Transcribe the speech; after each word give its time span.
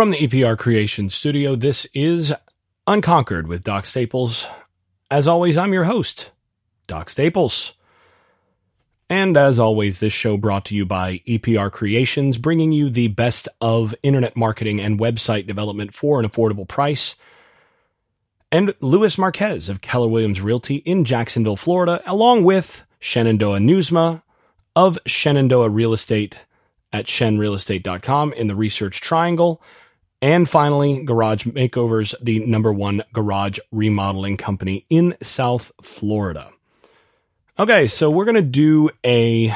From 0.00 0.12
the 0.12 0.26
EPR 0.26 0.56
Creation 0.56 1.10
Studio, 1.10 1.54
this 1.56 1.86
is 1.92 2.32
Unconquered 2.86 3.46
with 3.46 3.62
Doc 3.62 3.84
Staples. 3.84 4.46
As 5.10 5.28
always, 5.28 5.58
I'm 5.58 5.74
your 5.74 5.84
host, 5.84 6.30
Doc 6.86 7.10
Staples. 7.10 7.74
And 9.10 9.36
as 9.36 9.58
always, 9.58 10.00
this 10.00 10.14
show 10.14 10.38
brought 10.38 10.64
to 10.64 10.74
you 10.74 10.86
by 10.86 11.18
EPR 11.26 11.70
Creations, 11.70 12.38
bringing 12.38 12.72
you 12.72 12.88
the 12.88 13.08
best 13.08 13.46
of 13.60 13.94
internet 14.02 14.38
marketing 14.38 14.80
and 14.80 14.98
website 14.98 15.46
development 15.46 15.92
for 15.92 16.18
an 16.18 16.26
affordable 16.26 16.66
price. 16.66 17.14
And 18.50 18.74
Luis 18.80 19.18
Marquez 19.18 19.68
of 19.68 19.82
Keller 19.82 20.08
Williams 20.08 20.40
Realty 20.40 20.76
in 20.76 21.04
Jacksonville, 21.04 21.58
Florida, 21.58 22.02
along 22.06 22.44
with 22.44 22.86
Shenandoah 23.00 23.58
Nieuwsma 23.58 24.22
of 24.74 24.98
Shenandoah 25.04 25.68
Real 25.68 25.92
Estate 25.92 26.46
at 26.90 27.04
shenrealestate.com 27.04 28.32
in 28.32 28.46
the 28.46 28.54
Research 28.54 29.02
Triangle. 29.02 29.62
And 30.22 30.48
finally, 30.48 31.02
Garage 31.02 31.46
Makeovers, 31.46 32.14
the 32.20 32.44
number 32.44 32.72
one 32.72 33.02
garage 33.12 33.58
remodeling 33.72 34.36
company 34.36 34.86
in 34.90 35.16
South 35.22 35.72
Florida. 35.82 36.50
Okay, 37.58 37.88
so 37.88 38.10
we're 38.10 38.26
going 38.26 38.34
to 38.34 38.42
do 38.42 38.90
a 39.04 39.54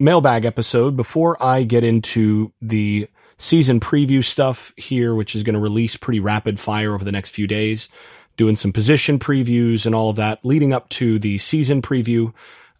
mailbag 0.00 0.44
episode 0.44 0.96
before 0.96 1.40
I 1.42 1.62
get 1.62 1.84
into 1.84 2.52
the 2.60 3.08
season 3.38 3.80
preview 3.80 4.24
stuff 4.24 4.72
here, 4.76 5.14
which 5.14 5.34
is 5.34 5.42
going 5.42 5.54
to 5.54 5.60
release 5.60 5.96
pretty 5.96 6.20
rapid 6.20 6.58
fire 6.58 6.94
over 6.94 7.04
the 7.04 7.12
next 7.12 7.30
few 7.30 7.46
days, 7.46 7.88
doing 8.36 8.56
some 8.56 8.72
position 8.72 9.18
previews 9.18 9.86
and 9.86 9.94
all 9.94 10.10
of 10.10 10.16
that 10.16 10.44
leading 10.44 10.72
up 10.72 10.88
to 10.90 11.18
the 11.18 11.38
season 11.38 11.82
preview. 11.82 12.28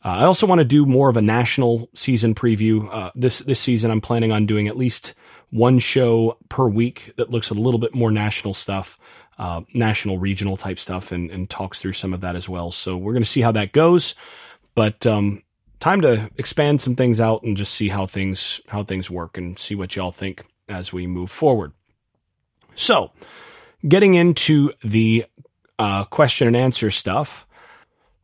Uh, 0.05 0.09
I 0.09 0.25
also 0.25 0.47
want 0.47 0.59
to 0.61 0.65
do 0.65 0.87
more 0.87 1.09
of 1.09 1.17
a 1.17 1.23
national 1.23 1.89
season 1.95 2.35
preview. 2.35 2.93
Uh, 2.93 3.11
this 3.15 3.39
this 3.41 3.61
season, 3.61 3.91
I'm 3.91 4.01
planning 4.01 4.33
on 4.33 4.47
doing 4.47 4.67
at 4.67 4.77
least 4.77 5.15
one 5.53 5.79
show 5.79 6.39
per 6.49 6.67
week 6.67 7.13
that 7.17 7.31
looks 7.31 7.51
a 7.51 7.55
little 7.55 7.79
bit 7.79 7.95
more 7.95 8.11
national 8.11 8.55
stuff, 8.55 8.99
uh, 9.39 9.61
national 9.75 10.19
regional 10.19 10.57
type 10.57 10.79
stuff, 10.79 11.13
and, 11.13 11.31
and 11.31 11.49
talks 11.49 11.79
through 11.79 11.93
some 11.93 12.13
of 12.13 12.23
that 12.23 12.35
as 12.35 12.49
well. 12.49 12.73
So 12.73 12.97
we're 12.97 13.13
going 13.13 13.23
to 13.23 13.29
see 13.29 13.43
how 13.43 13.53
that 13.53 13.73
goes, 13.73 14.15
but 14.75 15.07
um, 15.07 15.43
time 15.79 16.01
to 16.01 16.31
expand 16.39 16.81
some 16.81 16.97
things 16.97 17.21
out 17.21 17.43
and 17.43 17.57
just 17.57 17.75
see 17.75 17.89
how 17.89 18.07
things 18.07 18.61
how 18.69 18.83
things 18.83 19.11
work 19.11 19.37
and 19.37 19.59
see 19.59 19.75
what 19.75 19.95
y'all 19.95 20.11
think 20.11 20.43
as 20.69 20.93
we 20.93 21.07
move 21.07 21.31
forward. 21.31 21.73
So, 22.75 23.13
getting 23.87 24.15
into 24.15 24.73
the 24.83 25.27
uh, 25.79 26.05
question 26.05 26.47
and 26.47 26.57
answer 26.57 26.91
stuff. 26.91 27.47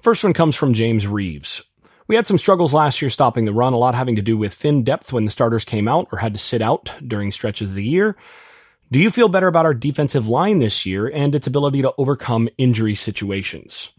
First 0.00 0.24
one 0.24 0.32
comes 0.32 0.56
from 0.56 0.72
James 0.72 1.06
Reeves. 1.06 1.62
We 2.08 2.16
had 2.16 2.26
some 2.26 2.38
struggles 2.38 2.72
last 2.72 3.02
year 3.02 3.10
stopping 3.10 3.44
the 3.44 3.52
run, 3.52 3.74
a 3.74 3.76
lot 3.76 3.94
having 3.94 4.16
to 4.16 4.22
do 4.22 4.36
with 4.36 4.54
thin 4.54 4.82
depth 4.82 5.12
when 5.12 5.26
the 5.26 5.30
starters 5.30 5.64
came 5.64 5.86
out 5.86 6.08
or 6.10 6.18
had 6.18 6.32
to 6.32 6.38
sit 6.38 6.62
out 6.62 6.90
during 7.06 7.30
stretches 7.30 7.68
of 7.68 7.74
the 7.74 7.84
year. 7.84 8.16
Do 8.90 8.98
you 8.98 9.10
feel 9.10 9.28
better 9.28 9.46
about 9.46 9.66
our 9.66 9.74
defensive 9.74 10.26
line 10.26 10.58
this 10.58 10.86
year 10.86 11.06
and 11.06 11.34
its 11.34 11.46
ability 11.46 11.82
to 11.82 11.92
overcome 11.98 12.48
injury 12.56 12.94
situations? 12.94 13.90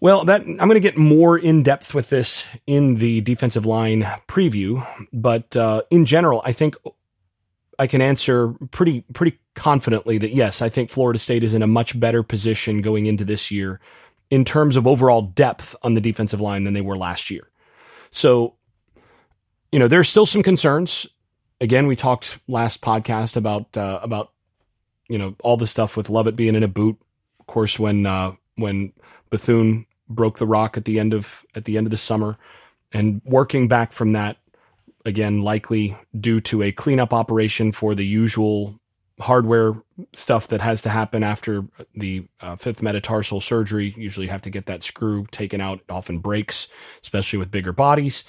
Well, 0.00 0.24
that 0.24 0.40
I'm 0.40 0.56
going 0.56 0.74
to 0.74 0.80
get 0.80 0.96
more 0.96 1.38
in 1.38 1.62
depth 1.62 1.94
with 1.94 2.08
this 2.08 2.46
in 2.66 2.96
the 2.96 3.20
defensive 3.20 3.66
line 3.66 4.02
preview, 4.26 4.86
but 5.12 5.54
uh, 5.56 5.82
in 5.90 6.06
general, 6.06 6.40
I 6.46 6.52
think 6.52 6.76
I 7.78 7.86
can 7.86 8.00
answer 8.00 8.54
pretty 8.70 9.02
pretty 9.12 9.38
confidently 9.54 10.16
that 10.18 10.34
yes, 10.34 10.62
I 10.62 10.70
think 10.70 10.90
Florida 10.90 11.18
State 11.18 11.44
is 11.44 11.54
in 11.54 11.62
a 11.62 11.66
much 11.66 11.98
better 11.98 12.22
position 12.22 12.80
going 12.80 13.06
into 13.06 13.24
this 13.24 13.50
year 13.50 13.80
in 14.34 14.44
terms 14.44 14.74
of 14.74 14.84
overall 14.84 15.22
depth 15.22 15.76
on 15.84 15.94
the 15.94 16.00
defensive 16.00 16.40
line 16.40 16.64
than 16.64 16.74
they 16.74 16.80
were 16.80 16.98
last 16.98 17.30
year. 17.30 17.48
So, 18.10 18.54
you 19.70 19.78
know, 19.78 19.86
there's 19.86 20.08
still 20.08 20.26
some 20.26 20.42
concerns. 20.42 21.06
Again, 21.60 21.86
we 21.86 21.94
talked 21.94 22.40
last 22.48 22.80
podcast 22.80 23.36
about 23.36 23.76
uh, 23.76 24.00
about 24.02 24.32
you 25.08 25.18
know 25.18 25.36
all 25.44 25.56
the 25.56 25.68
stuff 25.68 25.96
with 25.96 26.10
Lovett 26.10 26.34
being 26.34 26.56
in 26.56 26.64
a 26.64 26.68
boot. 26.68 26.98
Of 27.38 27.46
course, 27.46 27.78
when 27.78 28.06
uh, 28.06 28.32
when 28.56 28.92
Bethune 29.30 29.86
broke 30.08 30.38
the 30.38 30.48
rock 30.48 30.76
at 30.76 30.84
the 30.84 30.98
end 30.98 31.14
of 31.14 31.44
at 31.54 31.64
the 31.64 31.78
end 31.78 31.86
of 31.86 31.92
the 31.92 31.96
summer, 31.96 32.36
and 32.90 33.22
working 33.24 33.68
back 33.68 33.92
from 33.92 34.14
that, 34.14 34.38
again, 35.04 35.42
likely 35.42 35.96
due 36.18 36.40
to 36.40 36.60
a 36.64 36.72
cleanup 36.72 37.12
operation 37.12 37.70
for 37.70 37.94
the 37.94 38.04
usual 38.04 38.80
hardware 39.20 39.74
stuff 40.12 40.48
that 40.48 40.60
has 40.60 40.82
to 40.82 40.88
happen 40.88 41.22
after 41.22 41.64
the 41.94 42.26
uh, 42.40 42.56
fifth 42.56 42.82
metatarsal 42.82 43.40
surgery. 43.40 43.94
Usually, 43.96 44.26
have 44.26 44.42
to 44.42 44.50
get 44.50 44.66
that 44.66 44.82
screw 44.82 45.26
taken 45.30 45.60
out. 45.60 45.80
It 45.80 45.90
often 45.90 46.18
breaks, 46.18 46.68
especially 47.02 47.38
with 47.38 47.50
bigger 47.50 47.72
bodies. 47.72 48.24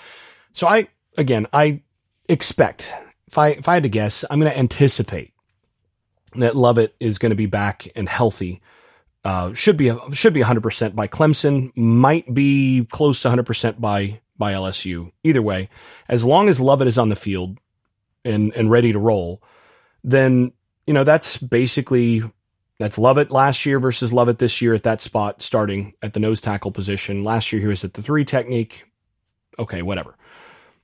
So, 0.53 0.68
I 0.68 0.88
again, 1.18 1.47
I 1.53 1.81
expect 2.28 2.94
if 3.28 3.38
I 3.38 3.50
if 3.50 3.68
I 3.68 3.75
had 3.75 3.84
to 3.84 3.90
guess, 3.90 4.23
I'm 4.29 4.40
going 4.40 4.51
to 4.51 4.57
anticipate 4.57 5.34
that 6.35 6.56
Lovett 6.56 6.96
is 7.00 7.17
going 7.17 7.31
to 7.31 7.35
be 7.35 7.46
back 7.46 7.88
and 7.96 8.07
healthy. 8.07 8.62
Uh, 9.23 9.53
should 9.53 9.78
be 9.78 9.91
should 10.13 10.34
be 10.34 10.41
100 10.41 10.62
percent 10.62 10.96
by 10.96 11.07
Clemson. 11.07 11.75
Might 11.75 12.31
be 12.34 12.85
close 12.91 13.22
to 13.22 13.28
100 13.29 13.44
percent 13.44 13.81
by 13.81 14.22
by 14.38 14.53
LSU. 14.53 15.12
Either 15.23 15.41
way, 15.41 15.69
as 16.07 16.23
long 16.23 16.47
as 16.47 16.59
Lovett 16.59 16.88
is 16.88 16.97
on 16.97 17.09
the 17.09 17.16
field 17.16 17.57
and 18.23 18.53
and 18.56 18.69
ready 18.69 18.91
to 18.91 19.00
roll, 19.00 19.41
then 20.03 20.52
you 20.88 20.94
know, 20.94 21.03
that's 21.03 21.38
basically 21.38 22.23
that's 22.79 22.97
Lovett 22.97 23.31
last 23.31 23.66
year 23.66 23.79
versus 23.79 24.12
Lovett 24.12 24.40
this 24.40 24.62
year 24.62 24.73
at 24.73 24.84
that 24.84 25.01
spot, 25.01 25.41
starting 25.41 25.94
at 26.01 26.13
the 26.13 26.19
nose 26.19 26.41
tackle 26.41 26.72
position. 26.72 27.23
Last 27.23 27.51
year 27.51 27.62
he 27.62 27.68
was 27.68 27.84
at 27.84 27.94
the 27.94 28.01
three 28.01 28.25
technique. 28.25 28.85
Okay, 29.57 29.81
whatever. 29.81 30.16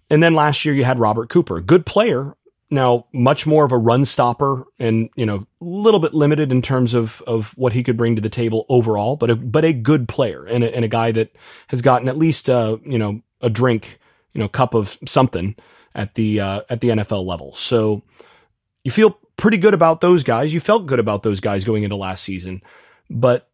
And 0.10 0.24
then 0.24 0.34
last 0.34 0.66
year 0.66 0.74
you 0.74 0.84
had 0.84 1.00
Robert 1.00 1.30
Cooper, 1.30 1.60
good 1.62 1.86
player. 1.86 2.36
Now 2.70 3.08
much 3.12 3.46
more 3.46 3.66
of 3.66 3.74
a 3.74 3.78
run 3.78 4.06
stopper, 4.06 4.66
and 4.80 5.10
you 5.18 5.26
know, 5.26 5.46
a 5.60 5.66
little 5.66 6.00
bit 6.00 6.14
limited 6.14 6.54
in 6.54 6.62
terms 6.62 6.94
of 6.94 7.22
of 7.28 7.52
what 7.58 7.74
he 7.74 7.84
could 7.84 7.98
bring 7.98 8.16
to 8.16 8.22
the 8.22 8.30
table 8.30 8.66
overall, 8.70 9.18
but 9.18 9.30
a 9.30 9.36
but 9.36 9.66
a 9.66 9.74
good 9.74 10.08
player 10.08 10.46
and 10.46 10.64
a, 10.64 10.74
and 10.74 10.86
a 10.86 10.88
guy 10.88 11.12
that 11.12 11.36
has 11.68 11.82
gotten 11.82 12.08
at 12.08 12.18
least 12.18 12.50
uh 12.50 12.78
you 12.86 12.98
know 12.98 13.22
a 13.42 13.50
drink, 13.50 14.00
you 14.34 14.40
know, 14.40 14.48
cup 14.48 14.74
of 14.74 14.98
something 15.06 15.56
at 15.94 16.16
the 16.16 16.40
uh, 16.40 16.62
at 16.70 16.80
the 16.80 16.90
NFL 16.90 17.26
level. 17.26 17.54
So 17.56 18.04
you 18.84 18.92
feel 18.92 19.18
pretty 19.42 19.58
good 19.58 19.74
about 19.74 20.02
those 20.02 20.24
guys. 20.24 20.54
You 20.54 20.60
felt 20.60 20.86
good 20.86 21.00
about 21.00 21.24
those 21.24 21.40
guys 21.40 21.66
going 21.66 21.82
into 21.82 21.96
last 21.96 22.24
season, 22.24 22.62
but 23.10 23.50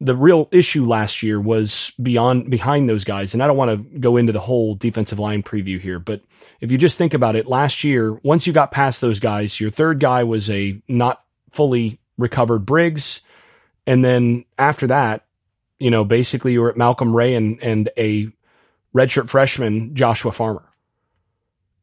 the 0.00 0.14
real 0.14 0.48
issue 0.52 0.86
last 0.86 1.22
year 1.22 1.40
was 1.40 1.92
beyond 2.00 2.48
behind 2.48 2.88
those 2.88 3.02
guys. 3.02 3.34
And 3.34 3.42
I 3.42 3.48
don't 3.48 3.56
want 3.56 3.92
to 3.92 3.98
go 3.98 4.16
into 4.16 4.32
the 4.32 4.40
whole 4.40 4.76
defensive 4.76 5.18
line 5.18 5.42
preview 5.42 5.80
here, 5.80 5.98
but 5.98 6.22
if 6.60 6.70
you 6.70 6.78
just 6.78 6.96
think 6.96 7.12
about 7.12 7.34
it, 7.34 7.46
last 7.48 7.82
year, 7.82 8.12
once 8.22 8.46
you 8.46 8.52
got 8.52 8.70
past 8.70 9.00
those 9.00 9.18
guys, 9.18 9.60
your 9.60 9.70
third 9.70 9.98
guy 9.98 10.22
was 10.22 10.48
a 10.48 10.80
not 10.86 11.24
fully 11.50 11.98
recovered 12.16 12.64
Briggs. 12.64 13.20
And 13.84 14.04
then 14.04 14.44
after 14.58 14.86
that, 14.86 15.24
you 15.80 15.90
know, 15.90 16.04
basically 16.04 16.52
you 16.52 16.60
were 16.60 16.70
at 16.70 16.76
Malcolm 16.76 17.14
Ray 17.14 17.34
and, 17.34 17.60
and 17.62 17.90
a 17.98 18.28
redshirt 18.94 19.28
freshman, 19.28 19.96
Joshua 19.96 20.30
Farmer 20.30 20.71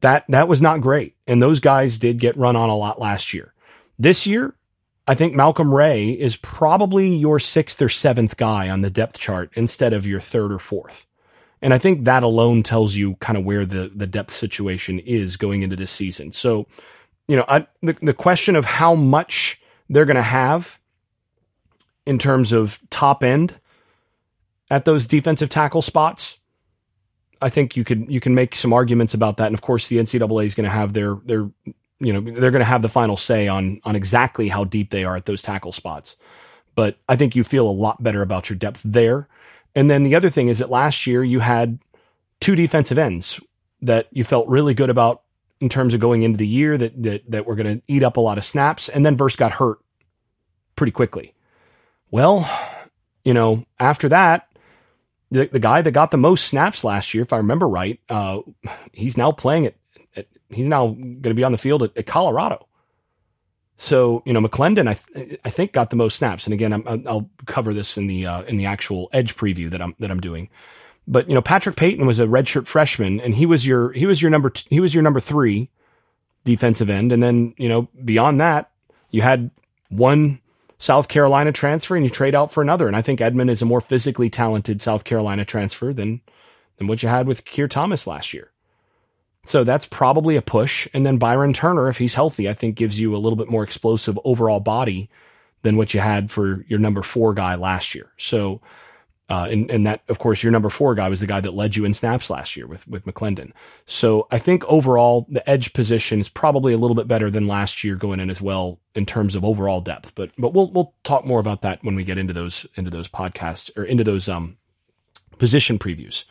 that 0.01 0.25
that 0.29 0.47
was 0.47 0.61
not 0.61 0.81
great. 0.81 1.15
And 1.27 1.41
those 1.41 1.59
guys 1.59 1.97
did 1.97 2.19
get 2.19 2.37
run 2.37 2.55
on 2.55 2.69
a 2.69 2.77
lot 2.77 2.99
last 2.99 3.33
year. 3.33 3.53
This 3.97 4.25
year, 4.25 4.55
I 5.07 5.15
think 5.15 5.33
Malcolm 5.33 5.73
Ray 5.73 6.09
is 6.11 6.37
probably 6.37 7.15
your 7.15 7.39
sixth 7.39 7.81
or 7.81 7.89
seventh 7.89 8.38
guy 8.38 8.69
on 8.69 8.81
the 8.81 8.89
depth 8.89 9.17
chart 9.19 9.51
instead 9.55 9.91
of 9.91 10.07
your 10.07 10.19
third 10.19 10.51
or 10.51 10.59
fourth. 10.59 11.05
And 11.61 11.73
I 11.73 11.77
think 11.77 12.05
that 12.05 12.23
alone 12.23 12.63
tells 12.63 12.95
you 12.95 13.15
kind 13.15 13.38
of 13.38 13.43
where 13.43 13.65
the, 13.65 13.91
the 13.93 14.07
depth 14.07 14.33
situation 14.33 14.99
is 14.99 15.35
going 15.35 15.61
into 15.61 15.75
this 15.75 15.91
season. 15.91 16.31
So, 16.31 16.67
you 17.27 17.35
know, 17.35 17.45
I, 17.47 17.67
the, 17.81 17.97
the 18.01 18.13
question 18.13 18.55
of 18.55 18.65
how 18.65 18.95
much 18.95 19.61
they're 19.89 20.05
going 20.05 20.15
to 20.15 20.21
have 20.21 20.79
in 22.05 22.17
terms 22.17 22.51
of 22.51 22.79
top 22.89 23.23
end 23.23 23.59
at 24.71 24.85
those 24.85 25.05
defensive 25.07 25.49
tackle 25.49 25.81
spots, 25.81 26.38
I 27.41 27.50
think 27.50 27.75
you 27.75 27.83
could 27.83 28.11
you 28.11 28.19
can 28.19 28.35
make 28.35 28.55
some 28.55 28.73
arguments 28.73 29.13
about 29.13 29.38
that, 29.38 29.47
and 29.47 29.55
of 29.55 29.61
course 29.61 29.88
the 29.88 29.97
NCAA 29.97 30.45
is 30.45 30.55
going 30.55 30.66
to 30.66 30.69
have 30.69 30.94
their 30.94 31.16
their 31.25 31.50
you 32.00 32.13
know 32.13 32.22
they're 32.22 32.51
going 32.51 32.59
to 32.59 32.66
have 32.66 32.81
the 32.81 32.89
final 32.89 33.17
say 33.17 33.47
on 33.47 33.79
on 33.83 33.95
exactly 33.95 34.50
how 34.50 34.63
deep 34.63 34.89
they 34.89 35.03
are 35.03 35.15
at 35.15 35.25
those 35.25 35.41
tackle 35.41 35.71
spots. 35.71 36.15
But 36.75 36.97
I 37.07 37.15
think 37.15 37.36
you 37.36 37.44
feel 37.44 37.68
a 37.68 37.71
lot 37.71 38.01
better 38.01 38.21
about 38.21 38.50
your 38.50 38.57
depth 38.57 38.81
there. 38.83 39.27
And 39.75 39.89
then 39.89 40.03
the 40.03 40.15
other 40.15 40.30
thing 40.30 40.47
is 40.47 40.59
that 40.59 40.69
last 40.69 41.06
year 41.06 41.24
you 41.24 41.39
had 41.39 41.80
two 42.39 42.56
defensive 42.56 42.97
ends 42.97 43.39
that 43.81 44.07
you 44.12 44.24
felt 44.24 44.47
really 44.47 44.74
good 44.74 44.89
about 44.89 45.21
in 45.59 45.69
terms 45.69 45.94
of 45.94 46.00
going 46.00 46.24
into 46.24 46.38
the 46.38 46.47
year 46.47 46.77
that 46.77 47.01
that 47.03 47.30
that 47.30 47.45
were 47.45 47.56
going 47.56 47.77
to 47.77 47.83
eat 47.88 48.03
up 48.03 48.18
a 48.18 48.21
lot 48.21 48.38
of 48.38 48.45
snaps, 48.45 48.89
and 48.89 49.06
then 49.06 49.15
Verse 49.15 49.36
got 49.36 49.53
hurt 49.53 49.80
pretty 50.75 50.91
quickly. 50.91 51.33
Well, 52.12 52.50
you 53.24 53.33
know, 53.33 53.65
after 53.80 54.09
that, 54.09 54.49
the, 55.31 55.47
the 55.47 55.59
guy 55.59 55.81
that 55.81 55.91
got 55.91 56.11
the 56.11 56.17
most 56.17 56.47
snaps 56.47 56.83
last 56.83 57.13
year, 57.13 57.23
if 57.23 57.33
I 57.33 57.37
remember 57.37 57.67
right, 57.67 57.99
uh, 58.09 58.39
he's 58.93 59.17
now 59.17 59.31
playing 59.31 59.67
at, 59.67 59.75
at 60.15 60.27
he's 60.49 60.67
now 60.67 60.87
going 60.87 61.21
to 61.21 61.33
be 61.33 61.43
on 61.43 61.51
the 61.51 61.57
field 61.57 61.83
at, 61.83 61.97
at, 61.97 62.05
Colorado. 62.05 62.67
So 63.77 64.23
you 64.25 64.33
know, 64.33 64.41
McLendon, 64.41 64.89
I 64.89 64.93
th- 64.93 65.39
I 65.45 65.49
think 65.49 65.71
got 65.71 65.89
the 65.89 65.95
most 65.95 66.17
snaps, 66.17 66.45
and 66.45 66.53
again, 66.53 66.73
i 66.73 66.95
will 66.95 67.29
cover 67.45 67.73
this 67.73 67.97
in 67.97 68.07
the 68.07 68.25
uh, 68.25 68.41
in 68.43 68.57
the 68.57 68.65
actual 68.65 69.09
Edge 69.13 69.35
preview 69.35 69.69
that 69.71 69.81
I'm 69.81 69.95
that 69.99 70.11
I'm 70.11 70.19
doing. 70.19 70.49
But 71.07 71.29
you 71.29 71.35
know, 71.35 71.41
Patrick 71.41 71.75
Payton 71.75 72.05
was 72.05 72.19
a 72.19 72.25
redshirt 72.25 72.67
freshman, 72.67 73.21
and 73.21 73.35
he 73.35 73.45
was 73.45 73.65
your 73.65 73.93
he 73.93 74.05
was 74.05 74.21
your 74.21 74.31
number 74.31 74.49
t- 74.49 74.67
he 74.69 74.79
was 74.79 74.93
your 74.93 75.03
number 75.03 75.19
three 75.19 75.69
defensive 76.43 76.89
end. 76.89 77.11
And 77.11 77.21
then, 77.21 77.53
you 77.57 77.69
know, 77.69 77.87
beyond 78.03 78.39
that, 78.41 78.71
you 79.11 79.21
had 79.21 79.51
one 79.89 80.39
South 80.79 81.09
Carolina 81.09 81.51
transfer 81.51 81.95
and 81.95 82.05
you 82.05 82.09
trade 82.09 82.33
out 82.33 82.51
for 82.51 82.63
another. 82.63 82.87
And 82.87 82.95
I 82.95 83.01
think 83.01 83.19
Edmond 83.19 83.49
is 83.49 83.61
a 83.61 83.65
more 83.65 83.81
physically 83.81 84.29
talented 84.29 84.81
South 84.81 85.03
Carolina 85.03 85.43
transfer 85.43 85.93
than, 85.93 86.21
than 86.77 86.87
what 86.87 87.03
you 87.03 87.09
had 87.09 87.27
with 87.27 87.45
Keir 87.45 87.67
Thomas 87.67 88.07
last 88.07 88.33
year. 88.33 88.51
So 89.43 89.63
that's 89.63 89.85
probably 89.85 90.37
a 90.37 90.41
push. 90.41 90.87
And 90.93 91.05
then 91.05 91.17
Byron 91.17 91.53
Turner, 91.53 91.89
if 91.89 91.97
he's 91.97 92.13
healthy, 92.13 92.47
I 92.49 92.53
think 92.53 92.75
gives 92.75 92.97
you 92.97 93.15
a 93.15 93.19
little 93.19 93.37
bit 93.37 93.49
more 93.49 93.63
explosive 93.63 94.17
overall 94.23 94.61
body 94.61 95.09
than 95.63 95.75
what 95.75 95.93
you 95.93 95.99
had 95.99 96.31
for 96.31 96.63
your 96.67 96.79
number 96.79 97.03
four 97.03 97.33
guy 97.33 97.55
last 97.55 97.93
year. 97.93 98.11
So, 98.17 98.61
uh, 99.29 99.47
and, 99.49 99.69
and 99.69 99.85
that, 99.85 100.01
of 100.09 100.17
course, 100.17 100.41
your 100.41 100.51
number 100.51 100.69
four 100.69 100.95
guy 100.95 101.07
was 101.07 101.19
the 101.19 101.27
guy 101.27 101.39
that 101.39 101.53
led 101.53 101.75
you 101.75 101.85
in 101.85 101.93
snaps 101.93 102.31
last 102.31 102.57
year 102.57 102.65
with, 102.65 102.87
with 102.87 103.05
McLendon. 103.05 103.51
So 103.85 104.27
I 104.31 104.39
think 104.39 104.63
overall 104.65 105.27
the 105.29 105.47
edge 105.47 105.71
position 105.73 106.19
is 106.19 106.29
probably 106.29 106.73
a 106.73 106.77
little 106.77 106.95
bit 106.95 107.07
better 107.07 107.29
than 107.29 107.47
last 107.47 107.83
year 107.83 107.95
going 107.95 108.19
in 108.19 108.31
as 108.31 108.41
well 108.41 108.79
in 108.95 109.05
terms 109.05 109.35
of 109.35 109.45
overall 109.45 109.81
depth. 109.81 110.15
But, 110.15 110.31
but 110.37 110.53
we'll, 110.53 110.71
we'll 110.71 110.95
talk 111.03 111.25
more 111.25 111.39
about 111.39 111.61
that 111.61 111.83
when 111.83 111.93
we 111.93 112.03
get 112.03 112.17
into 112.17 112.33
those, 112.33 112.65
into 112.73 112.89
those 112.89 113.07
podcasts 113.07 113.69
or 113.77 113.83
into 113.83 114.03
those, 114.03 114.27
um, 114.27 114.57
position 115.37 115.77
previews. 115.77 116.25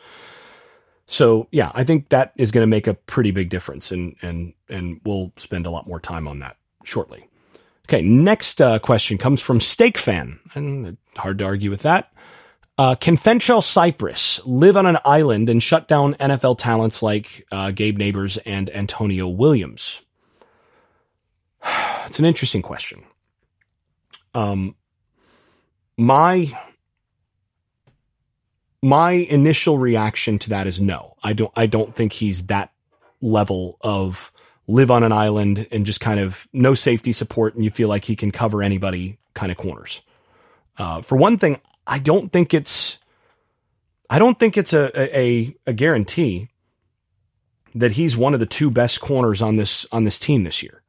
So 1.07 1.47
yeah, 1.51 1.71
I 1.73 1.85
think 1.85 2.09
that 2.09 2.33
is 2.35 2.51
going 2.51 2.63
to 2.63 2.67
make 2.67 2.85
a 2.85 2.93
pretty 2.93 3.31
big 3.31 3.49
difference 3.49 3.91
and, 3.91 4.17
and, 4.21 4.53
and 4.67 4.99
we'll 5.05 5.31
spend 5.37 5.65
a 5.65 5.71
lot 5.71 5.87
more 5.87 6.01
time 6.01 6.27
on 6.27 6.39
that 6.39 6.57
shortly. 6.83 7.27
Okay. 7.87 8.01
Next 8.01 8.61
uh, 8.61 8.77
question 8.77 9.17
comes 9.17 9.41
from 9.41 9.61
Steak 9.61 9.97
Fan 9.97 10.37
and 10.53 10.97
hard 11.15 11.39
to 11.39 11.45
argue 11.45 11.71
with 11.71 11.81
that. 11.81 12.11
Uh, 12.79 12.95
can 12.95 13.17
Fentrell 13.17 13.61
Cypress 13.61 14.39
live 14.45 14.77
on 14.77 14.85
an 14.85 14.97
island 15.03 15.49
and 15.49 15.61
shut 15.61 15.89
down 15.89 16.13
NFL 16.13 16.57
talents 16.59 17.03
like 17.03 17.45
uh, 17.51 17.71
Gabe 17.71 17.97
Neighbors 17.97 18.37
and 18.45 18.73
Antonio 18.73 19.27
Williams? 19.27 19.99
It's 22.05 22.17
an 22.17 22.25
interesting 22.25 22.63
question. 22.63 23.03
Um, 24.33 24.75
my 25.95 26.57
my 28.81 29.11
initial 29.11 29.77
reaction 29.77 30.39
to 30.39 30.49
that 30.49 30.65
is 30.65 30.81
no. 30.81 31.13
I 31.21 31.33
don't. 31.33 31.51
I 31.55 31.67
don't 31.67 31.93
think 31.93 32.13
he's 32.13 32.47
that 32.47 32.71
level 33.21 33.77
of 33.81 34.31
live 34.65 34.89
on 34.89 35.03
an 35.03 35.11
island 35.11 35.67
and 35.71 35.85
just 35.85 35.99
kind 35.99 36.19
of 36.19 36.47
no 36.51 36.73
safety 36.73 37.11
support, 37.11 37.53
and 37.53 37.63
you 37.63 37.69
feel 37.69 37.89
like 37.89 38.05
he 38.05 38.15
can 38.15 38.31
cover 38.31 38.63
anybody 38.63 39.19
kind 39.35 39.51
of 39.51 39.57
corners. 39.59 40.01
Uh, 40.79 41.03
for 41.03 41.15
one 41.15 41.37
thing, 41.37 41.61
I 41.89 41.97
don't 41.97 42.31
think 42.31 42.53
it's 42.53 42.99
I 44.09 44.19
don't 44.19 44.39
think 44.39 44.57
it's 44.57 44.73
a, 44.73 44.91
a 44.95 45.55
a 45.65 45.73
guarantee 45.73 46.49
that 47.73 47.93
he's 47.93 48.15
one 48.15 48.33
of 48.33 48.39
the 48.39 48.45
two 48.45 48.69
best 48.69 49.01
corners 49.01 49.41
on 49.41 49.57
this 49.57 49.85
on 49.91 50.03
this 50.03 50.19
team 50.19 50.43
this 50.43 50.61
year. 50.61 50.83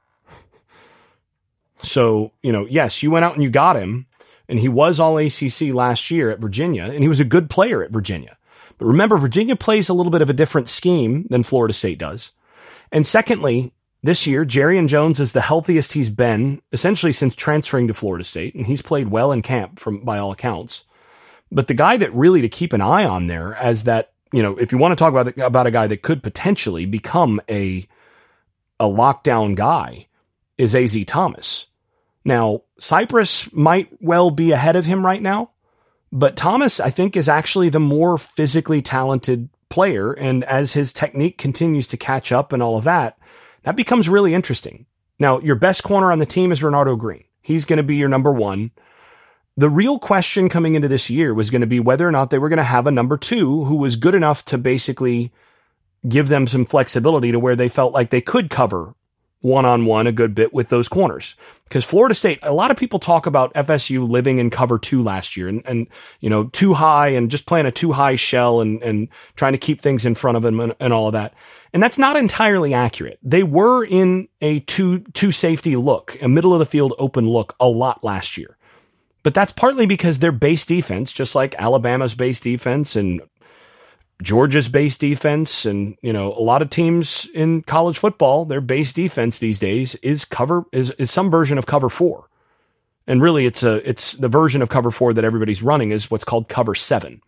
So, 1.82 2.32
you 2.42 2.52
know, 2.52 2.66
yes, 2.66 3.02
you 3.02 3.10
went 3.10 3.24
out 3.24 3.34
and 3.34 3.42
you 3.42 3.48
got 3.48 3.76
him, 3.76 4.06
and 4.46 4.58
he 4.58 4.68
was 4.68 5.00
all 5.00 5.16
ACC 5.16 5.72
last 5.72 6.10
year 6.10 6.30
at 6.30 6.38
Virginia, 6.38 6.84
and 6.84 7.00
he 7.00 7.08
was 7.08 7.20
a 7.20 7.24
good 7.24 7.48
player 7.48 7.82
at 7.82 7.90
Virginia. 7.90 8.36
But 8.76 8.84
remember, 8.84 9.16
Virginia 9.16 9.56
plays 9.56 9.88
a 9.88 9.94
little 9.94 10.12
bit 10.12 10.22
of 10.22 10.28
a 10.28 10.34
different 10.34 10.68
scheme 10.68 11.26
than 11.30 11.42
Florida 11.42 11.72
State 11.72 11.98
does. 11.98 12.30
And 12.92 13.06
secondly, 13.06 13.72
this 14.02 14.26
year, 14.26 14.44
Jarrian 14.44 14.88
Jones 14.88 15.20
is 15.20 15.32
the 15.32 15.40
healthiest 15.40 15.94
he's 15.94 16.10
been 16.10 16.60
essentially 16.72 17.12
since 17.12 17.34
transferring 17.34 17.88
to 17.88 17.94
Florida 17.94 18.24
State, 18.24 18.54
and 18.54 18.66
he's 18.66 18.82
played 18.82 19.08
well 19.08 19.32
in 19.32 19.40
camp 19.40 19.78
from 19.78 20.04
by 20.04 20.18
all 20.18 20.32
accounts. 20.32 20.84
But 21.52 21.66
the 21.66 21.74
guy 21.74 21.96
that 21.96 22.14
really 22.14 22.42
to 22.42 22.48
keep 22.48 22.72
an 22.72 22.80
eye 22.80 23.04
on 23.04 23.26
there 23.26 23.54
as 23.54 23.84
that, 23.84 24.12
you 24.32 24.42
know, 24.42 24.56
if 24.56 24.72
you 24.72 24.78
want 24.78 24.92
to 24.92 24.96
talk 24.96 25.12
about 25.12 25.36
about 25.38 25.66
a 25.66 25.70
guy 25.70 25.86
that 25.86 26.02
could 26.02 26.22
potentially 26.22 26.86
become 26.86 27.40
a 27.48 27.86
a 28.78 28.84
lockdown 28.84 29.54
guy 29.54 30.06
is 30.56 30.74
AZ 30.74 30.96
Thomas. 31.06 31.66
Now, 32.24 32.62
Cypress 32.78 33.52
might 33.52 33.90
well 34.00 34.30
be 34.30 34.52
ahead 34.52 34.76
of 34.76 34.86
him 34.86 35.04
right 35.04 35.20
now, 35.20 35.50
but 36.12 36.36
Thomas 36.36 36.80
I 36.80 36.90
think 36.90 37.16
is 37.16 37.28
actually 37.28 37.68
the 37.68 37.80
more 37.80 38.18
physically 38.18 38.82
talented 38.82 39.48
player 39.68 40.12
and 40.12 40.44
as 40.44 40.74
his 40.74 40.92
technique 40.92 41.38
continues 41.38 41.86
to 41.88 41.96
catch 41.96 42.30
up 42.32 42.52
and 42.52 42.62
all 42.62 42.76
of 42.76 42.84
that, 42.84 43.18
that 43.62 43.76
becomes 43.76 44.08
really 44.08 44.34
interesting. 44.34 44.86
Now, 45.18 45.38
your 45.40 45.54
best 45.54 45.82
corner 45.82 46.12
on 46.12 46.18
the 46.18 46.26
team 46.26 46.52
is 46.52 46.60
Renardo 46.60 46.98
Green. 46.98 47.24
He's 47.42 47.64
going 47.64 47.76
to 47.78 47.82
be 47.82 47.96
your 47.96 48.08
number 48.08 48.32
1. 48.32 48.70
The 49.60 49.68
real 49.68 49.98
question 49.98 50.48
coming 50.48 50.74
into 50.74 50.88
this 50.88 51.10
year 51.10 51.34
was 51.34 51.50
going 51.50 51.60
to 51.60 51.66
be 51.66 51.80
whether 51.80 52.08
or 52.08 52.10
not 52.10 52.30
they 52.30 52.38
were 52.38 52.48
going 52.48 52.56
to 52.56 52.62
have 52.62 52.86
a 52.86 52.90
number 52.90 53.18
two 53.18 53.66
who 53.66 53.74
was 53.74 53.94
good 53.94 54.14
enough 54.14 54.42
to 54.46 54.56
basically 54.56 55.34
give 56.08 56.28
them 56.30 56.46
some 56.46 56.64
flexibility 56.64 57.30
to 57.30 57.38
where 57.38 57.54
they 57.54 57.68
felt 57.68 57.92
like 57.92 58.08
they 58.08 58.22
could 58.22 58.48
cover 58.48 58.94
one 59.40 59.66
on 59.66 59.84
one 59.84 60.06
a 60.06 60.12
good 60.12 60.34
bit 60.34 60.54
with 60.54 60.70
those 60.70 60.88
corners. 60.88 61.34
Because 61.64 61.84
Florida 61.84 62.14
State, 62.14 62.38
a 62.42 62.54
lot 62.54 62.70
of 62.70 62.78
people 62.78 62.98
talk 62.98 63.26
about 63.26 63.52
FSU 63.52 64.08
living 64.08 64.38
in 64.38 64.48
cover 64.48 64.78
two 64.78 65.02
last 65.02 65.36
year 65.36 65.46
and, 65.46 65.60
and, 65.66 65.88
you 66.20 66.30
know, 66.30 66.44
too 66.44 66.72
high 66.72 67.08
and 67.08 67.30
just 67.30 67.44
playing 67.44 67.66
a 67.66 67.70
too 67.70 67.92
high 67.92 68.16
shell 68.16 68.62
and, 68.62 68.82
and 68.82 69.08
trying 69.36 69.52
to 69.52 69.58
keep 69.58 69.82
things 69.82 70.06
in 70.06 70.14
front 70.14 70.38
of 70.38 70.42
them 70.42 70.58
and, 70.58 70.74
and 70.80 70.94
all 70.94 71.08
of 71.08 71.12
that. 71.12 71.34
And 71.74 71.82
that's 71.82 71.98
not 71.98 72.16
entirely 72.16 72.72
accurate. 72.72 73.18
They 73.22 73.42
were 73.42 73.84
in 73.84 74.28
a 74.40 74.60
two, 74.60 75.00
two 75.12 75.32
safety 75.32 75.76
look, 75.76 76.16
a 76.22 76.28
middle 76.28 76.54
of 76.54 76.60
the 76.60 76.64
field 76.64 76.94
open 76.98 77.28
look 77.28 77.54
a 77.60 77.68
lot 77.68 78.02
last 78.02 78.38
year. 78.38 78.56
But 79.22 79.34
that's 79.34 79.52
partly 79.52 79.86
because 79.86 80.18
their 80.18 80.32
base 80.32 80.64
defense, 80.64 81.12
just 81.12 81.34
like 81.34 81.54
Alabama's 81.56 82.14
base 82.14 82.40
defense 82.40 82.96
and 82.96 83.20
Georgia's 84.22 84.68
base 84.68 84.96
defense, 84.96 85.64
and 85.64 85.96
you 86.02 86.12
know 86.12 86.32
a 86.32 86.40
lot 86.42 86.62
of 86.62 86.70
teams 86.70 87.28
in 87.34 87.62
college 87.62 87.98
football, 87.98 88.44
their 88.44 88.60
base 88.60 88.92
defense 88.92 89.38
these 89.38 89.58
days 89.58 89.94
is 89.96 90.24
cover 90.24 90.64
is, 90.72 90.90
is 90.92 91.10
some 91.10 91.30
version 91.30 91.58
of 91.58 91.66
cover 91.66 91.88
four, 91.88 92.28
and 93.06 93.22
really 93.22 93.46
it's 93.46 93.62
a 93.62 93.86
it's 93.88 94.12
the 94.12 94.28
version 94.28 94.62
of 94.62 94.68
cover 94.68 94.90
four 94.90 95.12
that 95.12 95.24
everybody's 95.24 95.62
running 95.62 95.90
is 95.90 96.10
what's 96.10 96.24
called 96.24 96.48
cover 96.48 96.74
seven, 96.74 97.22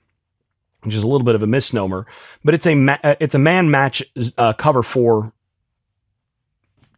which 0.83 0.95
is 0.95 1.03
a 1.03 1.09
little 1.09 1.25
bit 1.25 1.35
of 1.35 1.43
a 1.43 1.47
misnomer, 1.47 2.07
but 2.45 2.55
it's 2.55 2.67
a 2.67 2.75
ma- 2.75 2.99
it's 3.03 3.35
a 3.35 3.39
man 3.39 3.71
match 3.71 4.03
uh, 4.37 4.53
cover 4.55 4.83
four 4.83 5.33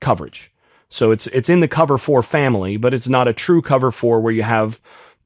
coverage. 0.01 0.53
So 0.95 1.11
it's 1.11 1.27
it's 1.27 1.49
in 1.51 1.59
the 1.59 1.67
cover 1.67 1.99
four 1.99 2.23
family, 2.23 2.77
but 2.77 2.95
it's 2.95 3.09
not 3.09 3.27
a 3.27 3.33
true 3.33 3.61
cover 3.61 3.91
four 3.91 4.21
where 4.21 4.33
you 4.33 4.45
have, 4.45 4.81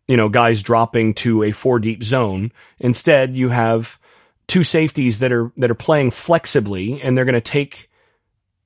you 0.07 0.17
know, 0.17 0.31
guys 0.31 0.63
dropping 0.63 1.13
to 1.17 1.43
a 1.43 1.53
four 1.53 1.79
deep 1.79 2.03
zone. 2.03 2.53
Instead, 2.79 3.37
you 3.37 3.51
have 3.51 3.99
two 4.47 4.65
safeties 4.65 5.19
that 5.19 5.31
are 5.31 5.53
that 5.59 5.71
are 5.71 5.75
playing 5.75 6.11
flexibly 6.11 7.03
and 7.03 7.19
they're 7.19 7.27
going 7.27 7.35
to 7.35 7.41
take 7.43 7.91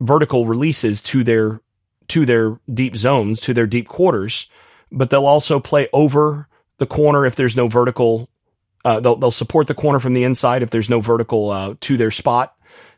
vertical 0.00 0.46
releases 0.46 1.02
to 1.02 1.24
their 1.24 1.60
to 2.06 2.24
their 2.24 2.60
deep 2.72 2.94
zones, 2.94 3.40
to 3.40 3.52
their 3.52 3.66
deep 3.66 3.88
quarters, 3.88 4.46
but 4.92 5.10
they'll 5.10 5.26
also 5.26 5.58
play 5.58 5.88
over 5.92 6.46
the 6.78 6.86
corner 6.86 7.26
if 7.26 7.34
there's 7.34 7.56
no 7.56 7.66
vertical. 7.66 8.30
Uh, 8.84 9.00
they'll 9.00 9.16
they'll 9.16 9.32
support 9.32 9.66
the 9.66 9.74
corner 9.74 9.98
from 9.98 10.14
the 10.14 10.22
inside 10.22 10.62
if 10.62 10.70
there's 10.70 10.88
no 10.88 11.00
vertical 11.00 11.50
uh, 11.50 11.74
to 11.80 11.96
their 11.96 12.12
spot. 12.12 12.54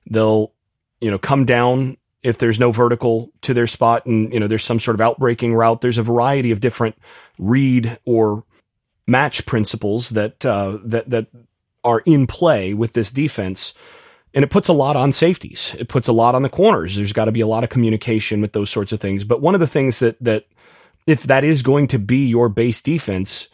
They'll 0.06 0.52
you 1.00 1.11
know 1.11 1.18
come 1.18 1.46
down 1.46 1.96
if 2.25 2.38
there's 2.38 2.59
no 2.59 2.73
vertical 2.73 3.31
to 3.43 3.54
their 3.54 3.69
spot 3.69 4.04
and 4.07 4.33
you 4.33 4.40
know 4.40 4.49
there's 4.49 4.64
some 4.64 4.81
sort 4.81 4.97
of 4.97 5.00
outbreaking 5.00 5.54
route 5.54 5.81
there's 5.81 5.99
a 5.99 6.02
variety 6.02 6.50
of 6.50 6.59
different 6.59 6.97
read 7.38 7.99
or 8.04 8.45
match 9.07 9.45
principles 9.47 10.11
that 10.11 10.45
uh, 10.45 10.78
that 10.85 11.11
that 11.11 11.26
are 11.85 12.02
in 12.07 12.26
play 12.26 12.75
with 12.75 12.95
this 12.95 13.11
defense. 13.11 13.75
And 14.33 14.43
it 14.43 14.50
puts 14.50 14.69
a 14.69 14.73
lot 14.73 14.97
on 14.97 15.12
safeties. 15.12 15.76
It 15.78 15.88
puts 15.88 16.09
a 16.09 16.12
lot 16.12 16.35
on 16.35 16.43
the 16.43 16.49
corners. 16.49 16.97
There's 16.97 17.12
got 17.12 17.26
to 17.26 17.33
be 17.33 17.43
a 17.43 17.47
lot 17.47 17.62
of 17.62 17.71
communication 17.71 18.40
with 18.40 18.52
those 18.52 18.71
sorts 18.71 18.93
of 18.93 19.00
things. 19.00 19.23
But 19.23 19.40
one 19.40 19.54
of 19.54 19.61
the 19.61 19.66
things 19.66 20.00
that 20.00 20.23
that 20.25 20.47
if 21.07 21.25
that 21.25 21.45
is 21.45 21.62
going 21.62 21.87
to 21.88 21.99
be 21.99 22.26
your 22.26 22.49
base 22.49 22.81
defense 22.81 23.49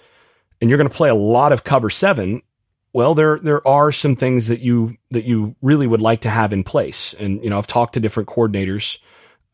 and 0.60 0.70
you're 0.70 0.78
going 0.78 0.88
to 0.88 0.96
play 0.96 1.10
a 1.10 1.14
lot 1.14 1.52
of 1.52 1.64
cover 1.64 1.90
7 1.90 2.42
well, 2.92 3.14
there 3.14 3.38
there 3.38 3.66
are 3.66 3.92
some 3.92 4.16
things 4.16 4.48
that 4.48 4.60
you 4.60 4.96
that 5.10 5.24
you 5.24 5.54
really 5.62 5.86
would 5.86 6.00
like 6.00 6.22
to 6.22 6.30
have 6.30 6.52
in 6.52 6.64
place, 6.64 7.14
and 7.14 7.42
you 7.42 7.50
know 7.50 7.58
I've 7.58 7.66
talked 7.66 7.94
to 7.94 8.00
different 8.00 8.28
coordinators. 8.28 8.98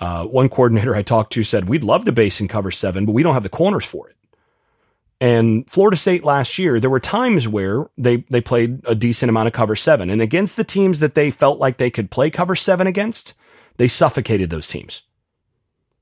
Uh, 0.00 0.24
one 0.24 0.48
coordinator 0.50 0.94
I 0.94 1.02
talked 1.02 1.32
to 1.34 1.44
said 1.44 1.68
we'd 1.68 1.84
love 1.84 2.04
to 2.04 2.12
base 2.12 2.40
in 2.40 2.48
cover 2.48 2.70
seven, 2.70 3.04
but 3.06 3.12
we 3.12 3.22
don't 3.22 3.34
have 3.34 3.42
the 3.42 3.48
corners 3.48 3.84
for 3.84 4.08
it. 4.08 4.16
And 5.20 5.70
Florida 5.70 5.96
State 5.96 6.24
last 6.24 6.58
year, 6.58 6.78
there 6.78 6.90
were 6.90 7.00
times 7.00 7.46
where 7.48 7.86
they 7.98 8.18
they 8.30 8.40
played 8.40 8.80
a 8.84 8.94
decent 8.94 9.28
amount 9.28 9.48
of 9.48 9.52
cover 9.52 9.76
seven, 9.76 10.08
and 10.08 10.22
against 10.22 10.56
the 10.56 10.64
teams 10.64 11.00
that 11.00 11.14
they 11.14 11.30
felt 11.30 11.58
like 11.58 11.76
they 11.76 11.90
could 11.90 12.10
play 12.10 12.30
cover 12.30 12.56
seven 12.56 12.86
against, 12.86 13.34
they 13.76 13.88
suffocated 13.88 14.48
those 14.50 14.66
teams. 14.66 15.02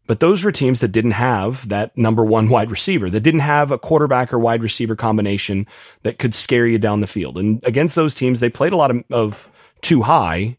But 0.06 0.20
those 0.20 0.44
were 0.44 0.52
teams 0.52 0.80
that 0.80 0.92
didn't 0.92 1.12
have 1.12 1.68
that 1.70 1.96
number 1.96 2.24
one 2.24 2.50
wide 2.50 2.70
receiver, 2.70 3.08
that 3.08 3.20
didn't 3.20 3.40
have 3.40 3.70
a 3.70 3.78
quarterback 3.78 4.34
or 4.34 4.38
wide 4.38 4.62
receiver 4.62 4.94
combination 4.94 5.66
that 6.02 6.18
could 6.18 6.34
scare 6.34 6.66
you 6.66 6.78
down 6.78 7.00
the 7.00 7.06
field. 7.06 7.38
And 7.38 7.64
against 7.64 7.94
those 7.94 8.14
teams, 8.14 8.40
they 8.40 8.50
played 8.50 8.74
a 8.74 8.76
lot 8.76 8.90
of, 8.90 9.04
of 9.10 9.48
too 9.80 10.02
high, 10.02 10.58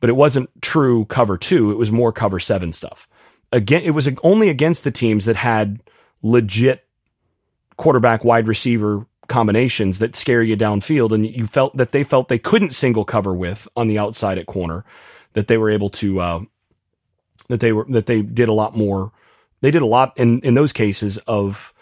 but 0.00 0.10
it 0.10 0.16
wasn't 0.16 0.50
true 0.60 1.04
cover 1.04 1.38
two. 1.38 1.70
It 1.70 1.78
was 1.78 1.92
more 1.92 2.12
cover 2.12 2.40
seven 2.40 2.72
stuff. 2.72 3.06
Again, 3.52 3.82
it 3.82 3.90
was 3.90 4.08
only 4.24 4.48
against 4.48 4.82
the 4.82 4.90
teams 4.90 5.24
that 5.24 5.36
had 5.36 5.80
legit 6.22 6.84
quarterback 7.76 8.24
wide 8.24 8.48
receiver 8.48 9.06
combinations 9.28 10.00
that 10.00 10.16
scare 10.16 10.42
you 10.42 10.56
downfield. 10.56 11.12
And 11.12 11.24
you 11.24 11.46
felt 11.46 11.76
that 11.76 11.92
they 11.92 12.02
felt 12.02 12.28
they 12.28 12.38
couldn't 12.38 12.72
single 12.72 13.04
cover 13.04 13.32
with 13.32 13.68
on 13.76 13.86
the 13.86 13.98
outside 13.98 14.38
at 14.38 14.46
corner 14.46 14.84
that 15.34 15.46
they 15.46 15.56
were 15.56 15.70
able 15.70 15.90
to, 15.90 16.20
uh, 16.20 16.40
that 17.50 17.60
they 17.60 17.72
were 17.72 17.84
that 17.90 18.06
they 18.06 18.22
did 18.22 18.48
a 18.48 18.52
lot 18.52 18.76
more. 18.76 19.12
They 19.60 19.70
did 19.70 19.82
a 19.82 19.86
lot 19.86 20.14
in 20.16 20.40
in 20.40 20.54
those 20.54 20.72
cases 20.72 21.18
of 21.18 21.74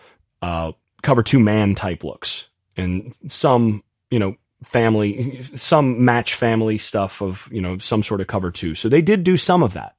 uh, 0.43 0.73
cover 1.03 1.23
two 1.23 1.39
man 1.39 1.75
type 1.75 2.03
looks 2.03 2.49
and 2.77 3.17
some 3.29 3.83
you 4.11 4.19
know 4.19 4.37
family 4.65 5.43
some 5.55 6.05
match 6.05 6.35
family 6.35 6.79
stuff 6.79 7.23
of 7.23 7.49
you 7.53 7.61
know 7.61 7.79
some 7.79 8.03
sort 8.03 8.21
of 8.21 8.27
cover 8.27 8.51
two. 8.51 8.75
So 8.75 8.89
they 8.89 9.03
did 9.03 9.25
do 9.25 9.37
some 9.37 9.63
of 9.63 9.75
that, 9.75 9.95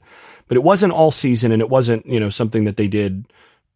but 0.48 0.58
it 0.58 0.64
wasn't 0.64 0.94
all 0.94 1.12
season 1.12 1.52
and 1.52 1.62
it 1.62 1.70
wasn't 1.70 2.06
you 2.06 2.20
know 2.20 2.30
something 2.30 2.66
that 2.66 2.78
they 2.78 2.88
did 2.88 3.26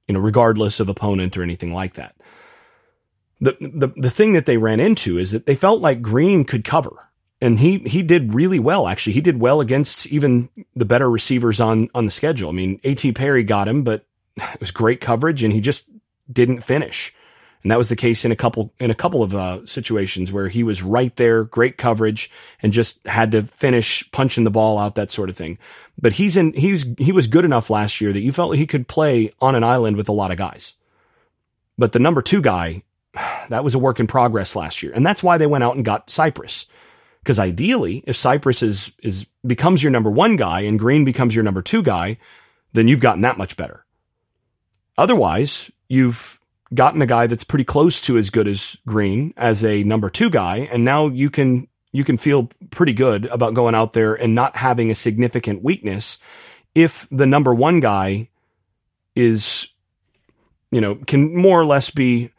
you 0.08 0.14
know 0.14 0.20
regardless 0.20 0.80
of 0.80 0.90
opponent 0.90 1.38
or 1.38 1.44
anything 1.44 1.74
like 1.74 1.94
that. 1.94 2.16
The, 3.40 3.56
the 3.60 3.94
the 3.96 4.12
thing 4.12 4.34
that 4.34 4.46
they 4.46 4.58
ran 4.58 4.80
into 4.80 5.18
is 5.18 5.32
that 5.32 5.46
they 5.46 5.56
felt 5.56 5.82
like 5.82 6.02
Green 6.02 6.44
could 6.44 6.64
cover 6.64 7.10
and 7.44 7.60
he 7.60 7.80
he 7.80 8.02
did 8.02 8.34
really 8.34 8.60
well 8.60 8.88
actually. 8.88 9.14
He 9.14 9.22
did 9.22 9.42
well 9.42 9.60
against 9.60 10.08
even 10.08 10.50
the 10.76 10.86
better 10.86 11.10
receivers 11.10 11.60
on 11.60 11.90
on 11.94 12.06
the 12.06 12.12
schedule. 12.12 12.50
I 12.50 12.54
mean, 12.54 12.80
A.T. 12.86 13.12
Perry 13.12 13.44
got 13.44 13.68
him, 13.68 13.84
but 13.84 14.06
it 14.38 14.62
was 14.62 14.72
great 14.72 15.02
coverage, 15.02 15.44
and 15.44 15.52
he 15.52 15.60
just 15.60 15.84
didn't 16.32 16.62
finish. 16.62 17.14
And 17.62 17.72
that 17.72 17.78
was 17.78 17.90
the 17.90 17.98
case 17.98 18.24
in 18.24 18.32
a 18.32 18.36
couple 18.38 18.74
in 18.80 18.92
a 18.92 18.96
couple 18.96 19.22
of 19.22 19.36
uh, 19.36 19.66
situations 19.66 20.32
where 20.32 20.48
he 20.48 20.64
was 20.64 20.82
right 20.82 21.14
there, 21.18 21.44
great 21.44 21.78
coverage, 21.78 22.32
and 22.62 22.72
just 22.72 23.06
had 23.08 23.34
to 23.34 23.44
finish 23.44 24.10
punching 24.12 24.46
the 24.46 24.52
ball 24.52 24.80
out, 24.80 24.96
that 24.96 25.12
sort 25.12 25.30
of 25.30 25.36
thing. 25.36 25.58
But 26.02 26.14
he's 26.14 26.38
in 26.38 26.54
he 26.54 26.72
was 26.72 26.86
he 26.98 27.12
was 27.12 27.28
good 27.28 27.44
enough 27.44 27.70
last 27.70 28.00
year 28.00 28.14
that 28.14 28.22
you 28.22 28.32
felt 28.32 28.56
he 28.56 28.66
could 28.66 28.88
play 28.88 29.34
on 29.42 29.54
an 29.54 29.66
island 29.66 29.98
with 29.98 30.08
a 30.08 30.14
lot 30.14 30.32
of 30.32 30.38
guys. 30.38 30.76
But 31.78 31.92
the 31.92 32.00
number 32.00 32.22
two 32.22 32.42
guy, 32.42 32.84
that 33.50 33.66
was 33.66 33.76
a 33.76 33.80
work 33.80 34.00
in 34.00 34.08
progress 34.08 34.56
last 34.56 34.82
year, 34.82 34.94
and 34.96 35.06
that's 35.06 35.22
why 35.24 35.38
they 35.38 35.48
went 35.48 35.66
out 35.66 35.76
and 35.76 35.84
got 35.84 36.10
Cypress 36.10 36.68
because 37.24 37.39
ideally, 37.39 38.03
if 38.06 38.18
Cypress 38.18 38.62
is, 38.62 38.92
is, 39.01 39.25
becomes 39.48 39.82
your 39.82 39.94
number 39.94 40.12
one 40.12 40.36
guy 40.36 40.62
and 40.62 40.77
Green 40.77 41.06
becomes 41.06 41.34
your 41.34 41.44
number 41.46 41.62
two 41.62 41.82
guy, 41.82 42.18
then 42.74 42.89
you've 42.89 43.00
gotten 43.00 43.22
that 43.22 43.38
much 43.38 43.56
better. 43.56 43.86
Otherwise, 44.98 45.72
you've 45.88 46.38
gotten 46.74 47.01
a 47.01 47.06
guy 47.06 47.27
that's 47.27 47.46
pretty 47.46 47.63
close 47.63 48.01
to 48.01 48.18
as 48.18 48.30
good 48.30 48.46
as 48.46 48.75
Green 48.86 49.34
as 49.38 49.63
a 49.63 49.84
number 49.84 50.10
two 50.10 50.30
guy. 50.30 50.68
And 50.70 50.84
now 50.84 51.08
you 51.08 51.30
can, 51.30 51.70
you 51.94 52.03
can 52.03 52.18
feel 52.18 52.50
pretty 52.72 52.94
good 52.94 53.25
about 53.27 53.53
going 53.53 53.74
out 53.74 53.94
there 53.94 54.15
and 54.15 54.36
not 54.36 54.58
having 54.58 54.92
a 54.92 54.96
significant 54.96 55.63
weakness 55.63 56.18
if 56.75 57.08
the 57.10 57.25
number 57.25 57.53
one 57.53 57.80
guy 57.80 58.27
is, 59.15 59.70
you 60.72 60.82
know, 60.82 60.96
can 60.96 61.34
more 61.38 61.62
or 61.62 61.65
less 61.65 61.89
be 61.89 62.32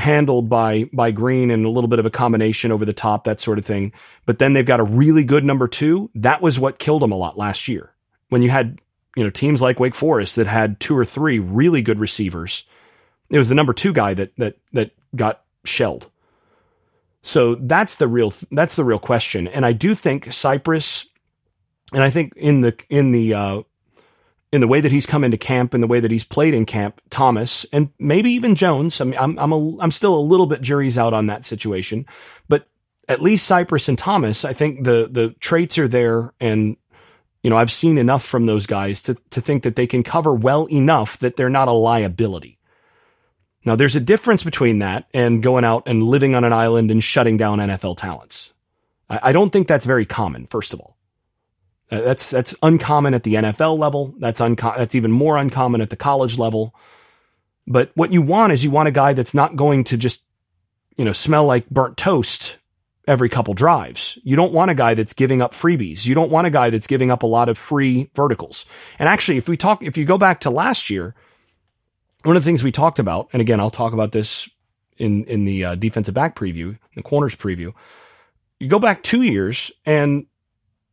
handled 0.00 0.48
by 0.48 0.90
by 0.92 1.10
Green 1.10 1.50
and 1.50 1.64
a 1.64 1.70
little 1.70 1.88
bit 1.88 1.98
of 1.98 2.06
a 2.06 2.10
combination 2.10 2.72
over 2.72 2.84
the 2.84 2.92
top, 2.92 3.24
that 3.24 3.40
sort 3.40 3.58
of 3.58 3.64
thing. 3.64 3.92
But 4.26 4.38
then 4.38 4.52
they've 4.52 4.66
got 4.66 4.80
a 4.80 4.84
really 4.84 5.24
good 5.24 5.44
number 5.44 5.68
two. 5.68 6.10
That 6.14 6.42
was 6.42 6.58
what 6.58 6.78
killed 6.78 7.02
them 7.02 7.12
a 7.12 7.16
lot 7.16 7.38
last 7.38 7.68
year. 7.68 7.94
When 8.28 8.42
you 8.42 8.50
had, 8.50 8.80
you 9.16 9.24
know, 9.24 9.30
teams 9.30 9.62
like 9.62 9.80
Wake 9.80 9.94
Forest 9.94 10.36
that 10.36 10.46
had 10.46 10.80
two 10.80 10.96
or 10.96 11.04
three 11.04 11.38
really 11.38 11.82
good 11.82 12.00
receivers. 12.00 12.64
It 13.28 13.38
was 13.38 13.48
the 13.48 13.54
number 13.54 13.72
two 13.72 13.92
guy 13.92 14.14
that 14.14 14.36
that 14.36 14.56
that 14.72 14.90
got 15.14 15.44
shelled. 15.64 16.10
So 17.22 17.54
that's 17.54 17.96
the 17.96 18.08
real 18.08 18.32
that's 18.50 18.76
the 18.76 18.84
real 18.84 18.98
question. 18.98 19.46
And 19.46 19.64
I 19.64 19.72
do 19.72 19.94
think 19.94 20.32
Cypress 20.32 21.06
and 21.92 22.02
I 22.02 22.10
think 22.10 22.32
in 22.36 22.60
the 22.60 22.76
in 22.88 23.12
the 23.12 23.34
uh, 23.34 23.62
in 24.52 24.60
the 24.60 24.68
way 24.68 24.80
that 24.80 24.92
he's 24.92 25.06
come 25.06 25.22
into 25.22 25.36
camp 25.36 25.74
and 25.74 25.82
the 25.82 25.86
way 25.86 26.00
that 26.00 26.10
he's 26.10 26.24
played 26.24 26.54
in 26.54 26.66
camp, 26.66 27.00
Thomas 27.10 27.64
and 27.72 27.90
maybe 27.98 28.30
even 28.32 28.54
Jones. 28.54 29.00
I 29.00 29.04
mean, 29.04 29.18
I'm 29.18 29.38
I'm 29.38 29.52
a, 29.52 29.78
I'm 29.80 29.90
still 29.90 30.14
a 30.14 30.20
little 30.20 30.46
bit 30.46 30.60
jury's 30.60 30.98
out 30.98 31.14
on 31.14 31.26
that 31.26 31.44
situation, 31.44 32.06
but 32.48 32.66
at 33.08 33.22
least 33.22 33.46
Cypress 33.46 33.88
and 33.88 33.98
Thomas, 33.98 34.44
I 34.44 34.52
think 34.52 34.84
the 34.84 35.08
the 35.10 35.30
traits 35.40 35.78
are 35.78 35.88
there, 35.88 36.32
and 36.40 36.76
you 37.42 37.50
know 37.50 37.56
I've 37.56 37.72
seen 37.72 37.98
enough 37.98 38.24
from 38.24 38.46
those 38.46 38.66
guys 38.66 39.02
to 39.02 39.16
to 39.30 39.40
think 39.40 39.62
that 39.62 39.76
they 39.76 39.86
can 39.86 40.02
cover 40.02 40.34
well 40.34 40.66
enough 40.66 41.18
that 41.18 41.36
they're 41.36 41.48
not 41.48 41.68
a 41.68 41.72
liability. 41.72 42.58
Now, 43.64 43.76
there's 43.76 43.96
a 43.96 44.00
difference 44.00 44.42
between 44.42 44.78
that 44.78 45.06
and 45.12 45.42
going 45.42 45.64
out 45.64 45.82
and 45.86 46.02
living 46.02 46.34
on 46.34 46.44
an 46.44 46.52
island 46.52 46.90
and 46.90 47.04
shutting 47.04 47.36
down 47.36 47.58
NFL 47.58 47.98
talents. 47.98 48.54
I, 49.10 49.20
I 49.24 49.32
don't 49.32 49.50
think 49.50 49.68
that's 49.68 49.84
very 49.84 50.06
common. 50.06 50.46
First 50.46 50.72
of 50.72 50.80
all. 50.80 50.96
Uh, 51.90 52.00
that's 52.00 52.30
that's 52.30 52.54
uncommon 52.62 53.14
at 53.14 53.24
the 53.24 53.34
NFL 53.34 53.78
level. 53.78 54.14
That's 54.18 54.40
unco- 54.40 54.76
that's 54.76 54.94
even 54.94 55.10
more 55.10 55.36
uncommon 55.36 55.80
at 55.80 55.90
the 55.90 55.96
college 55.96 56.38
level. 56.38 56.74
But 57.66 57.90
what 57.94 58.12
you 58.12 58.22
want 58.22 58.52
is 58.52 58.64
you 58.64 58.70
want 58.70 58.88
a 58.88 58.92
guy 58.92 59.12
that's 59.12 59.34
not 59.34 59.56
going 59.56 59.84
to 59.84 59.96
just 59.96 60.22
you 60.96 61.04
know 61.04 61.12
smell 61.12 61.44
like 61.44 61.68
burnt 61.68 61.96
toast 61.96 62.58
every 63.08 63.28
couple 63.28 63.54
drives. 63.54 64.18
You 64.22 64.36
don't 64.36 64.52
want 64.52 64.70
a 64.70 64.74
guy 64.74 64.94
that's 64.94 65.12
giving 65.12 65.42
up 65.42 65.52
freebies. 65.52 66.06
You 66.06 66.14
don't 66.14 66.30
want 66.30 66.46
a 66.46 66.50
guy 66.50 66.70
that's 66.70 66.86
giving 66.86 67.10
up 67.10 67.24
a 67.24 67.26
lot 67.26 67.48
of 67.48 67.58
free 67.58 68.08
verticals. 68.14 68.64
And 68.98 69.08
actually, 69.08 69.36
if 69.36 69.48
we 69.48 69.56
talk, 69.56 69.82
if 69.82 69.96
you 69.96 70.04
go 70.04 70.16
back 70.16 70.40
to 70.40 70.50
last 70.50 70.90
year, 70.90 71.14
one 72.22 72.36
of 72.36 72.42
the 72.42 72.46
things 72.46 72.62
we 72.62 72.70
talked 72.70 73.00
about, 73.00 73.28
and 73.32 73.40
again, 73.40 73.58
I'll 73.58 73.70
talk 73.70 73.92
about 73.92 74.12
this 74.12 74.48
in 74.96 75.24
in 75.24 75.44
the 75.44 75.64
uh, 75.64 75.74
defensive 75.74 76.14
back 76.14 76.36
preview, 76.36 76.78
the 76.94 77.02
corners 77.02 77.34
preview. 77.34 77.72
You 78.60 78.68
go 78.68 78.78
back 78.78 79.02
two 79.02 79.22
years, 79.22 79.72
and 79.86 80.26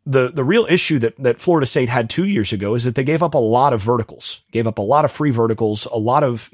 the 0.08 0.32
the 0.32 0.44
real 0.44 0.66
issue 0.70 1.00
that 1.00 1.22
that 1.22 1.42
Florida 1.42 1.66
State 1.66 1.90
had 1.90 2.10
two 2.10 2.24
years 2.24 2.54
ago 2.54 2.76
is 2.76 2.86
that 2.86 2.96
they 2.96 3.04
gave 3.04 3.22
up 3.22 3.34
a 3.34 3.40
lot 3.40 3.74
of 3.74 3.82
verticals, 3.82 4.42
gave 4.52 4.66
up 4.66 4.78
a 4.78 4.82
lot 4.82 5.04
of 5.04 5.12
free 5.12 5.32
verticals, 5.32 5.86
a 5.92 5.98
lot 5.98 6.24
of. 6.24 6.50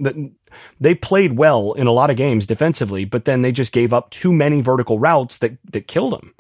They 0.80 0.94
played 0.94 1.38
well 1.38 1.74
in 1.74 1.88
a 1.88 1.92
lot 1.92 2.10
of 2.10 2.18
games 2.18 2.46
defensively, 2.46 3.06
but 3.06 3.26
then 3.26 3.42
they 3.42 3.52
just 3.52 3.72
gave 3.72 3.94
up 3.94 4.10
too 4.10 4.34
many 4.34 4.62
vertical 4.62 4.98
routes 5.00 5.38
that 5.38 5.58
that 5.72 5.88
killed 5.88 6.14
them. 6.14 6.34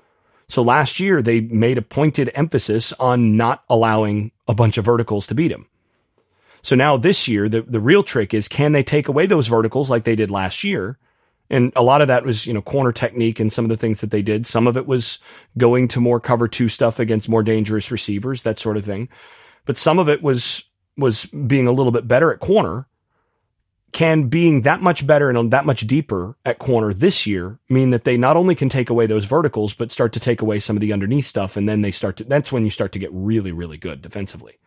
So 0.48 0.62
last 0.63 1.00
year 1.00 1.22
they 1.22 1.39
made 1.41 1.77
a 1.77 1.84
pointed 1.84 2.32
emphasis 2.34 2.93
on 2.93 3.38
not 3.38 3.63
allowing 3.70 4.32
a 4.48 4.55
bunch 4.55 4.77
of 4.77 4.86
verticals 4.86 5.25
to 5.27 5.36
beat 5.36 5.50
them. 5.50 5.67
So 6.63 6.75
now 6.75 6.98
this 6.98 7.27
year 7.27 7.48
the 7.48 7.62
the 7.62 7.79
real 7.79 8.03
trick 8.03 8.34
is 8.34 8.48
can 8.48 8.72
they 8.72 8.84
take 8.84 9.08
away 9.08 9.27
those 9.27 9.48
verticals 9.48 9.89
like 9.89 10.03
they 10.03 10.15
did 10.15 10.32
last 10.32 10.63
year? 10.63 10.98
And 11.50 11.72
a 11.76 11.84
lot 11.84 12.02
of 12.02 12.08
that 12.08 12.26
was, 12.26 12.48
you 12.48 12.54
know, 12.54 12.62
corner 12.62 12.92
technique 12.92 13.40
and 13.40 13.52
some 13.52 13.66
of 13.66 13.70
the 13.70 13.78
things 13.78 14.02
that 14.02 14.12
they 14.12 14.22
did. 14.22 14.48
Some 14.48 14.66
of 14.66 14.78
it 14.78 14.88
was 14.88 15.20
going 15.58 15.88
to 15.90 16.00
more 16.00 16.20
cover 16.20 16.48
two 16.48 16.70
stuff 16.70 17.00
against 17.00 17.30
more 17.30 17.44
dangerous 17.44 17.92
receivers, 17.92 18.44
that 18.44 18.60
sort 18.60 18.78
of 18.78 18.86
thing. 18.86 19.10
But 19.66 19.78
some 19.78 20.00
of 20.00 20.10
it 20.10 20.24
was, 20.24 20.64
was 20.98 21.26
being 21.26 21.68
a 21.68 21.72
little 21.72 21.92
bit 21.92 22.08
better 22.08 22.34
at 22.34 22.40
corner. 22.40 22.88
Can 23.92 24.24
being 24.24 24.64
that 24.64 24.82
much 24.82 25.06
better 25.06 25.30
and 25.30 25.52
that 25.52 25.68
much 25.68 25.86
deeper 25.86 26.36
at 26.44 26.58
corner 26.58 26.96
this 26.96 27.28
year 27.28 27.60
mean 27.70 27.92
that 27.92 28.06
they 28.06 28.18
not 28.18 28.36
only 28.36 28.56
can 28.56 28.68
take 28.68 28.90
away 28.90 29.06
those 29.06 29.26
verticals, 29.26 29.76
but 29.76 29.92
start 29.92 30.14
to 30.14 30.20
take 30.20 30.42
away 30.42 30.60
some 30.60 30.76
of 30.76 30.82
the 30.82 30.92
underneath 30.92 31.26
stuff. 31.26 31.56
And 31.56 31.70
then 31.70 31.84
they 31.84 31.92
start 31.92 32.18
to, 32.18 32.24
that's 32.24 32.52
when 32.52 32.66
you 32.66 32.72
start 32.72 32.92
to 32.94 33.00
get 33.00 33.12
really, 33.14 33.52
really 33.52 33.78
good 33.78 34.02
defensively. 34.02 34.58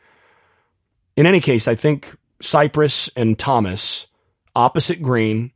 In 1.16 1.26
any 1.26 1.40
case, 1.40 1.66
I 1.66 1.74
think 1.74 2.14
Cypress 2.40 3.10
and 3.16 3.36
Thomas 3.36 4.06
opposite 4.54 5.02
Green 5.02 5.50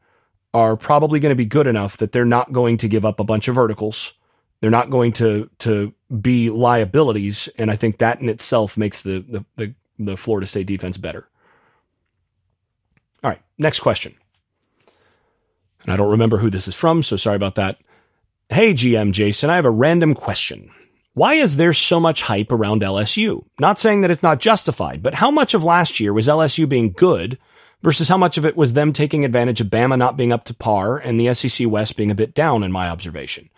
are 0.53 0.77
probably 0.77 1.21
going 1.21 1.31
to 1.31 1.37
be 1.37 1.45
good 1.45 1.67
enough 1.67 1.97
that 1.99 2.13
they're 2.13 2.25
not 2.25 2.53
going 2.53 2.77
to 2.79 2.89
give 2.89 3.05
up 3.05 3.21
a 3.21 3.25
bunch 3.25 3.49
of 3.49 3.55
verticals. 3.55 4.13
They're 4.61 4.71
not 4.71 4.91
going 4.91 5.13
to 5.13 5.49
to 5.61 5.95
be 6.21 6.51
liabilities, 6.51 7.49
and 7.57 7.71
I 7.71 7.77
think 7.77 7.99
that 7.99 8.21
in 8.21 8.29
itself 8.29 8.77
makes 8.77 9.03
the 9.03 9.21
the 9.21 9.45
the, 9.57 9.75
the 9.99 10.17
Florida 10.17 10.47
State 10.47 10.67
defense 10.67 10.97
better. 10.99 11.29
All 13.23 13.31
right, 13.31 13.41
next 13.59 13.81
question. 13.81 14.15
And 15.83 15.93
I 15.93 15.97
don't 15.97 16.11
remember 16.11 16.37
who 16.37 16.51
this 16.51 16.69
is 16.69 16.75
from, 16.75 17.03
so 17.03 17.17
sorry 17.17 17.37
about 17.37 17.55
that. 17.55 17.79
Hey, 18.51 18.75
GM 18.75 19.13
Jason, 19.13 19.49
I 19.49 19.57
have 19.57 19.65
a 19.65 19.71
random 19.71 20.15
question. 20.15 20.71
Why 21.15 21.35
is 21.35 21.57
there 21.57 21.73
so 21.73 21.99
much 21.99 22.23
hype 22.23 22.53
around 22.53 22.83
LSU? 22.83 23.45
Not 23.59 23.79
saying 23.79 24.03
that 24.03 24.11
it's 24.11 24.23
not 24.23 24.41
justified, 24.41 25.03
but 25.03 25.15
how 25.15 25.31
much 25.31 25.55
of 25.55 25.65
last 25.65 26.01
year 26.01 26.13
was 26.13 26.29
LSU 26.29 26.69
being 26.69 26.93
good 26.93 27.39
versus 27.83 28.09
how 28.09 28.17
much 28.17 28.37
of 28.37 28.45
it 28.45 28.57
was 28.57 28.73
them 28.73 28.93
taking 28.93 29.25
advantage 29.25 29.61
of 29.61 29.69
Bama 29.69 29.97
not 29.97 30.17
being 30.17 30.33
up 30.33 30.45
to 30.45 30.55
par 30.55 30.99
and 30.99 31.19
the 31.19 31.33
SEC 31.35 31.69
West 31.69 31.97
being 31.97 32.11
a 32.11 32.15
bit 32.15 32.35
down 32.35 32.63
in 32.63 32.73
my 32.73 32.89
observation. 32.89 33.49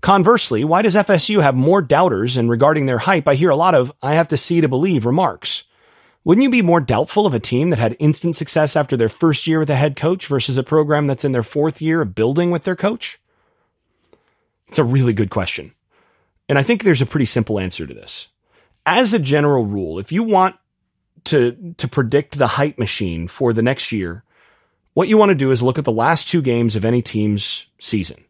Conversely, 0.00 0.64
why 0.64 0.82
does 0.82 0.96
FSU 0.96 1.42
have 1.42 1.54
more 1.54 1.80
doubters 1.80 2.36
and 2.36 2.50
regarding 2.50 2.86
their 2.86 2.98
hype 2.98 3.28
I 3.28 3.34
hear 3.34 3.50
a 3.50 3.56
lot 3.56 3.74
of 3.74 3.92
I 4.02 4.14
have 4.14 4.28
to 4.28 4.36
see 4.36 4.60
to 4.60 4.68
believe 4.68 5.06
remarks? 5.06 5.64
Wouldn't 6.24 6.42
you 6.42 6.50
be 6.50 6.62
more 6.62 6.80
doubtful 6.80 7.26
of 7.26 7.34
a 7.34 7.40
team 7.40 7.70
that 7.70 7.78
had 7.78 7.96
instant 7.98 8.36
success 8.36 8.76
after 8.76 8.96
their 8.96 9.08
first 9.08 9.46
year 9.46 9.58
with 9.58 9.70
a 9.70 9.76
head 9.76 9.96
coach 9.96 10.26
versus 10.26 10.56
a 10.56 10.62
program 10.62 11.06
that's 11.08 11.24
in 11.24 11.32
their 11.32 11.42
fourth 11.42 11.82
year 11.82 12.00
of 12.00 12.14
building 12.14 12.50
with 12.50 12.62
their 12.62 12.76
coach? 12.76 13.20
It's 14.68 14.78
a 14.78 14.84
really 14.84 15.12
good 15.12 15.30
question. 15.30 15.74
And 16.48 16.58
I 16.58 16.62
think 16.62 16.82
there's 16.82 17.02
a 17.02 17.06
pretty 17.06 17.26
simple 17.26 17.58
answer 17.58 17.86
to 17.86 17.94
this. 17.94 18.28
As 18.86 19.12
a 19.12 19.18
general 19.18 19.66
rule, 19.66 19.98
if 19.98 20.12
you 20.12 20.22
want 20.22 20.56
to 21.24 21.74
to 21.78 21.88
predict 21.88 22.38
the 22.38 22.46
hype 22.46 22.78
machine 22.78 23.28
for 23.28 23.52
the 23.52 23.62
next 23.62 23.92
year, 23.92 24.24
what 24.94 25.08
you 25.08 25.16
want 25.16 25.30
to 25.30 25.34
do 25.34 25.50
is 25.50 25.62
look 25.62 25.78
at 25.78 25.84
the 25.84 25.92
last 25.92 26.28
two 26.28 26.42
games 26.42 26.76
of 26.76 26.84
any 26.84 27.02
team's 27.02 27.66
season. 27.78 28.24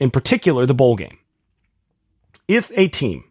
In 0.00 0.10
particular, 0.10 0.66
the 0.66 0.74
bowl 0.74 0.96
game. 0.96 1.18
If 2.46 2.70
a 2.76 2.88
team 2.88 3.24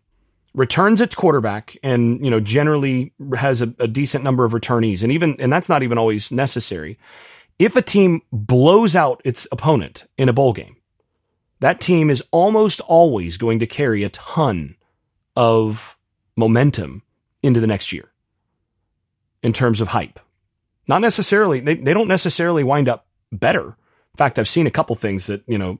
returns 0.53 0.99
its 1.01 1.15
quarterback 1.15 1.77
and, 1.83 2.23
you 2.23 2.31
know, 2.31 2.39
generally 2.39 3.13
has 3.35 3.61
a, 3.61 3.73
a 3.79 3.87
decent 3.87 4.23
number 4.23 4.43
of 4.43 4.53
returnees, 4.53 5.03
and 5.03 5.11
even 5.11 5.35
and 5.39 5.53
that's 5.53 5.69
not 5.69 5.83
even 5.83 5.97
always 5.97 6.31
necessary. 6.31 6.97
If 7.59 7.75
a 7.75 7.81
team 7.81 8.21
blows 8.31 8.95
out 8.95 9.21
its 9.25 9.47
opponent 9.51 10.05
in 10.17 10.29
a 10.29 10.33
bowl 10.33 10.53
game, 10.53 10.77
that 11.59 11.79
team 11.79 12.09
is 12.09 12.23
almost 12.31 12.81
always 12.81 13.37
going 13.37 13.59
to 13.59 13.67
carry 13.67 14.03
a 14.03 14.09
ton 14.09 14.75
of 15.35 15.97
momentum 16.35 17.03
into 17.41 17.59
the 17.59 17.67
next 17.67 17.91
year. 17.91 18.11
In 19.43 19.53
terms 19.53 19.81
of 19.81 19.89
hype. 19.89 20.19
Not 20.87 21.01
necessarily, 21.01 21.59
they, 21.59 21.75
they 21.75 21.93
don't 21.93 22.07
necessarily 22.07 22.63
wind 22.63 22.89
up 22.89 23.07
better. 23.31 23.65
In 23.65 24.17
fact, 24.17 24.39
I've 24.39 24.47
seen 24.47 24.67
a 24.67 24.71
couple 24.71 24.95
things 24.95 25.27
that, 25.27 25.43
you 25.47 25.57
know, 25.57 25.79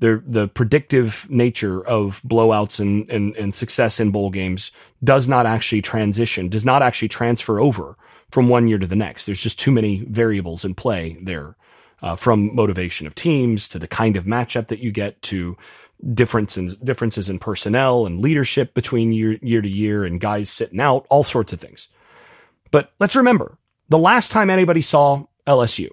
the 0.00 0.22
the 0.26 0.46
predictive 0.46 1.26
nature 1.28 1.84
of 1.84 2.22
blowouts 2.22 2.78
and, 2.78 3.10
and, 3.10 3.34
and 3.36 3.54
success 3.54 3.98
in 3.98 4.10
bowl 4.10 4.30
games 4.30 4.70
does 5.02 5.26
not 5.26 5.46
actually 5.46 5.82
transition, 5.82 6.48
does 6.48 6.64
not 6.64 6.82
actually 6.82 7.08
transfer 7.08 7.58
over 7.58 7.96
from 8.30 8.48
one 8.48 8.68
year 8.68 8.78
to 8.78 8.86
the 8.86 8.96
next. 8.96 9.26
There's 9.26 9.40
just 9.40 9.58
too 9.58 9.72
many 9.72 10.04
variables 10.04 10.64
in 10.64 10.74
play 10.74 11.18
there, 11.20 11.56
uh, 12.00 12.14
from 12.14 12.54
motivation 12.54 13.06
of 13.06 13.14
teams 13.14 13.66
to 13.68 13.78
the 13.78 13.88
kind 13.88 14.16
of 14.16 14.24
matchup 14.24 14.68
that 14.68 14.78
you 14.78 14.92
get 14.92 15.20
to 15.22 15.56
differences 16.14 16.76
differences 16.76 17.28
in 17.28 17.40
personnel 17.40 18.06
and 18.06 18.20
leadership 18.20 18.74
between 18.74 19.12
year 19.12 19.36
year 19.42 19.62
to 19.62 19.68
year 19.68 20.04
and 20.04 20.20
guys 20.20 20.48
sitting 20.48 20.80
out, 20.80 21.06
all 21.10 21.24
sorts 21.24 21.52
of 21.52 21.60
things. 21.60 21.88
But 22.70 22.92
let's 22.98 23.16
remember 23.16 23.58
the 23.88 23.98
last 23.98 24.30
time 24.30 24.50
anybody 24.50 24.82
saw 24.82 25.24
LSU, 25.46 25.90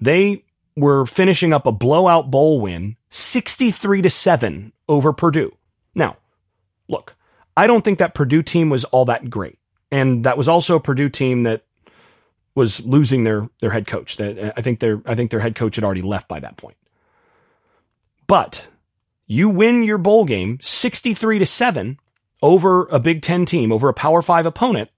they 0.00 0.44
were 0.76 1.06
finishing 1.06 1.52
up 1.52 1.66
a 1.66 1.72
blowout 1.72 2.30
bowl 2.30 2.60
win, 2.60 2.96
63 3.10 4.02
to 4.02 4.10
7 4.10 4.72
over 4.88 5.12
Purdue. 5.12 5.56
Now, 5.94 6.16
look, 6.88 7.16
I 7.56 7.66
don't 7.66 7.84
think 7.84 7.98
that 7.98 8.14
Purdue 8.14 8.42
team 8.42 8.68
was 8.68 8.84
all 8.84 9.06
that 9.06 9.30
great. 9.30 9.58
And 9.90 10.24
that 10.24 10.36
was 10.36 10.48
also 10.48 10.76
a 10.76 10.80
Purdue 10.80 11.08
team 11.08 11.44
that 11.44 11.64
was 12.54 12.84
losing 12.84 13.24
their 13.24 13.48
their 13.60 13.70
head 13.70 13.86
coach. 13.86 14.20
I 14.20 14.50
think 14.60 14.80
their 14.80 15.00
I 15.06 15.14
think 15.14 15.30
their 15.30 15.40
head 15.40 15.54
coach 15.54 15.76
had 15.76 15.84
already 15.84 16.02
left 16.02 16.26
by 16.26 16.40
that 16.40 16.56
point. 16.56 16.76
But 18.26 18.66
you 19.26 19.48
win 19.48 19.82
your 19.82 19.98
bowl 19.98 20.24
game 20.24 20.58
63 20.60 21.38
to 21.38 21.46
7 21.46 21.98
over 22.42 22.86
a 22.86 22.98
Big 22.98 23.22
10 23.22 23.44
team, 23.44 23.72
over 23.72 23.88
a 23.88 23.94
Power 23.94 24.22
5 24.22 24.46
opponent. 24.46 24.90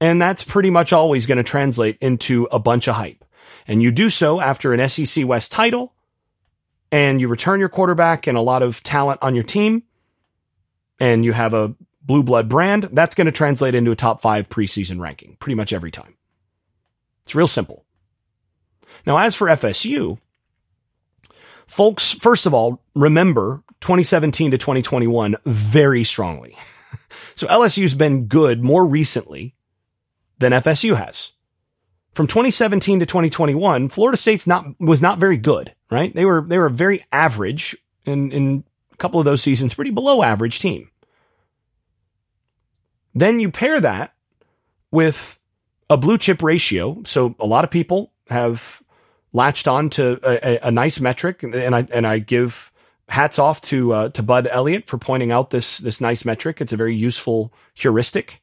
And 0.00 0.20
that's 0.20 0.44
pretty 0.44 0.70
much 0.70 0.92
always 0.92 1.26
going 1.26 1.38
to 1.38 1.44
translate 1.44 1.96
into 2.00 2.48
a 2.50 2.58
bunch 2.58 2.88
of 2.88 2.96
hype. 2.96 3.24
And 3.66 3.82
you 3.82 3.90
do 3.90 4.10
so 4.10 4.40
after 4.40 4.72
an 4.72 4.88
SEC 4.88 5.26
West 5.26 5.50
title 5.50 5.94
and 6.92 7.20
you 7.20 7.28
return 7.28 7.60
your 7.60 7.68
quarterback 7.68 8.26
and 8.26 8.36
a 8.36 8.42
lot 8.42 8.62
of 8.62 8.82
talent 8.82 9.20
on 9.22 9.34
your 9.34 9.44
team 9.44 9.84
and 11.00 11.24
you 11.24 11.32
have 11.32 11.54
a 11.54 11.74
blue 12.02 12.22
blood 12.22 12.48
brand, 12.48 12.90
that's 12.92 13.14
going 13.14 13.26
to 13.26 13.32
translate 13.32 13.74
into 13.74 13.90
a 13.90 13.96
top 13.96 14.20
five 14.20 14.48
preseason 14.48 15.00
ranking 15.00 15.36
pretty 15.40 15.54
much 15.54 15.72
every 15.72 15.90
time. 15.90 16.16
It's 17.22 17.34
real 17.34 17.48
simple. 17.48 17.84
Now, 19.06 19.16
as 19.16 19.34
for 19.34 19.46
FSU, 19.46 20.18
Folks, 21.66 22.12
first 22.12 22.46
of 22.46 22.54
all, 22.54 22.82
remember 22.94 23.62
2017 23.80 24.50
to 24.52 24.58
2021 24.58 25.36
very 25.44 26.04
strongly. 26.04 26.56
so 27.34 27.46
LSU's 27.46 27.94
been 27.94 28.26
good 28.26 28.62
more 28.62 28.86
recently 28.86 29.53
than 30.38 30.52
FSU 30.52 30.96
has. 30.96 31.32
From 32.12 32.26
2017 32.26 33.00
to 33.00 33.06
2021, 33.06 33.88
Florida 33.88 34.16
State's 34.16 34.46
not 34.46 34.66
was 34.78 35.02
not 35.02 35.18
very 35.18 35.36
good, 35.36 35.74
right? 35.90 36.14
They 36.14 36.24
were 36.24 36.44
they 36.46 36.58
were 36.58 36.68
very 36.68 37.04
average 37.10 37.76
in 38.04 38.30
in 38.30 38.64
a 38.92 38.96
couple 38.96 39.18
of 39.18 39.24
those 39.26 39.42
seasons, 39.42 39.74
pretty 39.74 39.90
below 39.90 40.22
average 40.22 40.60
team. 40.60 40.90
Then 43.14 43.40
you 43.40 43.50
pair 43.50 43.80
that 43.80 44.14
with 44.90 45.38
a 45.90 45.96
blue 45.96 46.18
chip 46.18 46.42
ratio. 46.42 47.02
So 47.04 47.34
a 47.40 47.46
lot 47.46 47.64
of 47.64 47.70
people 47.70 48.12
have 48.28 48.82
latched 49.32 49.68
on 49.68 49.90
to 49.90 50.20
a, 50.22 50.68
a, 50.68 50.70
nice 50.70 51.00
metric, 51.00 51.42
and 51.42 51.74
I 51.74 51.86
and 51.92 52.06
I 52.06 52.18
give 52.18 52.72
hats 53.08 53.38
off 53.38 53.60
to 53.62 53.92
uh, 53.92 54.08
to 54.10 54.22
Bud 54.22 54.48
Elliott 54.50 54.86
for 54.86 54.98
pointing 54.98 55.32
out 55.32 55.50
this 55.50 55.78
this 55.78 56.00
nice 56.00 56.24
metric. 56.24 56.60
It's 56.60 56.72
a 56.72 56.76
very 56.76 56.94
useful 56.94 57.52
heuristic 57.74 58.40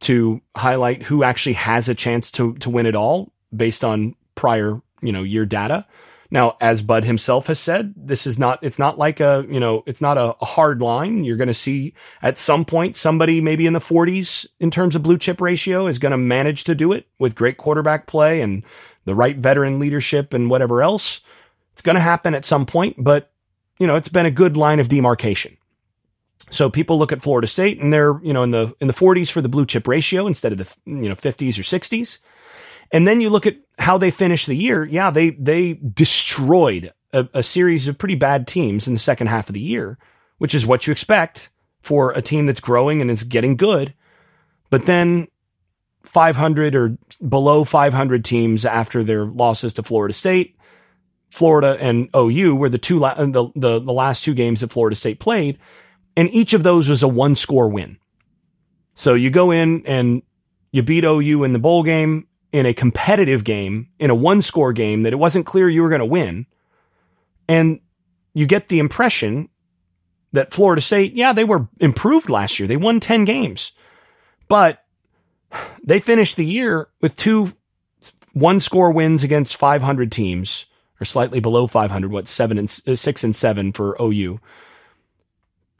to 0.00 0.40
highlight 0.56 1.02
who 1.04 1.22
actually 1.22 1.54
has 1.54 1.88
a 1.88 1.94
chance 1.94 2.30
to 2.32 2.54
to 2.54 2.70
win 2.70 2.86
it 2.86 2.94
all 2.94 3.32
based 3.54 3.84
on 3.84 4.14
prior 4.34 4.80
you 5.02 5.12
know 5.12 5.22
year 5.22 5.46
data. 5.46 5.86
Now, 6.32 6.56
as 6.60 6.80
Bud 6.80 7.04
himself 7.04 7.48
has 7.48 7.58
said, 7.58 7.92
this 7.96 8.24
is 8.24 8.38
not, 8.38 8.60
it's 8.62 8.78
not 8.78 8.96
like 8.96 9.18
a, 9.18 9.44
you 9.48 9.58
know, 9.58 9.82
it's 9.86 10.00
not 10.00 10.16
a, 10.16 10.36
a 10.40 10.44
hard 10.44 10.80
line. 10.80 11.24
You're 11.24 11.36
going 11.36 11.48
to 11.48 11.54
see 11.54 11.92
at 12.22 12.38
some 12.38 12.64
point 12.64 12.96
somebody 12.96 13.40
maybe 13.40 13.66
in 13.66 13.72
the 13.72 13.80
40s 13.80 14.46
in 14.60 14.70
terms 14.70 14.94
of 14.94 15.02
blue 15.02 15.18
chip 15.18 15.40
ratio 15.40 15.88
is 15.88 15.98
going 15.98 16.12
to 16.12 16.18
manage 16.18 16.64
to 16.64 16.74
do 16.76 16.92
it 16.92 17.08
with 17.18 17.34
great 17.34 17.56
quarterback 17.56 18.06
play 18.06 18.40
and 18.40 18.62
the 19.06 19.14
right 19.14 19.36
veteran 19.36 19.80
leadership 19.80 20.32
and 20.32 20.48
whatever 20.48 20.82
else. 20.82 21.20
It's 21.72 21.82
going 21.82 21.96
to 21.96 22.00
happen 22.00 22.34
at 22.34 22.44
some 22.44 22.64
point, 22.64 22.96
but 22.98 23.32
you 23.80 23.86
know, 23.86 23.96
it's 23.96 24.08
been 24.08 24.26
a 24.26 24.30
good 24.30 24.56
line 24.56 24.78
of 24.78 24.88
demarcation. 24.88 25.56
So 26.50 26.68
people 26.68 26.98
look 26.98 27.12
at 27.12 27.22
Florida 27.22 27.46
State 27.46 27.80
and 27.80 27.92
they're, 27.92 28.20
you 28.22 28.32
know, 28.32 28.42
in 28.42 28.50
the 28.50 28.74
in 28.80 28.88
the 28.88 28.92
40s 28.94 29.30
for 29.30 29.40
the 29.40 29.48
blue 29.48 29.66
chip 29.66 29.86
ratio 29.86 30.26
instead 30.26 30.52
of 30.52 30.58
the, 30.58 30.74
you 30.84 31.08
know, 31.08 31.14
50s 31.14 31.58
or 31.58 31.62
60s. 31.62 32.18
And 32.92 33.06
then 33.06 33.20
you 33.20 33.30
look 33.30 33.46
at 33.46 33.56
how 33.78 33.98
they 33.98 34.10
finished 34.10 34.46
the 34.46 34.56
year. 34.56 34.84
Yeah, 34.84 35.10
they 35.10 35.30
they 35.30 35.74
destroyed 35.74 36.92
a, 37.12 37.28
a 37.34 37.42
series 37.42 37.86
of 37.86 37.98
pretty 37.98 38.16
bad 38.16 38.46
teams 38.46 38.86
in 38.86 38.92
the 38.92 38.98
second 38.98 39.28
half 39.28 39.48
of 39.48 39.54
the 39.54 39.60
year, 39.60 39.96
which 40.38 40.54
is 40.54 40.66
what 40.66 40.86
you 40.86 40.90
expect 40.90 41.50
for 41.82 42.10
a 42.12 42.22
team 42.22 42.46
that's 42.46 42.60
growing 42.60 43.00
and 43.00 43.10
is 43.10 43.22
getting 43.22 43.56
good. 43.56 43.94
But 44.70 44.86
then 44.86 45.28
500 46.04 46.74
or 46.74 46.98
below 47.26 47.64
500 47.64 48.24
teams 48.24 48.64
after 48.64 49.04
their 49.04 49.24
losses 49.24 49.72
to 49.74 49.82
Florida 49.82 50.12
State. 50.12 50.56
Florida 51.28 51.76
and 51.80 52.08
OU 52.16 52.56
were 52.56 52.68
the 52.68 52.78
two 52.78 52.98
la- 52.98 53.14
the, 53.14 53.50
the 53.54 53.78
the 53.78 53.92
last 53.92 54.24
two 54.24 54.34
games 54.34 54.62
that 54.62 54.72
Florida 54.72 54.96
State 54.96 55.20
played, 55.20 55.58
and 56.16 56.28
each 56.30 56.52
of 56.52 56.62
those 56.62 56.88
was 56.88 57.02
a 57.02 57.08
one 57.08 57.34
score 57.34 57.68
win. 57.68 57.98
So 58.94 59.14
you 59.14 59.30
go 59.30 59.50
in 59.50 59.86
and 59.86 60.22
you 60.72 60.82
beat 60.82 61.04
OU 61.04 61.44
in 61.44 61.52
the 61.52 61.58
bowl 61.58 61.82
game 61.82 62.26
in 62.52 62.66
a 62.66 62.74
competitive 62.74 63.44
game 63.44 63.88
in 63.98 64.10
a 64.10 64.14
one 64.14 64.42
score 64.42 64.72
game 64.72 65.02
that 65.02 65.12
it 65.12 65.16
wasn't 65.16 65.46
clear 65.46 65.68
you 65.68 65.82
were 65.82 65.88
going 65.88 66.00
to 66.00 66.06
win, 66.06 66.46
and 67.48 67.80
you 68.34 68.46
get 68.46 68.68
the 68.68 68.78
impression 68.78 69.48
that 70.32 70.52
Florida 70.52 70.80
State, 70.80 71.14
yeah, 71.14 71.32
they 71.32 71.44
were 71.44 71.68
improved 71.80 72.30
last 72.30 72.58
year. 72.58 72.68
They 72.68 72.76
won 72.76 73.00
10 73.00 73.24
games. 73.24 73.72
But 74.48 74.84
they 75.82 76.00
finished 76.00 76.36
the 76.36 76.44
year 76.44 76.88
with 77.00 77.16
two 77.16 77.52
one 78.32 78.60
score 78.60 78.92
wins 78.92 79.24
against 79.24 79.56
500 79.56 80.12
teams 80.12 80.66
or 81.00 81.04
slightly 81.04 81.40
below 81.40 81.66
500, 81.66 82.12
what 82.12 82.28
seven 82.28 82.58
and 82.58 82.80
uh, 82.86 82.94
six 82.94 83.24
and 83.24 83.34
seven 83.34 83.72
for 83.72 83.96
OU. 84.00 84.38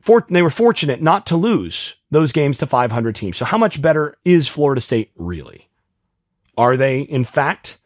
For, 0.01 0.27
they 0.31 0.43
were 0.43 0.51
fortunate 0.51 1.03
not 1.03 1.27
to 1.27 1.37
lose 1.37 1.95
those 2.11 2.33
games 2.33 2.59
to 2.59 2.67
500 2.67 3.15
teams. 3.15 3.37
So 3.37 3.45
how 3.45 3.59
much 3.59 3.81
better 3.81 4.17
is 4.25 4.49
Florida 4.49 4.81
State 4.81 5.11
really? 5.17 5.69
Are 6.57 6.77
they 6.77 7.01
in 7.01 7.25
fact 7.25 7.79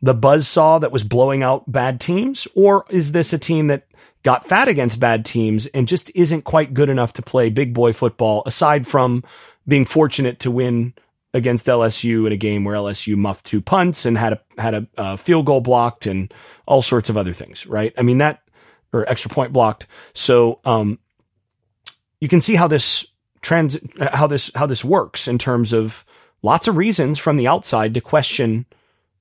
the 0.00 0.14
buzz 0.14 0.46
saw 0.46 0.78
that 0.78 0.92
was 0.92 1.04
blowing 1.04 1.42
out 1.42 1.70
bad 1.70 2.00
teams? 2.00 2.46
Or 2.54 2.84
is 2.90 3.12
this 3.12 3.32
a 3.32 3.38
team 3.38 3.68
that 3.68 3.86
got 4.22 4.46
fat 4.46 4.68
against 4.68 5.00
bad 5.00 5.24
teams 5.24 5.66
and 5.68 5.88
just 5.88 6.10
isn't 6.14 6.42
quite 6.42 6.74
good 6.74 6.88
enough 6.88 7.12
to 7.14 7.22
play 7.22 7.50
big 7.50 7.74
boy 7.74 7.92
football 7.92 8.42
aside 8.46 8.86
from 8.86 9.22
being 9.66 9.84
fortunate 9.84 10.40
to 10.40 10.50
win 10.50 10.94
against 11.32 11.66
LSU 11.66 12.26
in 12.26 12.32
a 12.32 12.36
game 12.36 12.64
where 12.64 12.76
LSU 12.76 13.16
muffed 13.16 13.44
two 13.44 13.60
punts 13.60 14.06
and 14.06 14.16
had 14.16 14.34
a 14.34 14.40
had 14.56 14.74
a, 14.74 14.86
a 14.96 15.18
field 15.18 15.46
goal 15.46 15.60
blocked 15.60 16.06
and 16.06 16.32
all 16.66 16.80
sorts 16.80 17.10
of 17.10 17.16
other 17.16 17.32
things, 17.32 17.66
right? 17.66 17.92
I 17.98 18.02
mean 18.02 18.18
that 18.18 18.42
or 18.92 19.08
extra 19.08 19.30
point 19.30 19.52
blocked. 19.52 19.86
So 20.14 20.60
um, 20.64 20.98
you 22.24 22.28
can 22.28 22.40
see 22.40 22.54
how 22.54 22.66
this 22.66 23.04
trans 23.42 23.76
uh, 24.00 24.16
how 24.16 24.26
this 24.26 24.50
how 24.54 24.64
this 24.64 24.82
works 24.82 25.28
in 25.28 25.36
terms 25.36 25.74
of 25.74 26.06
lots 26.40 26.66
of 26.66 26.78
reasons 26.78 27.18
from 27.18 27.36
the 27.36 27.46
outside 27.46 27.92
to 27.92 28.00
question 28.00 28.64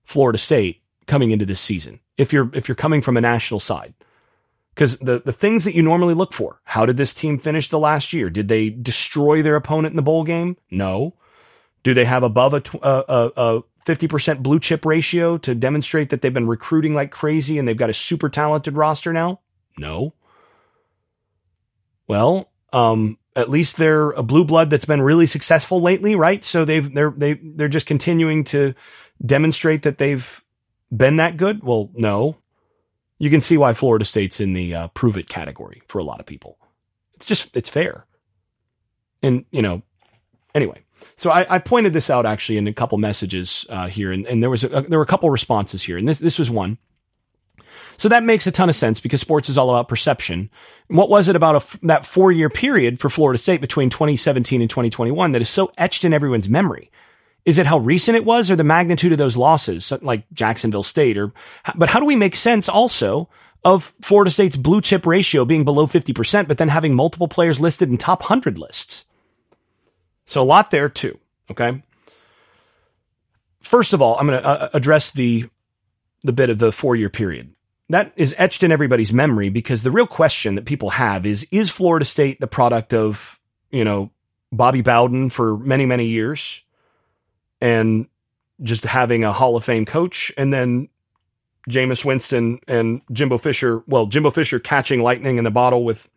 Florida 0.05 0.37
State 0.37 0.81
coming 1.05 1.31
into 1.31 1.45
this 1.45 1.59
season. 1.59 1.99
If 2.17 2.31
you're 2.31 2.49
if 2.53 2.69
you're 2.69 2.77
coming 2.77 3.01
from 3.01 3.17
a 3.17 3.21
national 3.21 3.59
side. 3.59 3.93
Because 4.73 4.97
the, 4.99 5.19
the 5.19 5.33
things 5.33 5.65
that 5.65 5.75
you 5.75 5.83
normally 5.83 6.13
look 6.13 6.31
for, 6.31 6.61
how 6.63 6.85
did 6.85 6.95
this 6.95 7.13
team 7.13 7.37
finish 7.37 7.67
the 7.67 7.77
last 7.77 8.13
year? 8.13 8.29
Did 8.29 8.47
they 8.47 8.69
destroy 8.69 9.41
their 9.41 9.57
opponent 9.57 9.91
in 9.91 9.97
the 9.97 10.01
bowl 10.01 10.23
game? 10.23 10.55
No. 10.71 11.13
Do 11.83 11.93
they 11.93 12.05
have 12.05 12.23
above 12.23 12.53
a, 12.53 12.63
uh, 12.81 13.03
uh, 13.07 13.29
a, 13.35 13.57
a 13.57 13.63
50% 13.85 14.41
blue 14.41 14.59
chip 14.59 14.83
ratio 14.83 15.37
to 15.39 15.53
demonstrate 15.53 16.09
that 16.09 16.21
they've 16.21 16.33
been 16.33 16.47
recruiting 16.47 16.95
like 16.95 17.11
crazy 17.11 17.59
and 17.59 17.67
they've 17.67 17.77
got 17.77 17.91
a 17.91 17.93
super 17.93 18.29
talented 18.29 18.75
roster 18.75 19.13
now? 19.13 19.41
No. 19.77 20.15
Well, 22.07 22.49
um, 22.73 23.17
at 23.35 23.49
least 23.49 23.77
they're 23.77 24.11
a 24.11 24.23
blue 24.23 24.43
blood 24.43 24.69
that's 24.69 24.85
been 24.85 25.01
really 25.01 25.27
successful 25.27 25.81
lately, 25.81 26.15
right? 26.15 26.43
So 26.43 26.65
they've 26.65 26.93
they're 26.93 27.13
they 27.15 27.33
they're 27.33 27.67
just 27.67 27.85
continuing 27.85 28.43
to 28.45 28.73
demonstrate 29.25 29.83
that 29.83 29.97
they've 29.97 30.43
been 30.95 31.17
that 31.17 31.37
good. 31.37 31.63
Well, 31.63 31.89
no. 31.93 32.37
You 33.19 33.29
can 33.29 33.41
see 33.41 33.57
why 33.57 33.73
Florida 33.73 34.03
State's 34.03 34.41
in 34.41 34.53
the 34.53 34.75
uh, 34.75 34.87
prove 34.89 35.17
it 35.17 35.29
category 35.29 35.81
for 35.87 35.99
a 35.99 36.03
lot 36.03 36.19
of 36.19 36.25
people. 36.25 36.57
It's 37.13 37.25
just 37.25 37.55
it's 37.55 37.69
fair. 37.69 38.05
And 39.21 39.45
you 39.51 39.61
know, 39.61 39.83
anyway, 40.53 40.83
so 41.15 41.29
I, 41.29 41.55
I, 41.55 41.59
pointed 41.59 41.93
this 41.93 42.09
out 42.09 42.25
actually 42.25 42.57
in 42.57 42.67
a 42.67 42.73
couple 42.73 42.97
messages 42.97 43.65
uh, 43.69 43.87
here, 43.87 44.11
and, 44.11 44.25
and 44.27 44.43
there 44.43 44.49
was 44.49 44.65
a, 44.65 44.67
there 44.67 44.99
were 44.99 45.03
a 45.03 45.07
couple 45.07 45.29
responses 45.29 45.83
here, 45.83 45.97
and 45.97 46.07
this 46.07 46.19
this 46.19 46.37
was 46.37 46.51
one. 46.51 46.77
So 47.97 48.09
that 48.09 48.23
makes 48.23 48.47
a 48.47 48.51
ton 48.51 48.69
of 48.69 48.75
sense 48.75 48.99
because 48.99 49.21
sports 49.21 49.49
is 49.49 49.57
all 49.57 49.69
about 49.69 49.87
perception. 49.87 50.49
what 50.87 51.09
was 51.09 51.27
it 51.27 51.35
about 51.35 51.65
that 51.83 52.05
four 52.05 52.31
year 52.31 52.49
period 52.49 52.99
for 52.99 53.09
Florida 53.09 53.37
State 53.37 53.61
between 53.61 53.89
2017 53.89 54.61
and 54.61 54.69
2021 54.69 55.31
that 55.31 55.41
is 55.41 55.49
so 55.49 55.71
etched 55.77 56.03
in 56.03 56.13
everyone's 56.13 56.49
memory? 56.49 56.91
Is 57.45 57.57
it 57.57 57.65
how 57.65 57.77
recent 57.77 58.15
it 58.15 58.25
was 58.25 58.49
or 58.49 58.55
the 58.55 58.63
magnitude 58.63 59.11
of 59.11 59.17
those 59.17 59.35
losses, 59.35 59.91
like 60.01 60.25
Jacksonville 60.31 60.83
State? 60.83 61.17
Or, 61.17 61.33
but 61.75 61.89
how 61.89 61.99
do 61.99 62.05
we 62.05 62.15
make 62.15 62.35
sense 62.35 62.69
also 62.69 63.27
of 63.65 63.93
Florida 64.01 64.31
State's 64.31 64.55
blue 64.55 64.81
chip 64.81 65.05
ratio 65.05 65.43
being 65.43 65.65
below 65.65 65.85
50%, 65.85 66.47
but 66.47 66.57
then 66.57 66.69
having 66.69 66.93
multiple 66.93 67.27
players 67.27 67.59
listed 67.59 67.89
in 67.89 67.97
top 67.97 68.21
100 68.21 68.57
lists? 68.57 69.05
So 70.25 70.41
a 70.41 70.43
lot 70.43 70.71
there 70.71 70.89
too. 70.89 71.19
Okay. 71.51 71.83
First 73.61 73.93
of 73.93 74.01
all, 74.01 74.17
I'm 74.17 74.27
going 74.27 74.41
to 74.41 74.47
uh, 74.47 74.69
address 74.73 75.11
the, 75.11 75.49
the 76.21 76.33
bit 76.33 76.49
of 76.49 76.59
the 76.59 76.71
four 76.71 76.95
year 76.95 77.09
period. 77.09 77.53
That 77.93 78.11
is 78.15 78.33
etched 78.37 78.63
in 78.63 78.71
everybody's 78.71 79.13
memory 79.13 79.49
because 79.49 79.83
the 79.83 79.91
real 79.91 80.07
question 80.07 80.55
that 80.55 80.65
people 80.65 80.89
have 80.89 81.25
is, 81.25 81.47
is 81.51 81.69
Florida 81.69 82.05
State 82.05 82.39
the 82.39 82.47
product 82.47 82.93
of, 82.93 83.39
you 83.71 83.83
know, 83.83 84.11
Bobby 84.51 84.81
Bowden 84.81 85.29
for 85.29 85.57
many, 85.57 85.85
many 85.85 86.07
years? 86.07 86.63
and 87.63 88.07
just 88.61 88.83
having 88.83 89.23
a 89.23 89.31
Hall 89.31 89.55
of 89.55 89.63
Fame 89.63 89.85
coach, 89.85 90.33
and 90.37 90.53
then 90.53 90.89
Jameis 91.69 92.03
Winston 92.03 92.59
and 92.67 93.01
Jimbo 93.09 93.37
Fisher. 93.37 93.83
Well, 93.87 94.07
Jimbo 94.07 94.31
Fisher 94.31 94.59
catching 94.59 95.01
lightning 95.01 95.37
in 95.37 95.45
the 95.45 95.51
bottle 95.51 95.85
with 95.85 96.09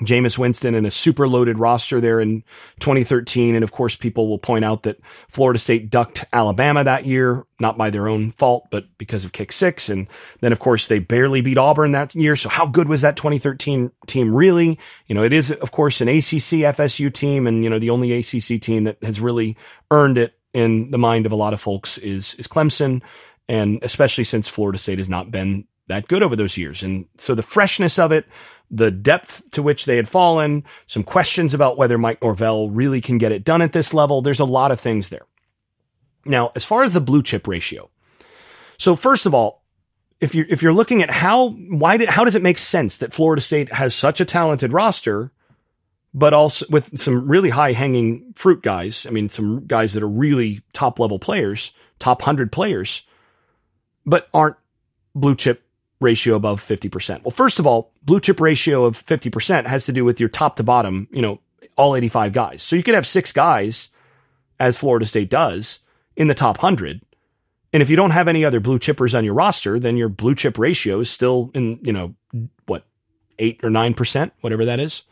Jameis 0.00 0.38
Winston 0.38 0.74
and 0.74 0.86
a 0.86 0.90
super 0.90 1.28
loaded 1.28 1.58
roster 1.58 2.00
there 2.00 2.20
in 2.20 2.42
2013. 2.80 3.54
And 3.54 3.64
of 3.64 3.72
course, 3.72 3.96
people 3.96 4.28
will 4.28 4.38
point 4.38 4.64
out 4.64 4.84
that 4.84 4.98
Florida 5.28 5.58
State 5.58 5.90
ducked 5.90 6.24
Alabama 6.32 6.84
that 6.84 7.06
year, 7.06 7.46
not 7.60 7.76
by 7.76 7.90
their 7.90 8.08
own 8.08 8.32
fault, 8.32 8.68
but 8.70 8.86
because 8.98 9.24
of 9.24 9.32
kick 9.32 9.52
six. 9.52 9.88
And 9.88 10.06
then, 10.40 10.52
of 10.52 10.58
course, 10.58 10.88
they 10.88 10.98
barely 10.98 11.40
beat 11.40 11.58
Auburn 11.58 11.92
that 11.92 12.14
year. 12.14 12.36
So 12.36 12.48
how 12.48 12.66
good 12.66 12.88
was 12.88 13.02
that 13.02 13.16
2013 13.16 13.90
team 14.06 14.34
really? 14.34 14.78
You 15.06 15.14
know, 15.14 15.22
it 15.22 15.32
is, 15.32 15.50
of 15.50 15.70
course, 15.72 16.00
an 16.00 16.08
ACC 16.08 16.64
FSU 16.76 17.12
team 17.12 17.46
and, 17.46 17.64
you 17.64 17.70
know, 17.70 17.78
the 17.78 17.90
only 17.90 18.12
ACC 18.12 18.60
team 18.60 18.84
that 18.84 19.02
has 19.02 19.20
really 19.20 19.56
earned 19.90 20.18
it 20.18 20.34
in 20.54 20.90
the 20.90 20.98
mind 20.98 21.26
of 21.26 21.32
a 21.32 21.36
lot 21.36 21.54
of 21.54 21.60
folks 21.60 21.98
is 21.98 22.34
is 22.34 22.48
Clemson, 22.48 23.02
and 23.48 23.78
especially 23.82 24.24
since 24.24 24.48
Florida 24.48 24.78
State 24.78 24.98
has 24.98 25.08
not 25.08 25.30
been 25.30 25.66
that 25.88 26.08
good 26.08 26.22
over 26.22 26.36
those 26.36 26.56
years. 26.56 26.82
And 26.82 27.06
so 27.16 27.34
the 27.34 27.42
freshness 27.42 27.98
of 27.98 28.12
it, 28.12 28.26
the 28.70 28.90
depth 28.90 29.50
to 29.52 29.62
which 29.62 29.84
they 29.84 29.96
had 29.96 30.08
fallen, 30.08 30.64
some 30.86 31.02
questions 31.02 31.54
about 31.54 31.78
whether 31.78 31.96
Mike 31.96 32.22
Norvell 32.22 32.68
really 32.68 33.00
can 33.00 33.18
get 33.18 33.32
it 33.32 33.44
done 33.44 33.62
at 33.62 33.72
this 33.72 33.94
level. 33.94 34.20
There's 34.20 34.40
a 34.40 34.44
lot 34.44 34.70
of 34.70 34.80
things 34.80 35.08
there. 35.08 35.26
Now, 36.24 36.52
as 36.54 36.64
far 36.64 36.82
as 36.82 36.92
the 36.92 37.00
blue 37.00 37.22
chip 37.22 37.46
ratio, 37.46 37.90
so 38.78 38.94
first 38.94 39.24
of 39.24 39.34
all, 39.34 39.64
if 40.20 40.34
you're 40.34 40.46
if 40.48 40.62
you're 40.62 40.74
looking 40.74 41.02
at 41.02 41.10
how 41.10 41.50
why 41.50 41.96
did 41.96 42.08
how 42.08 42.24
does 42.24 42.34
it 42.34 42.42
make 42.42 42.58
sense 42.58 42.98
that 42.98 43.14
Florida 43.14 43.40
State 43.40 43.72
has 43.74 43.94
such 43.94 44.20
a 44.20 44.24
talented 44.24 44.72
roster 44.72 45.32
but 46.14 46.32
also 46.32 46.66
with 46.70 46.98
some 46.98 47.28
really 47.28 47.50
high 47.50 47.72
hanging 47.72 48.32
fruit 48.34 48.62
guys. 48.62 49.06
I 49.06 49.10
mean, 49.10 49.28
some 49.28 49.66
guys 49.66 49.92
that 49.92 50.02
are 50.02 50.08
really 50.08 50.62
top 50.72 50.98
level 50.98 51.18
players, 51.18 51.70
top 51.98 52.22
100 52.22 52.50
players, 52.50 53.02
but 54.06 54.28
aren't 54.32 54.56
blue 55.14 55.36
chip 55.36 55.62
ratio 56.00 56.34
above 56.34 56.60
50%. 56.60 57.22
Well, 57.24 57.30
first 57.30 57.58
of 57.58 57.66
all, 57.66 57.92
blue 58.02 58.20
chip 58.20 58.40
ratio 58.40 58.84
of 58.84 59.04
50% 59.04 59.66
has 59.66 59.84
to 59.86 59.92
do 59.92 60.04
with 60.04 60.20
your 60.20 60.28
top 60.28 60.56
to 60.56 60.62
bottom, 60.62 61.08
you 61.10 61.22
know, 61.22 61.40
all 61.76 61.96
85 61.96 62.32
guys. 62.32 62.62
So 62.62 62.76
you 62.76 62.82
could 62.82 62.94
have 62.94 63.06
six 63.06 63.32
guys, 63.32 63.88
as 64.60 64.76
Florida 64.76 65.06
State 65.06 65.30
does, 65.30 65.78
in 66.16 66.28
the 66.28 66.34
top 66.34 66.58
100. 66.58 67.00
And 67.72 67.82
if 67.82 67.90
you 67.90 67.96
don't 67.96 68.10
have 68.10 68.28
any 68.28 68.44
other 68.44 68.60
blue 68.60 68.78
chippers 68.78 69.16
on 69.16 69.24
your 69.24 69.34
roster, 69.34 69.78
then 69.78 69.96
your 69.96 70.08
blue 70.08 70.34
chip 70.34 70.58
ratio 70.58 71.00
is 71.00 71.10
still 71.10 71.50
in, 71.54 71.78
you 71.82 71.92
know, 71.92 72.14
what, 72.66 72.84
eight 73.38 73.60
or 73.62 73.70
9%, 73.70 74.30
whatever 74.40 74.64
that 74.64 74.80
is. 74.80 75.02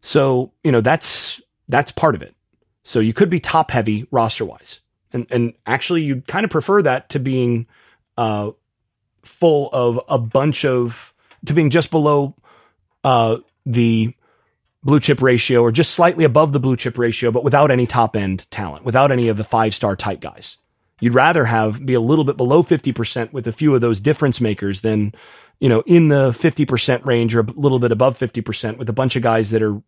So, 0.00 0.52
you 0.64 0.72
know, 0.72 0.80
that's, 0.80 1.40
that's 1.68 1.92
part 1.92 2.14
of 2.14 2.22
it. 2.22 2.34
So 2.82 2.98
you 2.98 3.12
could 3.12 3.30
be 3.30 3.38
top 3.38 3.70
heavy 3.70 4.06
roster 4.10 4.44
wise. 4.44 4.80
And, 5.12 5.26
and 5.30 5.52
actually 5.66 6.02
you'd 6.02 6.26
kind 6.26 6.44
of 6.44 6.50
prefer 6.50 6.82
that 6.82 7.10
to 7.10 7.20
being, 7.20 7.66
uh, 8.16 8.50
full 9.24 9.68
of 9.72 10.00
a 10.08 10.18
bunch 10.18 10.64
of, 10.64 11.12
to 11.46 11.54
being 11.54 11.70
just 11.70 11.90
below, 11.90 12.34
uh, 13.04 13.38
the 13.66 14.14
blue 14.82 15.00
chip 15.00 15.22
ratio 15.22 15.62
or 15.62 15.70
just 15.70 15.92
slightly 15.92 16.24
above 16.24 16.52
the 16.52 16.60
blue 16.60 16.76
chip 16.76 16.98
ratio, 16.98 17.30
but 17.30 17.44
without 17.44 17.70
any 17.70 17.86
top 17.86 18.16
end 18.16 18.50
talent, 18.50 18.84
without 18.84 19.12
any 19.12 19.28
of 19.28 19.36
the 19.36 19.44
five 19.44 19.74
star 19.74 19.96
type 19.96 20.20
guys. 20.20 20.58
You'd 21.00 21.14
rather 21.14 21.44
have 21.46 21.84
be 21.84 21.94
a 21.94 22.00
little 22.00 22.24
bit 22.24 22.36
below 22.36 22.62
50% 22.62 23.32
with 23.32 23.46
a 23.48 23.52
few 23.52 23.74
of 23.74 23.80
those 23.80 24.00
difference 24.00 24.40
makers 24.40 24.82
than, 24.82 25.12
you 25.58 25.68
know, 25.68 25.82
in 25.84 26.08
the 26.08 26.30
50% 26.30 27.04
range 27.04 27.34
or 27.34 27.40
a 27.40 27.52
little 27.56 27.80
bit 27.80 27.90
above 27.90 28.16
50% 28.16 28.76
with 28.76 28.88
a 28.88 28.92
bunch 28.92 29.16
of 29.16 29.22
guys 29.22 29.50
that 29.50 29.62
are 29.62 29.82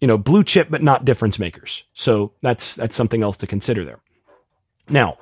you 0.00 0.08
know, 0.08 0.18
blue 0.18 0.44
chip, 0.44 0.68
but 0.70 0.82
not 0.82 1.04
difference 1.04 1.38
makers. 1.38 1.84
So 1.94 2.32
that's, 2.42 2.74
that's 2.74 2.94
something 2.94 3.22
else 3.22 3.36
to 3.38 3.46
consider 3.46 3.84
there. 3.84 4.00
Now, 4.88 5.18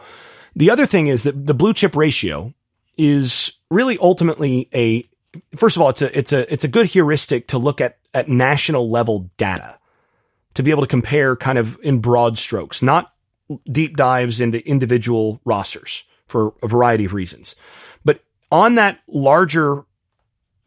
the 0.56 0.70
other 0.70 0.86
thing 0.86 1.06
is 1.06 1.22
that 1.22 1.46
the 1.46 1.54
blue 1.54 1.72
chip 1.72 1.94
ratio 1.94 2.52
is 2.96 3.52
really 3.70 3.98
ultimately 3.98 4.68
a, 4.74 5.08
first 5.56 5.76
of 5.76 5.82
all, 5.82 5.88
it's 5.88 6.02
a, 6.02 6.18
it's 6.18 6.32
a, 6.32 6.52
it's 6.52 6.64
a 6.64 6.68
good 6.68 6.86
heuristic 6.86 7.48
to 7.48 7.58
look 7.58 7.80
at, 7.80 7.98
at 8.14 8.28
national 8.28 8.90
level 8.90 9.30
data 9.36 9.78
to 10.54 10.62
be 10.62 10.70
able 10.70 10.82
to 10.82 10.88
compare 10.88 11.36
kind 11.36 11.58
of 11.58 11.78
in 11.82 12.00
broad 12.00 12.38
strokes, 12.38 12.82
not 12.82 13.12
deep 13.70 13.96
dives 13.96 14.40
into 14.40 14.66
individual 14.68 15.40
rosters 15.44 16.04
for 16.26 16.54
a 16.62 16.68
variety 16.68 17.04
of 17.04 17.12
reasons. 17.12 17.54
But 18.04 18.20
on 18.50 18.74
that 18.76 19.00
larger 19.06 19.84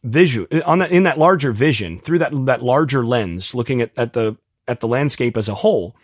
vision, 0.03 0.47
on 0.65 0.79
that 0.79 0.91
in 0.91 1.03
that 1.03 1.17
larger 1.17 1.51
vision 1.51 1.99
through 1.99 2.19
that 2.19 2.31
that 2.45 2.63
larger 2.63 3.05
lens, 3.05 3.55
looking 3.55 3.81
at, 3.81 3.91
at 3.97 4.13
the 4.13 4.37
at 4.67 4.79
the 4.79 4.87
landscape 4.87 5.37
as 5.37 5.47
a 5.47 5.55
whole, 5.55 5.95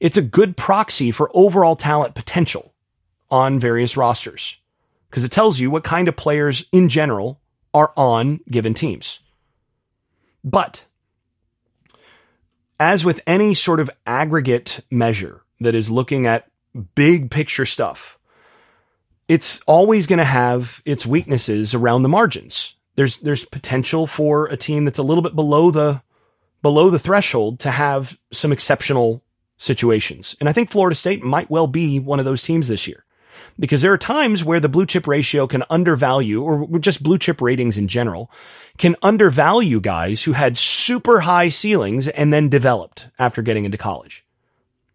it's 0.00 0.16
a 0.16 0.22
good 0.22 0.56
proxy 0.56 1.10
for 1.10 1.30
overall 1.34 1.76
talent 1.76 2.14
potential 2.14 2.74
on 3.30 3.58
various 3.58 3.96
rosters 3.96 4.56
because 5.16 5.24
it 5.24 5.32
tells 5.32 5.58
you 5.58 5.70
what 5.70 5.82
kind 5.82 6.08
of 6.08 6.16
players 6.16 6.66
in 6.72 6.90
general 6.90 7.40
are 7.72 7.90
on 7.96 8.40
given 8.50 8.74
teams. 8.74 9.20
But 10.44 10.84
as 12.78 13.02
with 13.02 13.22
any 13.26 13.54
sort 13.54 13.80
of 13.80 13.88
aggregate 14.06 14.80
measure 14.90 15.40
that 15.60 15.74
is 15.74 15.88
looking 15.88 16.26
at 16.26 16.50
big 16.94 17.30
picture 17.30 17.64
stuff, 17.64 18.18
it's 19.26 19.58
always 19.66 20.06
going 20.06 20.18
to 20.18 20.24
have 20.24 20.82
its 20.84 21.06
weaknesses 21.06 21.74
around 21.74 22.02
the 22.02 22.10
margins 22.10 22.76
there's 22.96 23.18
there's 23.18 23.44
potential 23.44 24.06
for 24.06 24.46
a 24.46 24.56
team 24.56 24.84
that's 24.84 24.98
a 24.98 25.02
little 25.02 25.22
bit 25.22 25.36
below 25.36 25.70
the 25.70 26.02
below 26.62 26.90
the 26.90 26.98
threshold 26.98 27.60
to 27.60 27.70
have 27.70 28.18
some 28.32 28.52
exceptional 28.52 29.22
situations. 29.58 30.34
And 30.40 30.48
I 30.48 30.52
think 30.52 30.70
Florida 30.70 30.96
State 30.96 31.22
might 31.22 31.50
well 31.50 31.66
be 31.66 32.00
one 32.00 32.18
of 32.18 32.24
those 32.24 32.42
teams 32.42 32.68
this 32.68 32.86
year. 32.86 33.04
Because 33.58 33.82
there 33.82 33.92
are 33.92 33.98
times 33.98 34.44
where 34.44 34.60
the 34.60 34.68
blue 34.68 34.86
chip 34.86 35.06
ratio 35.06 35.46
can 35.46 35.64
undervalue, 35.70 36.42
or 36.42 36.78
just 36.78 37.02
blue 37.02 37.18
chip 37.18 37.40
ratings 37.40 37.78
in 37.78 37.88
general, 37.88 38.30
can 38.78 38.96
undervalue 39.02 39.80
guys 39.80 40.24
who 40.24 40.32
had 40.32 40.58
super 40.58 41.20
high 41.20 41.48
ceilings 41.48 42.08
and 42.08 42.32
then 42.32 42.48
developed 42.48 43.08
after 43.18 43.42
getting 43.42 43.64
into 43.64 43.78
college. 43.78 44.24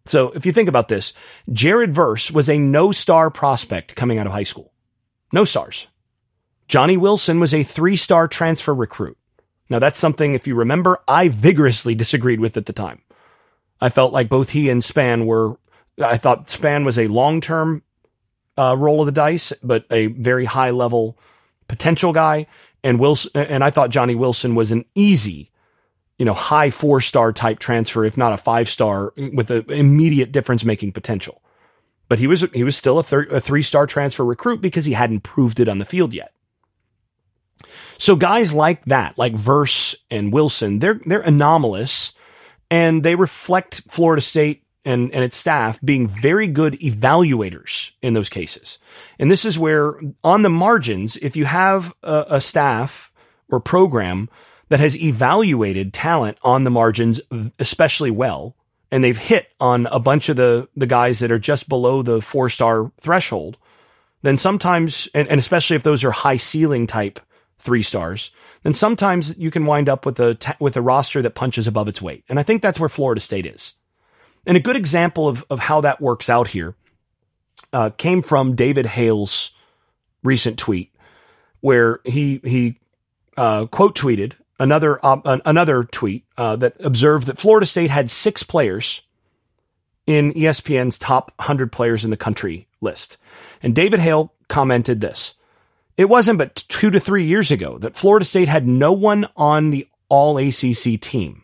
So 0.06 0.32
if 0.32 0.46
you 0.46 0.52
think 0.52 0.70
about 0.70 0.88
this, 0.88 1.14
Jared 1.52 1.94
Verse 1.94 2.32
was 2.32 2.50
a 2.50 2.58
no 2.58 2.92
star 2.92 3.30
prospect 3.30 3.96
coming 3.96 4.18
out 4.18 4.28
of 4.28 4.34
high 4.34 4.44
school. 4.44 4.72
No 5.32 5.46
stars. 5.46 5.88
Johnny 6.68 6.98
Wilson 6.98 7.40
was 7.40 7.54
a 7.54 7.64
three 7.64 7.98
star 7.98 8.28
transfer 8.28 8.74
recruit. 8.74 9.18
Now, 9.70 9.80
that's 9.80 10.00
something, 10.00 10.34
if 10.34 10.48
you 10.48 10.56
remember, 10.56 11.00
I 11.08 11.30
vigorously 11.30 11.96
disagreed 11.96 12.42
with 12.42 12.58
at 12.58 12.66
the 12.66 12.74
time. 12.74 13.04
I 13.80 13.90
felt 13.90 14.12
like 14.12 14.28
both 14.28 14.50
he 14.50 14.70
and 14.70 14.84
Span 14.84 15.26
were, 15.26 15.58
I 16.02 16.18
thought 16.18 16.50
Span 16.50 16.84
was 16.84 17.00
a 17.00 17.08
long 17.08 17.40
term 17.40 17.84
uh, 18.62 18.76
roll 18.76 19.02
of 19.02 19.08
the 19.08 19.12
dice, 19.12 19.52
but 19.64 19.86
a 19.90 20.08
very 20.08 20.46
high 20.46 20.70
level 20.70 21.18
potential 21.68 22.14
guy. 22.14 22.46
And 22.84 23.00
Wilson, 23.00 23.32
and 23.34 23.64
I 23.64 23.72
thought 23.72 23.90
Johnny 23.90 24.14
Wilson 24.14 24.54
was 24.54 24.72
an 24.72 24.86
easy, 24.94 25.52
you 26.20 26.26
know, 26.26 26.34
high 26.34 26.70
four 26.70 27.02
star 27.02 27.34
type 27.34 27.58
transfer, 27.60 28.06
if 28.06 28.18
not 28.18 28.34
a 28.34 28.38
five 28.38 28.70
star 28.70 29.14
with 29.34 29.50
an 29.50 29.66
immediate 29.70 30.32
difference 30.32 30.64
making 30.64 30.92
potential. 30.92 31.42
But 32.08 32.20
he 32.20 32.28
was, 32.28 32.46
he 32.54 32.64
was 32.64 32.76
still 32.76 33.00
a, 33.00 33.04
thir- 33.04 33.28
a 33.32 33.40
three 33.40 33.64
star 33.64 33.88
transfer 33.88 34.26
recruit 34.26 34.62
because 34.62 34.86
he 34.86 34.94
hadn't 34.94 35.22
proved 35.22 35.60
it 35.60 35.70
on 35.70 35.80
the 35.80 35.86
field 35.86 36.14
yet. 36.14 36.34
So 37.98 38.16
guys 38.16 38.54
like 38.54 38.84
that, 38.86 39.18
like 39.18 39.34
Verse 39.34 39.96
and 40.10 40.34
Wilson, 40.34 40.80
they're, 40.80 41.00
they're 41.06 41.22
anomalous 41.22 42.12
and 42.70 43.04
they 43.04 43.16
reflect 43.16 43.84
Florida 43.88 44.22
State 44.22 44.64
and, 44.84 45.14
and 45.14 45.24
its 45.24 45.38
staff 45.38 45.80
being 45.84 46.08
very 46.08 46.48
good 46.48 46.74
evaluators 46.80 47.92
in 48.02 48.14
those 48.14 48.30
cases. 48.30 48.78
And 49.20 49.30
this 49.30 49.46
is 49.46 49.60
where 49.60 50.00
on 50.24 50.42
the 50.42 50.50
margins, 50.50 51.18
if 51.18 51.36
you 51.36 51.46
have 51.46 51.94
a, 52.04 52.26
a 52.30 52.42
staff 52.42 53.12
or 53.50 53.60
program 53.60 54.30
that 54.70 54.80
has 54.80 54.98
evaluated 54.98 55.94
talent 55.94 56.38
on 56.44 56.64
the 56.64 56.72
margins 56.72 57.20
especially 57.60 58.12
well, 58.12 58.56
and 58.92 59.04
they've 59.04 59.18
hit 59.18 59.48
on 59.60 59.86
a 59.88 60.00
bunch 60.00 60.30
of 60.30 60.36
the, 60.36 60.68
the 60.76 60.88
guys 60.88 61.20
that 61.20 61.32
are 61.32 61.40
just 61.40 61.70
below 61.70 62.02
the 62.02 62.22
four 62.22 62.50
star 62.50 62.92
threshold, 63.00 63.58
then 64.22 64.38
sometimes, 64.38 65.08
and, 65.14 65.28
and 65.28 65.40
especially 65.40 65.76
if 65.76 65.84
those 65.84 66.04
are 66.04 66.12
high 66.12 66.38
ceiling 66.38 66.88
type 66.88 67.20
three 67.58 67.84
stars, 67.84 68.32
then 68.64 68.74
sometimes 68.74 69.38
you 69.38 69.50
can 69.50 69.66
wind 69.66 69.90
up 69.90 70.06
with 70.06 70.20
a 70.20 70.38
with 70.60 70.76
a 70.78 70.82
roster 70.82 71.22
that 71.22 71.36
punches 71.36 71.68
above 71.68 71.88
its 71.88 72.02
weight. 72.02 72.24
And 72.30 72.40
I 72.40 72.44
think 72.44 72.62
that's 72.62 72.80
where 72.80 72.90
Florida 72.90 73.22
State 73.22 73.46
is. 73.46 73.74
And 74.46 74.58
a 74.58 74.62
good 74.62 74.76
example 74.76 75.28
of 75.28 75.46
of 75.50 75.60
how 75.60 75.82
that 75.82 76.02
works 76.02 76.30
out 76.30 76.50
here 76.50 76.76
uh, 77.74 77.92
came 77.98 78.22
from 78.22 78.56
David 78.56 78.86
Hale's 78.86 79.52
recent 80.24 80.58
tweet, 80.58 80.94
where 81.60 82.00
he 82.06 82.42
he 82.44 82.78
uh, 83.38 83.66
quote 83.68 83.96
tweeted 83.96 84.34
another 84.60 85.00
another 85.04 85.84
tweet 85.84 86.26
uh, 86.38 86.56
that 86.58 86.76
observed 86.84 87.28
that 87.28 87.40
Florida 87.40 87.66
State 87.66 87.90
had 87.90 88.10
six 88.10 88.44
players 88.44 89.02
in 90.08 90.34
ESPN's 90.34 90.98
top 90.98 91.32
100 91.38 91.72
players 91.72 92.04
in 92.04 92.10
the 92.12 92.18
country 92.18 92.68
list. 92.82 93.18
And 93.62 93.76
David 93.76 94.00
Hale 94.00 94.34
commented 94.48 95.00
this. 95.02 95.34
It 95.98 96.10
wasn't 96.10 96.40
but 96.40 96.56
two 96.68 96.90
to 96.90 97.00
three 97.00 97.26
years 97.26 97.52
ago 97.52 97.78
that 97.80 97.96
Florida 97.96 98.26
State 98.26 98.48
had 98.48 98.68
no 98.68 98.92
one 98.92 99.28
on 99.36 99.72
the 99.72 99.88
all 100.10 100.38
ACC 100.38 101.00
team. 101.00 101.44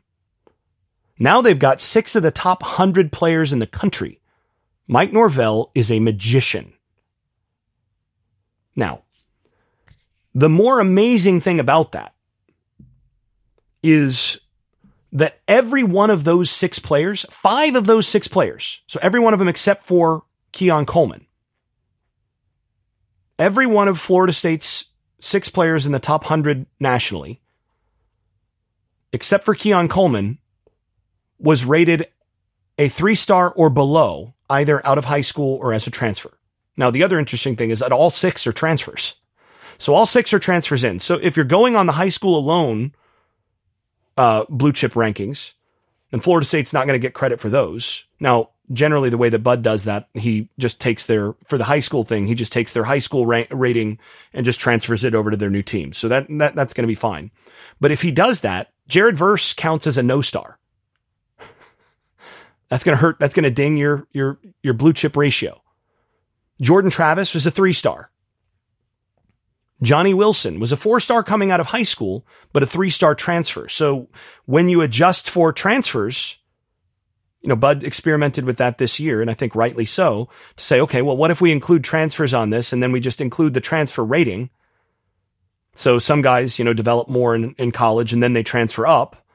Now 1.19 1.41
they've 1.41 1.57
got 1.57 1.81
six 1.81 2.15
of 2.15 2.23
the 2.23 2.31
top 2.31 2.61
100 2.61 3.11
players 3.11 3.51
in 3.51 3.59
the 3.59 3.67
country. 3.67 4.21
Mike 4.87 5.11
Norvell 5.11 5.71
is 5.75 5.91
a 5.91 5.99
magician. 5.99 6.73
Now, 8.75 9.03
the 10.33 10.49
more 10.49 10.79
amazing 10.79 11.41
thing 11.41 11.59
about 11.59 11.93
that 11.93 12.13
is 13.81 14.39
that 15.11 15.39
every 15.47 15.83
one 15.83 16.09
of 16.09 16.23
those 16.23 16.51
six 16.51 16.77
players, 16.77 17.25
five 17.31 17.75
of 17.75 17.87
those 17.87 18.07
six 18.07 18.27
players, 18.27 18.81
so 18.87 18.99
every 19.01 19.19
one 19.19 19.33
of 19.33 19.39
them 19.39 19.47
except 19.47 19.83
for 19.83 20.23
Keon 20.51 20.85
Coleman, 20.85 21.25
every 23.39 23.65
one 23.65 23.87
of 23.87 23.99
Florida 23.99 24.33
State's 24.33 24.85
six 25.19 25.49
players 25.49 25.85
in 25.85 25.91
the 25.91 25.99
top 25.99 26.23
100 26.23 26.67
nationally, 26.79 27.41
except 29.11 29.43
for 29.43 29.55
Keon 29.55 29.87
Coleman, 29.87 30.37
was 31.39 31.65
rated 31.65 32.07
a 32.77 32.87
three 32.87 33.15
star 33.15 33.51
or 33.51 33.69
below, 33.69 34.33
either 34.49 34.85
out 34.85 34.97
of 34.97 35.05
high 35.05 35.21
school 35.21 35.57
or 35.61 35.73
as 35.73 35.87
a 35.87 35.91
transfer. 35.91 36.37
Now, 36.75 36.91
the 36.91 37.03
other 37.03 37.17
interesting 37.17 37.55
thing 37.55 37.71
is 37.71 37.79
that 37.79 37.91
all 37.91 38.11
six 38.11 38.45
are 38.45 38.51
transfers. 38.51 39.15
So 39.79 39.93
all 39.93 40.05
six 40.05 40.33
are 40.33 40.39
transfers 40.39 40.83
in. 40.83 40.99
So 40.99 41.15
if 41.15 41.35
you're 41.35 41.45
going 41.45 41.75
on 41.75 41.85
the 41.85 41.93
high 41.93 42.09
school 42.09 42.37
alone, 42.37 42.93
uh, 44.15 44.45
blue 44.49 44.73
chip 44.73 44.93
rankings, 44.93 45.53
and 46.11 46.23
Florida 46.23 46.45
State's 46.45 46.73
not 46.73 46.87
going 46.87 46.99
to 46.99 47.05
get 47.05 47.13
credit 47.13 47.39
for 47.39 47.49
those. 47.49 48.05
Now, 48.19 48.51
generally, 48.71 49.09
the 49.09 49.17
way 49.17 49.29
that 49.29 49.43
Bud 49.43 49.61
does 49.61 49.83
that, 49.83 50.07
he 50.13 50.49
just 50.57 50.79
takes 50.79 51.05
their 51.05 51.33
for 51.45 51.57
the 51.57 51.65
high 51.65 51.79
school 51.79 52.03
thing. 52.03 52.27
He 52.27 52.35
just 52.35 52.51
takes 52.51 52.73
their 52.73 52.85
high 52.85 52.99
school 52.99 53.25
rating 53.25 53.99
and 54.33 54.45
just 54.45 54.59
transfers 54.59 55.03
it 55.03 55.15
over 55.15 55.31
to 55.31 55.37
their 55.37 55.49
new 55.49 55.63
team. 55.63 55.93
So 55.93 56.07
that, 56.07 56.27
that 56.29 56.55
that's 56.55 56.73
going 56.73 56.83
to 56.83 56.87
be 56.87 56.95
fine. 56.95 57.31
But 57.79 57.91
if 57.91 58.01
he 58.01 58.11
does 58.11 58.41
that, 58.41 58.71
Jared 58.87 59.17
Verse 59.17 59.53
counts 59.53 59.85
as 59.85 59.97
a 59.97 60.03
no 60.03 60.21
star. 60.21 60.59
That's 62.69 62.83
going 62.83 62.95
to 62.95 63.01
hurt. 63.01 63.19
That's 63.19 63.33
going 63.33 63.43
to 63.43 63.51
ding 63.51 63.77
your 63.77 64.07
your 64.11 64.39
your 64.63 64.73
blue 64.73 64.93
chip 64.93 65.15
ratio. 65.15 65.61
Jordan 66.61 66.91
Travis 66.91 67.33
was 67.33 67.45
a 67.45 67.51
three 67.51 67.73
star. 67.73 68.11
Johnny 69.83 70.13
Wilson 70.13 70.59
was 70.59 70.71
a 70.71 70.77
four 70.77 70.99
star 70.99 71.23
coming 71.23 71.51
out 71.51 71.59
of 71.59 71.67
high 71.67 71.83
school, 71.83 72.25
but 72.51 72.63
a 72.63 72.67
three 72.67 72.89
star 72.89 73.13
transfer. 73.15 73.67
So 73.69 74.09
when 74.45 74.69
you 74.69 74.81
adjust 74.81 75.29
for 75.29 75.53
transfers, 75.53 76.37
you 77.41 77.49
know, 77.49 77.55
Bud 77.55 77.83
experimented 77.83 78.45
with 78.45 78.57
that 78.57 78.79
this 78.79 78.99
year, 78.99 79.21
and 79.21 79.29
I 79.29 79.33
think 79.33 79.55
rightly 79.55 79.85
so, 79.85 80.29
to 80.55 80.63
say, 80.63 80.81
okay, 80.81 81.01
well, 81.01 81.15
what 81.15 81.31
if 81.31 81.39
we 81.39 81.51
include 81.51 81.83
transfers 81.83 82.33
on 82.33 82.49
this 82.49 82.73
and 82.73 82.81
then 82.81 82.91
we 82.91 82.99
just 82.99 83.21
include 83.21 83.53
the 83.53 83.61
transfer 83.61 84.03
rating? 84.03 84.49
So 85.75 85.99
some 85.99 86.23
guys, 86.23 86.57
you 86.57 86.65
know, 86.65 86.73
develop 86.73 87.07
more 87.07 87.35
in, 87.35 87.53
in 87.59 87.71
college 87.71 88.11
and 88.11 88.23
then 88.23 88.33
they 88.33 88.41
transfer 88.41 88.87
up. 88.87 89.26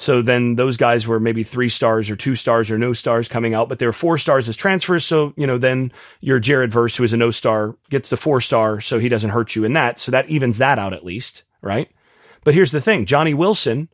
So 0.00 0.22
then 0.22 0.54
those 0.54 0.76
guys 0.76 1.08
were 1.08 1.18
maybe 1.18 1.42
three 1.42 1.68
stars 1.68 2.08
or 2.08 2.14
two 2.14 2.36
stars 2.36 2.70
or 2.70 2.78
no 2.78 2.92
stars 2.92 3.26
coming 3.26 3.52
out, 3.52 3.68
but 3.68 3.80
they 3.80 3.86
were 3.86 3.92
four 3.92 4.16
stars 4.16 4.48
as 4.48 4.54
transfers. 4.54 5.04
So, 5.04 5.34
you 5.36 5.44
know, 5.44 5.58
then 5.58 5.90
your 6.20 6.38
Jared 6.38 6.70
Verse, 6.70 6.96
who 6.96 7.02
is 7.02 7.12
a 7.12 7.16
no 7.16 7.32
star, 7.32 7.76
gets 7.90 8.08
the 8.08 8.16
four 8.16 8.40
star. 8.40 8.80
So 8.80 9.00
he 9.00 9.08
doesn't 9.08 9.30
hurt 9.30 9.56
you 9.56 9.64
in 9.64 9.72
that. 9.72 9.98
So 9.98 10.12
that 10.12 10.28
evens 10.28 10.58
that 10.58 10.78
out 10.78 10.92
at 10.92 11.04
least, 11.04 11.42
right? 11.62 11.90
But 12.44 12.54
here's 12.54 12.70
the 12.70 12.80
thing. 12.80 13.06
Johnny 13.06 13.34
Wilson 13.34 13.88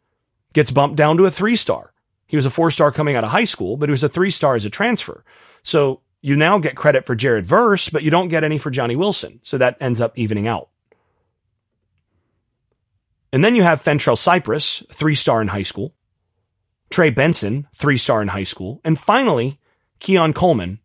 gets 0.52 0.70
bumped 0.70 0.96
down 0.96 1.16
to 1.16 1.24
a 1.24 1.30
three 1.30 1.56
star. 1.56 1.94
He 2.26 2.36
was 2.36 2.44
a 2.44 2.50
four 2.50 2.70
star 2.70 2.92
coming 2.92 3.16
out 3.16 3.24
of 3.24 3.30
high 3.30 3.44
school, 3.44 3.78
but 3.78 3.88
he 3.88 3.92
was 3.92 4.04
a 4.04 4.08
three 4.10 4.30
star 4.30 4.56
as 4.56 4.66
a 4.66 4.70
transfer. 4.70 5.24
So 5.62 6.02
you 6.20 6.36
now 6.36 6.58
get 6.58 6.76
credit 6.76 7.06
for 7.06 7.14
Jared 7.14 7.46
Verse, 7.46 7.88
but 7.88 8.02
you 8.02 8.10
don't 8.10 8.28
get 8.28 8.44
any 8.44 8.58
for 8.58 8.70
Johnny 8.70 8.94
Wilson. 8.94 9.40
So 9.42 9.56
that 9.56 9.78
ends 9.80 10.02
up 10.02 10.18
evening 10.18 10.46
out. 10.46 10.68
And 13.34 13.42
then 13.44 13.56
you 13.56 13.64
have 13.64 13.82
Fentrell 13.82 14.16
Cypress, 14.16 14.84
three 14.92 15.16
star 15.16 15.42
in 15.42 15.48
high 15.48 15.64
school. 15.64 15.96
Trey 16.88 17.10
Benson, 17.10 17.66
three 17.74 17.98
star 17.98 18.22
in 18.22 18.28
high 18.28 18.44
school. 18.44 18.80
And 18.84 18.96
finally, 18.96 19.58
Keon 19.98 20.32
Coleman, 20.32 20.78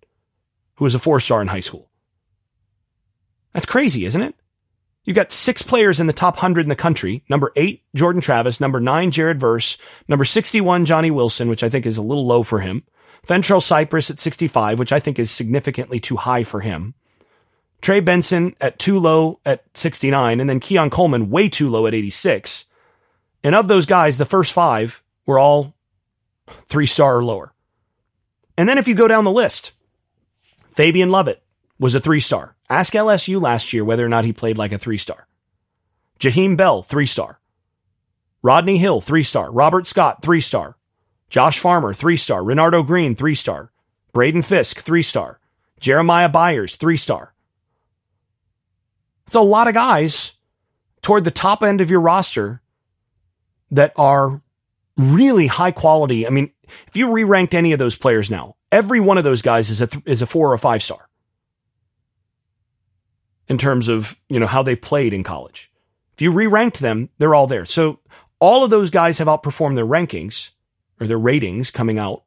who 0.77 0.83
was 0.83 0.95
a 0.95 0.99
four 0.99 1.19
star 1.19 1.43
in 1.43 1.49
high 1.49 1.59
school. 1.59 1.91
That's 3.53 3.67
crazy, 3.67 4.03
isn't 4.03 4.23
it? 4.23 4.33
You've 5.05 5.15
got 5.15 5.31
six 5.31 5.61
players 5.61 5.99
in 5.99 6.07
the 6.07 6.11
top 6.11 6.37
100 6.37 6.61
in 6.61 6.69
the 6.69 6.75
country. 6.75 7.23
Number 7.29 7.51
eight, 7.55 7.83
Jordan 7.93 8.19
Travis. 8.19 8.59
Number 8.59 8.79
nine, 8.79 9.11
Jared 9.11 9.39
Verse. 9.39 9.77
Number 10.07 10.25
61, 10.25 10.85
Johnny 10.85 11.11
Wilson, 11.11 11.49
which 11.49 11.61
I 11.61 11.69
think 11.69 11.85
is 11.85 11.97
a 11.97 12.01
little 12.01 12.25
low 12.25 12.41
for 12.41 12.61
him. 12.61 12.81
Fentrell 13.27 13.61
Cypress 13.61 14.09
at 14.09 14.17
65, 14.17 14.79
which 14.79 14.91
I 14.91 14.99
think 14.99 15.19
is 15.19 15.29
significantly 15.29 15.99
too 15.99 16.15
high 16.15 16.43
for 16.43 16.61
him. 16.61 16.95
Trey 17.81 17.99
Benson 17.99 18.55
at 18.59 18.77
too 18.77 18.99
low 18.99 19.39
at 19.45 19.63
69, 19.73 20.39
and 20.39 20.49
then 20.49 20.59
Keon 20.59 20.89
Coleman 20.89 21.29
way 21.29 21.47
too 21.47 21.69
low 21.69 21.87
at 21.87 21.93
86. 21.93 22.65
And 23.43 23.55
of 23.55 23.67
those 23.67 23.85
guys, 23.85 24.17
the 24.17 24.25
first 24.25 24.51
five 24.51 25.01
were 25.25 25.39
all 25.39 25.73
three 26.67 26.85
star 26.85 27.17
or 27.17 27.23
lower. 27.23 27.53
And 28.57 28.67
then 28.67 28.77
if 28.77 28.87
you 28.87 28.95
go 28.95 29.07
down 29.07 29.23
the 29.23 29.31
list, 29.31 29.71
Fabian 30.71 31.09
Lovett 31.09 31.41
was 31.79 31.95
a 31.95 31.99
three 31.99 32.19
star. 32.19 32.55
Ask 32.69 32.93
LSU 32.93 33.41
last 33.41 33.71
year 33.71 33.85
whether 33.85 34.05
or 34.05 34.09
not 34.09 34.25
he 34.25 34.33
played 34.33 34.57
like 34.57 34.73
a 34.73 34.77
three 34.77 34.97
star. 34.97 35.27
Jaheim 36.19 36.57
Bell, 36.57 36.83
three 36.83 37.05
star. 37.05 37.39
Rodney 38.41 38.77
Hill, 38.77 38.99
three 39.01 39.23
star. 39.23 39.51
Robert 39.51 39.87
Scott, 39.87 40.21
three 40.21 40.41
star. 40.41 40.75
Josh 41.29 41.59
Farmer, 41.59 41.93
three 41.93 42.17
star. 42.17 42.41
Renardo 42.41 42.85
Green, 42.85 43.15
three 43.15 43.35
star. 43.35 43.71
Braden 44.11 44.41
Fisk, 44.41 44.79
three 44.79 45.03
star. 45.03 45.39
Jeremiah 45.79 46.29
Byers, 46.29 46.75
three 46.75 46.97
star. 46.97 47.33
It's 49.29 49.35
a 49.35 49.41
lot 49.41 49.67
of 49.67 49.75
guys 49.75 50.31
toward 51.03 51.23
the 51.23 51.29
top 51.29 51.61
end 51.61 51.81
of 51.81 51.91
your 51.91 51.99
roster 51.99 52.63
that 53.69 53.93
are 53.95 54.41
really 54.97 55.45
high 55.45 55.69
quality. 55.69 56.25
I 56.25 56.31
mean, 56.31 56.51
if 56.87 56.97
you 56.97 57.11
re-ranked 57.11 57.53
any 57.53 57.71
of 57.71 57.77
those 57.77 57.95
players 57.95 58.31
now, 58.31 58.55
every 58.71 58.99
one 58.99 59.19
of 59.19 59.23
those 59.23 59.43
guys 59.43 59.69
is 59.69 59.81
a 59.81 59.85
th- 59.85 60.03
is 60.07 60.23
a 60.23 60.25
four 60.25 60.49
or 60.49 60.55
a 60.55 60.57
five 60.57 60.81
star 60.81 61.09
in 63.47 63.59
terms 63.59 63.87
of 63.87 64.15
you 64.29 64.39
know 64.39 64.47
how 64.47 64.63
they've 64.63 64.81
played 64.81 65.13
in 65.13 65.23
college. 65.23 65.71
If 66.15 66.23
you 66.23 66.31
re-ranked 66.31 66.79
them, 66.79 67.09
they're 67.19 67.35
all 67.35 67.45
there. 67.45 67.67
So 67.67 67.99
all 68.39 68.63
of 68.63 68.71
those 68.71 68.89
guys 68.89 69.19
have 69.19 69.27
outperformed 69.27 69.75
their 69.75 69.85
rankings 69.85 70.49
or 70.99 71.05
their 71.05 71.19
ratings 71.19 71.69
coming 71.69 71.99
out, 71.99 72.23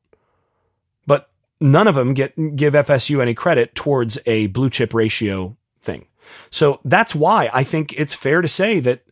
but 1.05 1.33
none 1.61 1.89
of 1.89 1.97
them 1.97 2.15
get 2.15 2.55
give 2.55 2.75
FSU 2.75 3.21
any 3.21 3.35
credit 3.35 3.75
towards 3.75 4.21
a 4.25 4.47
blue 4.47 4.71
chip 4.71 4.95
ratio 4.95 5.57
thing. 5.81 6.07
So 6.51 6.81
that's 6.85 7.15
why 7.15 7.51
I 7.53 7.65
think 7.65 7.95
it's 7.97 8.15
fair 8.15 8.41
to 8.41 8.49
say 8.49 8.81
that 8.81 9.05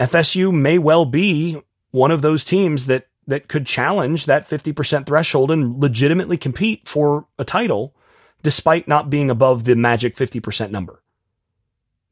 FSU 0.00 0.52
may 0.52 0.78
well 0.78 1.04
be 1.04 1.60
one 1.90 2.10
of 2.10 2.22
those 2.22 2.44
teams 2.44 2.86
that 2.86 3.06
that 3.26 3.48
could 3.48 3.66
challenge 3.66 4.26
that 4.26 4.48
50% 4.48 5.06
threshold 5.06 5.50
and 5.50 5.80
legitimately 5.80 6.36
compete 6.36 6.86
for 6.86 7.26
a 7.38 7.44
title 7.44 7.94
despite 8.42 8.86
not 8.86 9.08
being 9.08 9.30
above 9.30 9.64
the 9.64 9.74
magic 9.74 10.14
50% 10.14 10.70
number. 10.70 11.02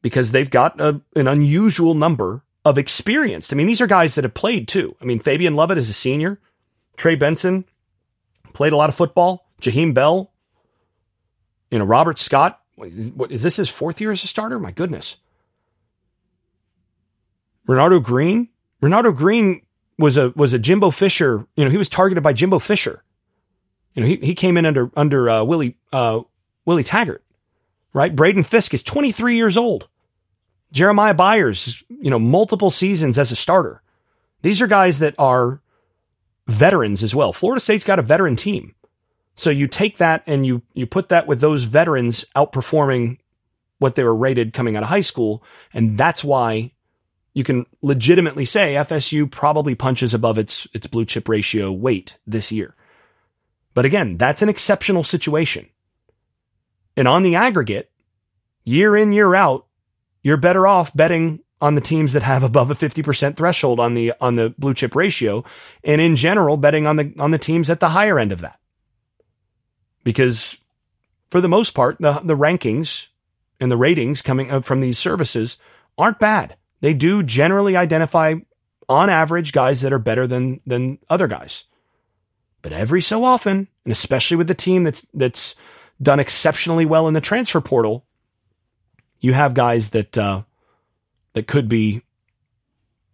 Because 0.01 0.31
they've 0.31 0.49
got 0.49 0.81
a, 0.81 1.01
an 1.15 1.27
unusual 1.27 1.93
number 1.93 2.43
of 2.65 2.77
experienced. 2.77 3.53
I 3.53 3.55
mean, 3.55 3.67
these 3.67 3.81
are 3.81 3.87
guys 3.87 4.15
that 4.15 4.23
have 4.23 4.33
played 4.33 4.67
too. 4.67 4.95
I 4.99 5.05
mean, 5.05 5.19
Fabian 5.19 5.55
Lovett 5.55 5.77
is 5.77 5.89
a 5.89 5.93
senior. 5.93 6.39
Trey 6.97 7.15
Benson 7.15 7.65
played 8.53 8.73
a 8.73 8.77
lot 8.77 8.89
of 8.89 8.95
football. 8.95 9.47
Jaheim 9.61 9.93
Bell, 9.93 10.31
you 11.69 11.79
know, 11.79 11.85
Robert 11.85 12.17
Scott 12.17 12.59
what 12.75 13.31
is 13.31 13.43
this 13.43 13.57
his 13.57 13.69
fourth 13.69 14.01
year 14.01 14.11
as 14.11 14.23
a 14.23 14.27
starter? 14.27 14.59
My 14.59 14.71
goodness. 14.71 15.17
Renardo 17.67 18.03
Green. 18.03 18.49
Renardo 18.81 19.15
Green 19.15 19.61
was 19.97 20.17
a 20.17 20.33
was 20.35 20.53
a 20.53 20.59
Jimbo 20.59 20.91
Fisher. 20.91 21.47
You 21.55 21.65
know, 21.65 21.71
he 21.71 21.77
was 21.77 21.89
targeted 21.89 22.23
by 22.23 22.33
Jimbo 22.33 22.59
Fisher. 22.59 23.03
You 23.93 24.01
know, 24.01 24.07
he, 24.07 24.15
he 24.17 24.35
came 24.35 24.57
in 24.57 24.65
under 24.65 24.91
under 24.95 25.29
uh, 25.29 25.43
Willie 25.43 25.77
uh, 25.91 26.21
Willie 26.65 26.83
Taggart, 26.83 27.23
right? 27.93 28.15
Braden 28.15 28.43
Fisk 28.43 28.73
is 28.73 28.83
23 28.83 29.35
years 29.35 29.55
old. 29.55 29.87
Jeremiah 30.71 31.13
Byers, 31.13 31.83
you 31.89 32.09
know, 32.09 32.17
multiple 32.17 32.71
seasons 32.71 33.19
as 33.19 33.31
a 33.31 33.35
starter. 33.35 33.83
These 34.41 34.61
are 34.61 34.67
guys 34.67 34.99
that 34.99 35.13
are 35.19 35.61
veterans 36.47 37.03
as 37.03 37.13
well. 37.13 37.31
Florida 37.31 37.61
State's 37.61 37.85
got 37.85 37.99
a 37.99 38.01
veteran 38.03 38.35
team. 38.35 38.73
So 39.35 39.49
you 39.49 39.67
take 39.67 39.97
that 39.97 40.23
and 40.27 40.45
you 40.45 40.61
you 40.73 40.85
put 40.85 41.09
that 41.09 41.27
with 41.27 41.41
those 41.41 41.63
veterans 41.63 42.25
outperforming 42.35 43.17
what 43.79 43.95
they 43.95 44.03
were 44.03 44.15
rated 44.15 44.53
coming 44.53 44.77
out 44.77 44.83
of 44.83 44.89
high 44.89 45.01
school. 45.01 45.43
And 45.73 45.97
that's 45.97 46.23
why 46.23 46.71
you 47.33 47.43
can 47.43 47.65
legitimately 47.81 48.45
say 48.45 48.75
FSU 48.75 49.29
probably 49.29 49.75
punches 49.75 50.13
above 50.13 50.37
its, 50.37 50.67
its 50.73 50.87
blue 50.87 51.03
chip 51.03 51.27
ratio 51.27 51.71
weight 51.71 52.17
this 52.25 52.51
year. 52.51 52.75
But 53.73 53.85
again, 53.85 54.17
that's 54.17 54.41
an 54.41 54.49
exceptional 54.49 55.03
situation. 55.03 55.67
And 56.95 57.07
on 57.07 57.23
the 57.23 57.35
aggregate, 57.35 57.91
year 58.63 58.95
in, 58.95 59.11
year 59.11 59.33
out, 59.35 59.65
you're 60.21 60.37
better 60.37 60.65
off 60.67 60.95
betting 60.95 61.41
on 61.59 61.75
the 61.75 61.81
teams 61.81 62.13
that 62.13 62.23
have 62.23 62.43
above 62.43 62.69
a 62.69 62.75
50% 62.75 63.35
threshold 63.35 63.79
on 63.79 63.95
the 63.95 64.13
on 64.21 64.35
the 64.35 64.53
blue 64.57 64.73
chip 64.73 64.95
ratio 64.95 65.43
and 65.83 65.99
in 65.99 66.15
general 66.15 66.57
betting 66.57 66.85
on 66.85 66.97
the 66.97 67.13
on 67.19 67.31
the 67.31 67.37
teams 67.37 67.69
at 67.69 67.79
the 67.79 67.89
higher 67.89 68.19
end 68.19 68.31
of 68.31 68.41
that. 68.41 68.59
Because 70.03 70.57
for 71.29 71.41
the 71.41 71.49
most 71.49 71.73
part, 71.73 71.97
the 71.99 72.13
the 72.23 72.37
rankings 72.37 73.07
and 73.59 73.71
the 73.71 73.77
ratings 73.77 74.21
coming 74.21 74.51
up 74.51 74.65
from 74.65 74.81
these 74.81 74.99
services 74.99 75.57
aren't 75.97 76.19
bad. 76.19 76.55
They 76.81 76.93
do 76.93 77.23
generally 77.23 77.77
identify 77.77 78.35
on 78.89 79.09
average 79.09 79.53
guys 79.53 79.81
that 79.81 79.93
are 79.93 79.99
better 79.99 80.27
than 80.27 80.59
than 80.65 80.99
other 81.09 81.27
guys. 81.27 81.63
But 82.61 82.73
every 82.73 83.01
so 83.01 83.23
often, 83.23 83.67
and 83.85 83.91
especially 83.91 84.37
with 84.37 84.47
the 84.47 84.53
team 84.53 84.83
that's 84.83 85.05
that's 85.13 85.55
done 86.01 86.19
exceptionally 86.19 86.85
well 86.85 87.07
in 87.07 87.13
the 87.13 87.21
transfer 87.21 87.61
portal, 87.61 88.05
you 89.19 89.33
have 89.33 89.53
guys 89.53 89.91
that 89.91 90.17
uh, 90.17 90.43
that 91.33 91.47
could 91.47 91.67
be 91.67 92.03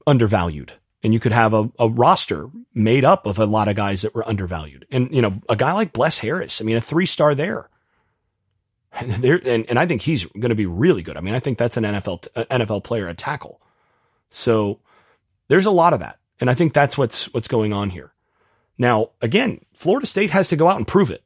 undervalued. 0.08 0.74
And 1.02 1.14
you 1.14 1.20
could 1.20 1.32
have 1.32 1.54
a, 1.54 1.72
a 1.80 1.88
roster 1.88 2.50
made 2.74 3.06
up 3.06 3.26
of 3.26 3.40
a 3.40 3.46
lot 3.46 3.70
of 3.70 3.76
guys 3.76 4.02
that 4.02 4.14
were 4.14 4.28
undervalued. 4.28 4.86
And, 4.92 5.14
you 5.14 5.22
know, 5.22 5.40
a 5.48 5.56
guy 5.56 5.72
like 5.72 5.94
Bless 5.94 6.20
Harris, 6.20 6.62
I 6.62 6.66
mean, 6.66 6.76
a 6.76 6.82
three 6.82 7.06
star 7.06 7.34
there. 7.34 7.70
And, 8.92 9.12
there, 9.24 9.42
and, 9.46 9.66
and 9.70 9.80
I 9.80 9.86
think 9.86 10.02
he's 10.02 10.26
going 10.26 10.50
to 10.50 10.56
be 10.56 10.66
really 10.66 11.02
good. 11.02 11.16
I 11.16 11.22
mean, 11.22 11.34
I 11.34 11.40
think 11.40 11.58
that's 11.58 11.78
an 11.78 11.86
NFL, 11.86 12.22
t- 12.24 12.30
NFL 12.44 12.84
player 12.84 13.08
a 13.08 13.14
tackle. 13.14 13.62
So 14.30 14.80
there's 15.48 15.66
a 15.66 15.72
lot 15.72 15.94
of 15.94 16.00
that. 16.00 16.20
And 16.42 16.50
I 16.50 16.54
think 16.54 16.74
that's 16.74 16.98
what's, 16.98 17.34
what's 17.34 17.48
going 17.48 17.74
on 17.74 17.90
here. 17.90 18.14
Now, 18.78 19.12
again, 19.22 19.62
Florida 19.74 20.08
State 20.08 20.32
has 20.32 20.48
to 20.50 20.56
go 20.56 20.68
out 20.68 20.78
and 20.78 20.88
prove 20.88 21.12
it. 21.12 21.24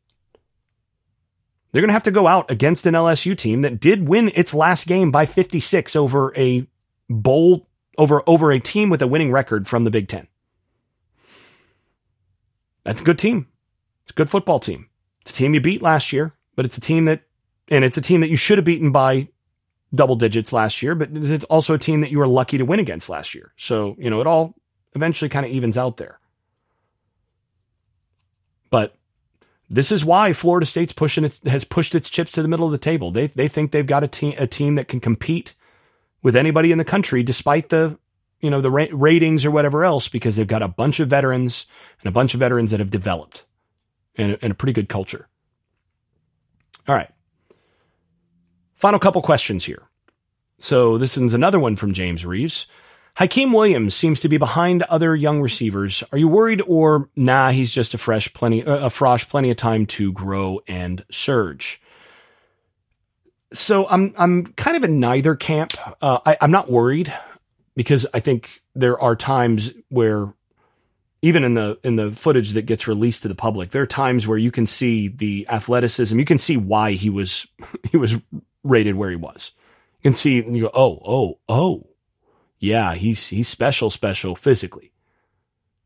They're 1.72 1.82
going 1.82 1.90
to 1.90 1.94
have 1.94 2.04
to 2.04 2.12
go 2.12 2.28
out 2.28 2.50
against 2.52 2.86
an 2.86 2.94
LSU 2.94 3.36
team 3.36 3.62
that 3.62 3.80
did 3.80 4.08
win 4.08 4.32
its 4.36 4.54
last 4.54 4.86
game 4.86 5.12
by 5.12 5.26
56 5.26 5.96
over 5.96 6.32
a 6.38 6.68
bowl 7.10 7.68
over 7.98 8.24
over 8.28 8.52
a 8.52 8.60
team 8.60 8.90
with 8.90 9.02
a 9.02 9.08
winning 9.08 9.32
record 9.32 9.68
from 9.68 9.84
the 9.84 9.92
Big 9.92 10.08
Ten. 10.08 10.28
That's 12.84 13.02
a 13.02 13.04
good 13.04 13.20
team. 13.20 13.48
It's 14.04 14.12
a 14.12 14.16
good 14.16 14.30
football 14.30 14.60
team. 14.60 14.90
It's 15.22 15.32
a 15.32 15.34
team 15.34 15.54
you 15.54 15.62
beat 15.62 15.82
last 15.82 16.12
year, 16.12 16.34
but 16.56 16.66
it's 16.66 16.78
a 16.78 16.82
team 16.82 17.06
that, 17.06 17.22
and 17.70 17.86
it's 17.86 17.98
a 17.98 18.02
team 18.02 18.22
that 18.22 18.30
you 18.30 18.36
should 18.36 18.58
have 18.58 18.66
beaten 18.66 18.92
by 18.92 19.30
double 19.96 20.16
digits 20.16 20.52
last 20.52 20.82
year, 20.82 20.96
but 20.96 21.10
it's 21.14 21.46
also 21.46 21.74
a 21.74 21.80
team 21.80 22.02
that 22.02 22.12
you 22.12 22.18
were 22.18 22.28
lucky 22.28 22.58
to 22.58 22.66
win 22.66 22.80
against 22.80 23.10
last 23.10 23.34
year. 23.34 23.54
So, 23.56 23.96
you 23.98 24.10
know, 24.10 24.20
it 24.20 24.28
all 24.28 24.56
eventually 24.96 25.30
kind 25.30 25.46
of 25.46 25.52
evens 25.52 25.78
out 25.78 25.98
there. 25.98 26.20
But 28.70 28.96
this 29.70 29.92
is 29.92 30.04
why 30.04 30.34
Florida 30.34 30.66
State's 30.66 30.94
pushing 30.94 31.32
has 31.46 31.64
pushed 31.64 31.96
its 31.96 32.10
chips 32.10 32.32
to 32.32 32.42
the 32.42 32.48
middle 32.48 32.66
of 32.66 32.72
the 32.72 32.78
table. 32.78 33.12
They, 33.12 33.28
they 33.28 33.48
think 33.48 33.72
they've 33.72 33.86
got 33.86 34.04
a 34.04 34.08
team, 34.08 34.34
a 34.38 34.48
team 34.48 34.76
that 34.76 34.88
can 34.88 35.00
compete 35.00 35.54
with 36.24 36.36
anybody 36.36 36.72
in 36.72 36.80
the 36.80 36.86
country, 36.86 37.22
despite 37.22 37.70
the 37.70 38.00
you 38.40 38.50
know 38.50 38.62
the 38.62 38.72
ra- 38.72 38.88
ratings 38.92 39.46
or 39.46 39.52
whatever 39.52 39.84
else, 39.84 40.08
because 40.08 40.36
they've 40.36 40.48
got 40.48 40.64
a 40.64 40.68
bunch 40.68 41.00
of 41.00 41.10
veterans 41.10 41.68
and 42.02 42.10
a 42.10 42.12
bunch 42.12 42.34
of 42.34 42.40
veterans 42.40 42.72
that 42.72 42.80
have 42.80 42.90
developed 42.90 43.46
and, 44.16 44.38
and 44.42 44.52
a 44.52 44.56
pretty 44.56 44.74
good 44.74 44.90
culture. 44.90 45.28
All 46.88 46.96
right, 46.96 47.12
final 48.76 49.00
couple 49.00 49.22
questions 49.22 49.66
here. 49.66 49.84
So 50.60 50.98
this 50.98 51.18
is 51.18 51.34
another 51.34 51.60
one 51.60 51.76
from 51.76 51.94
James 51.94 52.26
Reeves. 52.26 52.66
Hykeem 53.18 53.54
Williams 53.54 53.94
seems 53.94 54.20
to 54.22 54.30
be 54.30 54.38
behind 54.38 54.82
other 54.84 55.16
young 55.16 55.40
receivers. 55.40 56.04
Are 56.12 56.18
you 56.18 56.28
worried 56.28 56.64
or 56.66 57.10
nah, 57.16 57.52
he's 57.52 57.70
just 57.70 57.94
a 57.94 58.00
fresh 58.00 58.34
plenty, 58.34 58.66
uh, 58.66 58.88
a 58.88 58.90
frosh, 58.90 59.30
plenty 59.30 59.52
of 59.52 59.58
time 59.58 59.86
to 59.88 60.12
grow 60.12 60.62
and 60.68 61.06
surge? 61.12 61.80
So 63.54 63.88
I'm 63.88 64.14
I'm 64.18 64.48
kind 64.54 64.76
of 64.76 64.84
in 64.84 65.00
neither 65.00 65.36
camp. 65.36 65.74
Uh, 66.02 66.20
I, 66.26 66.38
I'm 66.42 66.52
not 66.52 66.70
worried 66.70 67.14
because 67.76 68.06
I 68.14 68.20
think 68.20 68.62
there 68.76 69.00
are 69.00 69.16
times 69.16 69.72
where 69.90 70.34
even 71.22 71.44
in 71.44 71.54
the 71.54 71.80
in 71.84 71.96
the 71.96 72.12
footage 72.12 72.52
that 72.52 72.64
gets 72.64 72.88
released 72.88 73.22
to 73.22 73.28
the 73.28 73.36
public, 73.36 73.72
there 73.72 73.82
are 73.82 73.88
times 73.88 74.28
where 74.28 74.38
you 74.38 74.52
can 74.52 74.68
see 74.68 75.08
the 75.08 75.48
athleticism. 75.50 76.18
You 76.18 76.26
can 76.26 76.40
see 76.40 76.58
why 76.58 76.94
he 76.94 77.10
was 77.10 77.48
he 77.92 77.98
was 77.98 78.20
rated 78.64 78.96
where 78.96 79.10
he 79.10 79.16
was. 79.16 79.52
You 80.00 80.10
can 80.10 80.14
see 80.14 80.40
and 80.40 80.58
you 80.58 80.64
go, 80.64 80.72
oh, 80.74 81.00
oh, 81.06 81.40
oh, 81.48 81.84
yeah, 82.60 82.94
he's 82.96 83.28
he's 83.28 83.48
special, 83.48 83.90
special 83.90 84.36
physically. 84.36 84.92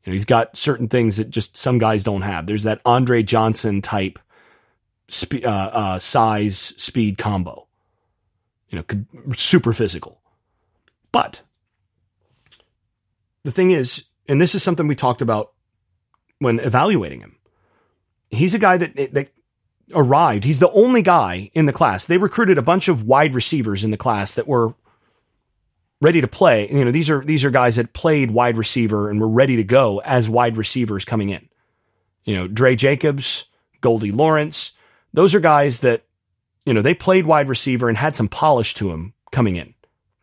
You 0.03 0.11
know, 0.11 0.13
he's 0.13 0.25
got 0.25 0.57
certain 0.57 0.87
things 0.87 1.17
that 1.17 1.29
just 1.29 1.57
some 1.57 1.79
guys 1.79 2.03
don't 2.03 2.21
have. 2.21 2.47
There's 2.47 2.63
that 2.63 2.81
Andre 2.85 3.23
Johnson 3.23 3.81
type 3.81 4.17
spe- 5.09 5.45
uh, 5.45 5.47
uh, 5.47 5.99
size 5.99 6.73
speed 6.77 7.17
combo. 7.17 7.67
You 8.69 8.79
know, 8.79 9.33
super 9.35 9.71
physical. 9.71 10.21
But 11.11 11.41
the 13.43 13.51
thing 13.51 13.71
is, 13.71 14.03
and 14.27 14.41
this 14.41 14.55
is 14.55 14.63
something 14.63 14.87
we 14.87 14.95
talked 14.95 15.21
about 15.21 15.53
when 16.39 16.59
evaluating 16.59 17.21
him. 17.21 17.37
He's 18.29 18.53
a 18.53 18.59
guy 18.59 18.77
that 18.77 19.13
that 19.13 19.29
arrived. 19.93 20.43
He's 20.43 20.59
the 20.59 20.71
only 20.71 21.01
guy 21.01 21.49
in 21.53 21.65
the 21.65 21.73
class. 21.73 22.05
They 22.05 22.17
recruited 22.17 22.57
a 22.57 22.61
bunch 22.61 22.87
of 22.87 23.03
wide 23.03 23.33
receivers 23.33 23.83
in 23.83 23.91
the 23.91 23.97
class 23.97 24.33
that 24.33 24.47
were 24.47 24.75
ready 26.01 26.21
to 26.21 26.27
play. 26.27 26.69
You 26.69 26.85
know, 26.85 26.91
these 26.91 27.09
are 27.09 27.23
these 27.23 27.43
are 27.43 27.49
guys 27.49 27.77
that 27.77 27.93
played 27.93 28.31
wide 28.31 28.57
receiver 28.57 29.09
and 29.09 29.19
were 29.19 29.29
ready 29.29 29.55
to 29.55 29.63
go 29.63 29.99
as 29.99 30.29
wide 30.29 30.57
receivers 30.57 31.05
coming 31.05 31.29
in. 31.29 31.47
You 32.25 32.35
know, 32.35 32.47
Dre 32.47 32.75
Jacobs, 32.75 33.45
Goldie 33.79 34.11
Lawrence, 34.11 34.71
those 35.13 35.33
are 35.33 35.39
guys 35.39 35.79
that, 35.79 36.05
you 36.65 36.73
know, 36.73 36.81
they 36.81 36.93
played 36.93 37.25
wide 37.25 37.49
receiver 37.49 37.89
and 37.89 37.97
had 37.97 38.15
some 38.15 38.27
polish 38.27 38.73
to 38.75 38.91
him 38.91 39.13
coming 39.31 39.55
in. 39.55 39.73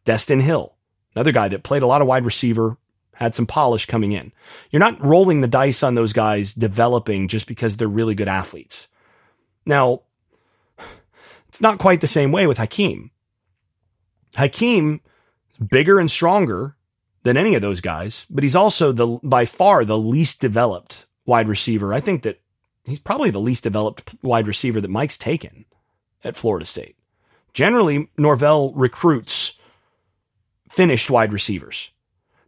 Destyn 0.05 0.43
Hill, 0.43 0.75
another 1.15 1.33
guy 1.33 1.49
that 1.49 1.63
played 1.63 1.83
a 1.83 1.87
lot 1.87 2.03
of 2.03 2.07
wide 2.07 2.25
receiver, 2.25 2.77
had 3.15 3.35
some 3.35 3.47
polish 3.47 3.87
coming 3.87 4.13
in. 4.13 4.33
You're 4.71 4.81
not 4.81 5.03
rolling 5.03 5.41
the 5.41 5.49
dice 5.49 5.83
on 5.83 5.95
those 5.95 6.13
guys 6.13 6.53
developing 6.53 7.29
just 7.29 7.47
because 7.47 7.77
they're 7.77 7.89
really 7.89 8.15
good 8.15 8.29
athletes. 8.29 8.89
Now, 9.65 10.03
it's 11.49 11.61
not 11.61 11.79
quite 11.79 12.01
the 12.01 12.07
same 12.07 12.33
way 12.33 12.47
with. 12.47 12.59
Hykeem 12.59 13.11
is 14.37 15.67
bigger 15.67 15.99
and 15.99 16.11
stronger 16.11 16.77
than 17.23 17.37
any 17.37 17.55
of 17.55 17.63
those 17.63 17.81
guys, 17.81 18.27
but 18.29 18.43
he's 18.43 18.57
also 18.57 18.93
the 18.93 19.19
by 19.23 19.47
far 19.47 19.85
the 19.85 19.97
least 19.97 20.41
developed 20.41 21.07
wide 21.25 21.49
receiver. 21.49 21.95
I 21.95 22.01
think 22.01 22.23
that 22.25 22.41
he's 22.85 23.01
probably 23.01 23.31
the 23.31 23.41
least 23.41 23.65
developed 23.65 24.15
wide 24.23 24.47
receiver 24.47 24.81
that 24.81 24.91
Mike's 24.91 25.17
taken 25.17 25.65
at 26.23 26.37
Florida 26.37 26.67
State. 26.67 26.97
Generally, 27.53 28.09
Norvell 28.19 28.73
recruits 28.75 29.53
finished 30.71 31.11
wide 31.11 31.33
receivers. 31.33 31.91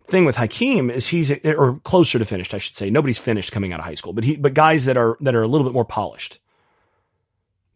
thing 0.07 0.25
with 0.25 0.37
Hykeem 0.37 0.90
is 0.90 1.09
he's 1.09 1.31
or 1.44 1.81
closer 1.85 2.18
to 2.18 2.25
finished, 2.25 2.55
I 2.55 2.59
should 2.59 2.77
say. 2.77 2.90
Nobody's 2.90 3.18
finished 3.18 3.53
coming 3.53 3.72
out 3.72 3.81
of 3.81 3.87
high 3.87 3.94
school, 3.94 4.12
but 4.12 4.25
he 4.25 4.37
but 4.37 4.55
guys 4.55 4.85
that 4.85 4.96
are 4.96 5.16
that 5.20 5.35
are 5.35 5.42
a 5.42 5.49
little 5.49 5.66
bit 5.66 5.75
more 5.75 5.85
polished. 5.85 6.38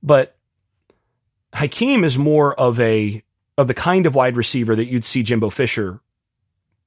But 0.02 0.36
Hykeem 1.52 2.04
is 2.04 2.18
more 2.18 2.58
of 2.58 2.80
a 2.80 3.22
of 3.58 3.68
the 3.68 3.74
kind 3.74 4.06
of 4.06 4.14
wide 4.14 4.36
receiver 4.36 4.74
that 4.74 4.86
you'd 4.86 5.04
see 5.04 5.22
Jimbo 5.22 5.50
Fisher 5.50 6.00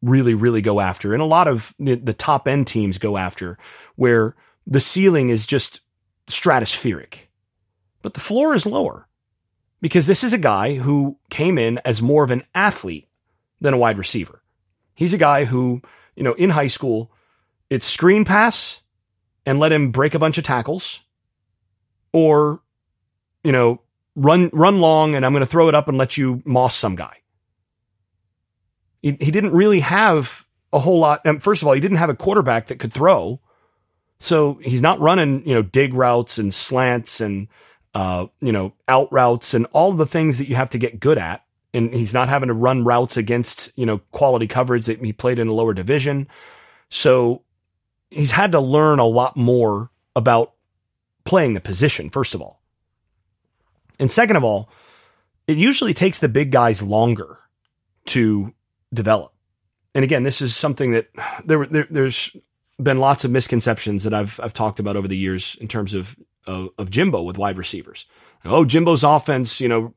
really, 0.02 0.34
really 0.34 0.62
go 0.62 0.80
after, 0.82 1.14
and 1.14 1.22
a 1.22 1.26
lot 1.26 1.48
of 1.48 1.74
the, 1.80 1.96
the 1.96 2.14
top 2.14 2.48
end 2.48 2.68
teams 2.68 2.98
go 2.98 3.18
after, 3.18 3.58
where 3.96 4.36
the 4.66 4.80
ceiling 4.80 5.30
is 5.30 5.46
just 5.46 5.82
stratospheric, 6.28 7.28
but 8.02 8.14
the 8.14 8.20
floor 8.20 8.56
is 8.56 8.66
lower 8.66 9.08
because 9.82 10.08
this 10.08 10.24
is 10.24 10.34
a 10.34 10.38
guy 10.38 10.76
who 10.76 11.18
came 11.30 11.58
in 11.58 11.80
as 11.84 12.02
more 12.02 12.24
of 12.24 12.32
an 12.32 12.44
athlete 12.56 13.08
than 13.60 13.74
a 13.74 13.78
wide 13.78 13.98
receiver. 13.98 14.42
He's 14.96 15.14
a 15.14 15.18
guy 15.18 15.46
who, 15.46 15.82
you 16.16 16.24
know, 16.24 16.34
in 16.34 16.52
high 16.52 16.68
school, 16.68 17.12
it's 17.70 17.86
screen 17.86 18.24
pass 18.24 18.82
and 19.46 19.60
let 19.60 19.72
him 19.72 19.92
break 19.92 20.14
a 20.14 20.20
bunch 20.20 20.38
of 20.38 20.44
tackles 20.44 21.02
or, 22.14 22.62
you 23.44 23.52
know, 23.52 23.82
run, 24.16 24.50
run 24.54 24.80
long 24.80 25.16
and 25.16 25.26
I'm 25.26 25.34
going 25.34 25.44
to 25.44 25.50
throw 25.50 25.68
it 25.68 25.76
up 25.76 25.88
and 25.88 25.98
let 25.98 26.16
you 26.16 26.42
moss 26.46 26.76
some 26.76 26.96
guy. 26.96 27.18
He, 29.02 29.18
he 29.20 29.32
didn't 29.32 29.52
really 29.52 29.82
have 29.82 30.48
a 30.72 30.80
whole 30.80 31.00
lot. 31.00 31.26
First 31.42 31.62
of 31.62 31.68
all, 31.68 31.74
he 31.74 31.82
didn't 31.82 31.98
have 31.98 32.10
a 32.10 32.16
quarterback 32.16 32.68
that 32.68 32.80
could 32.80 32.94
throw. 32.94 33.42
So 34.24 34.58
he's 34.62 34.82
not 34.82 35.02
running, 35.02 35.46
you 35.46 35.54
know, 35.54 35.62
dig 35.62 35.94
routes 35.94 36.38
and 36.38 36.54
slants 36.54 37.20
and, 37.20 37.50
uh, 37.94 38.28
you 38.40 38.54
know, 38.54 38.72
out 38.88 39.12
routes 39.12 39.54
and 39.54 39.66
all 39.74 39.92
the 39.92 40.06
things 40.06 40.38
that 40.38 40.48
you 40.48 40.56
have 40.56 40.70
to 40.70 40.78
get 40.78 41.02
good 41.02 41.18
at. 41.18 41.44
And 41.74 41.94
he's 41.94 42.14
not 42.14 42.30
having 42.30 42.48
to 42.48 42.54
run 42.54 42.86
routes 42.86 43.18
against, 43.18 43.74
you 43.76 43.86
know, 43.86 43.98
quality 44.12 44.48
coverage 44.48 44.86
that 44.86 45.04
he 45.04 45.12
played 45.12 45.40
in 45.40 45.50
a 45.50 45.54
lower 45.54 45.74
division. 45.74 46.30
So 46.88 47.42
he's 48.10 48.32
had 48.32 48.54
to 48.54 48.62
learn 48.62 49.00
a 49.00 49.06
lot 49.06 49.36
more 49.36 49.92
about 50.16 50.54
playing 51.26 51.54
the 51.54 51.60
position, 51.60 52.10
first 52.10 52.34
of 52.34 52.42
all. 52.42 52.62
And 54.00 54.10
second 54.10 54.38
of 54.38 54.46
all, 54.46 54.70
it 55.48 55.58
usually 55.58 55.94
takes 55.94 56.20
the 56.20 56.30
big 56.30 56.50
guys 56.50 56.82
longer 56.82 57.40
to 58.06 58.54
develop. 58.94 59.34
And 59.94 60.06
again, 60.06 60.24
this 60.24 60.42
is 60.42 60.56
something 60.56 60.92
that 60.92 61.10
there, 61.44 61.66
there 61.66 61.88
there's 61.90 62.34
been 62.82 63.00
lots 63.00 63.24
of 63.24 63.32
misconceptions 63.32 64.04
that 64.04 64.14
I've 64.14 64.40
I've 64.42 64.54
talked 64.54 64.80
about 64.80 64.96
over 64.96 65.08
the 65.08 65.18
years 65.18 65.56
in 65.62 65.68
terms 65.68 65.94
of 65.94 66.16
of, 66.46 66.70
of 66.78 66.90
Jimbo 66.90 67.22
with 67.22 67.38
wide 67.38 67.58
receivers. 67.58 68.06
Oh, 68.46 68.66
Jimbo's 68.66 69.04
offense, 69.04 69.62
you 69.62 69.70
know, 69.70 69.94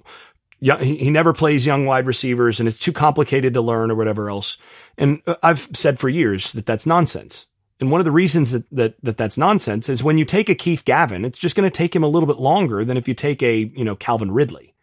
he, 0.61 1.11
never 1.11 1.33
plays 1.33 1.67
young 1.67 1.85
wide 1.85 2.07
receivers 2.07 2.61
and 2.61 2.69
it's 2.69 2.79
too 2.79 2.93
complicated 2.93 3.55
to 3.55 3.61
learn 3.61 3.91
or 3.91 3.95
whatever 3.95 4.31
else. 4.31 4.57
And 4.97 5.21
uh, 5.27 5.35
I've 5.43 5.69
said 5.75 5.99
for 5.99 6.09
years 6.09 6.53
that 6.53 6.67
that's 6.67 6.87
nonsense. 6.87 7.47
And 7.79 7.91
one 7.91 8.01
of 8.01 8.05
the 8.07 8.13
reasons 8.13 8.53
that, 8.53 8.65
that, 8.71 8.95
that 9.03 9.19
that's 9.19 9.37
nonsense 9.37 9.89
is 9.89 10.03
when 10.03 10.17
you 10.17 10.25
take 10.25 10.49
a 10.49 10.55
Keith 10.55 10.85
Gavin, 10.85 11.25
it's 11.25 11.39
just 11.39 11.57
going 11.57 11.69
to 11.69 11.77
take 11.77 11.95
him 11.95 12.03
a 12.03 12.09
little 12.09 12.27
bit 12.27 12.39
longer 12.39 12.85
than 12.85 12.97
if 12.97 13.07
you 13.07 13.13
take 13.13 13.43
a, 13.43 13.71
you 13.75 13.85
know, 13.85 13.97
Calvin 13.97 14.31
Ridley. 14.31 14.75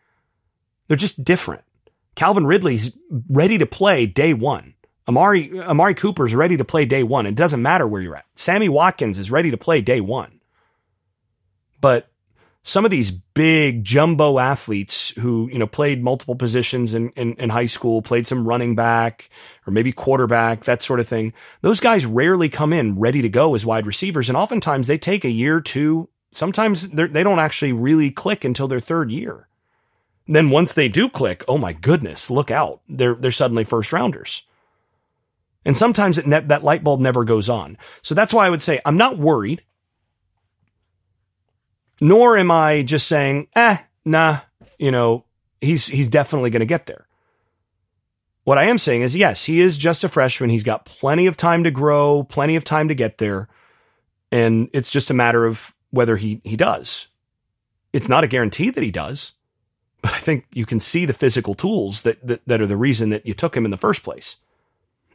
They're 0.87 0.97
just 0.97 1.23
different. 1.23 1.63
Calvin 2.15 2.45
Ridley's 2.45 2.91
ready 3.29 3.57
to 3.57 3.65
play 3.65 4.05
day 4.05 4.33
one. 4.33 4.75
Amari, 5.07 5.59
Amari 5.59 5.95
Cooper's 5.95 6.33
ready 6.33 6.57
to 6.57 6.65
play 6.65 6.85
day 6.85 7.03
one. 7.03 7.25
It 7.25 7.35
doesn't 7.35 7.61
matter 7.61 7.87
where 7.87 8.01
you're 8.01 8.15
at. 8.15 8.25
Sammy 8.35 8.69
Watkins 8.69 9.19
is 9.19 9.31
ready 9.31 9.51
to 9.51 9.57
play 9.57 9.81
day 9.81 9.99
one. 9.99 10.39
But 11.81 12.09
some 12.63 12.85
of 12.85 12.91
these 12.91 13.11
big 13.11 13.83
jumbo 13.83 14.39
athletes 14.39 15.09
who, 15.19 15.49
you 15.51 15.59
know, 15.59 15.67
played 15.67 16.01
multiple 16.01 16.35
positions 16.35 16.93
in, 16.93 17.09
in, 17.09 17.33
in, 17.33 17.49
high 17.49 17.65
school, 17.65 18.01
played 18.01 18.25
some 18.25 18.47
running 18.47 18.73
back 18.73 19.29
or 19.67 19.73
maybe 19.73 19.91
quarterback, 19.91 20.63
that 20.63 20.81
sort 20.81 21.01
of 21.01 21.07
thing. 21.07 21.33
Those 21.61 21.81
guys 21.81 22.05
rarely 22.05 22.47
come 22.47 22.71
in 22.71 22.97
ready 22.97 23.21
to 23.21 23.27
go 23.27 23.53
as 23.53 23.65
wide 23.65 23.85
receivers. 23.85 24.29
And 24.29 24.37
oftentimes 24.37 24.87
they 24.87 24.97
take 24.97 25.25
a 25.25 25.29
year, 25.29 25.59
two, 25.59 26.07
sometimes 26.31 26.87
they 26.87 27.23
don't 27.23 27.39
actually 27.39 27.73
really 27.73 28.09
click 28.09 28.45
until 28.45 28.69
their 28.69 28.79
third 28.79 29.11
year. 29.11 29.49
then 30.25 30.49
once 30.49 30.73
they 30.73 30.87
do 30.87 31.09
click, 31.09 31.43
oh 31.49 31.57
my 31.57 31.73
goodness, 31.73 32.29
look 32.29 32.49
out. 32.49 32.79
They're, 32.87 33.15
they're 33.15 33.31
suddenly 33.31 33.65
first 33.65 33.91
rounders. 33.91 34.43
And 35.65 35.77
sometimes 35.77 36.23
ne- 36.25 36.41
that 36.41 36.63
light 36.63 36.83
bulb 36.83 36.99
never 36.99 37.23
goes 37.23 37.49
on. 37.49 37.77
So 38.01 38.13
that's 38.15 38.33
why 38.33 38.45
I 38.45 38.49
would 38.49 38.61
say 38.61 38.79
I'm 38.85 38.97
not 38.97 39.17
worried 39.17 39.63
nor 42.03 42.37
am 42.37 42.51
I 42.51 42.81
just 42.81 43.07
saying, 43.07 43.47
eh, 43.55 43.77
nah, 44.03 44.39
you 44.77 44.91
know, 44.91 45.23
he's 45.61 45.87
he's 45.87 46.09
definitely 46.09 46.49
going 46.49 46.59
to 46.59 46.65
get 46.65 46.85
there. 46.85 47.07
What 48.43 48.57
I 48.57 48.65
am 48.65 48.77
saying 48.77 49.03
is, 49.03 49.15
yes, 49.15 49.45
he 49.45 49.61
is 49.61 49.77
just 49.77 50.03
a 50.03 50.09
freshman. 50.09 50.49
He's 50.49 50.65
got 50.65 50.83
plenty 50.83 51.27
of 51.27 51.37
time 51.37 51.63
to 51.63 51.71
grow, 51.71 52.23
plenty 52.23 52.57
of 52.57 52.65
time 52.65 52.89
to 52.89 52.95
get 52.95 53.19
there, 53.19 53.47
and 54.33 54.69
it's 54.73 54.89
just 54.89 55.09
a 55.09 55.13
matter 55.13 55.45
of 55.45 55.73
whether 55.91 56.17
he 56.17 56.41
he 56.43 56.57
does. 56.57 57.07
It's 57.93 58.09
not 58.09 58.25
a 58.25 58.27
guarantee 58.27 58.69
that 58.69 58.83
he 58.83 58.91
does, 58.91 59.31
but 60.01 60.13
I 60.13 60.19
think 60.19 60.45
you 60.51 60.65
can 60.65 60.81
see 60.81 61.05
the 61.05 61.13
physical 61.13 61.53
tools 61.53 62.01
that 62.01 62.25
that, 62.27 62.41
that 62.45 62.59
are 62.59 62.67
the 62.67 62.75
reason 62.75 63.11
that 63.11 63.25
you 63.25 63.33
took 63.33 63.55
him 63.55 63.63
in 63.63 63.71
the 63.71 63.77
first 63.77 64.03
place. 64.03 64.35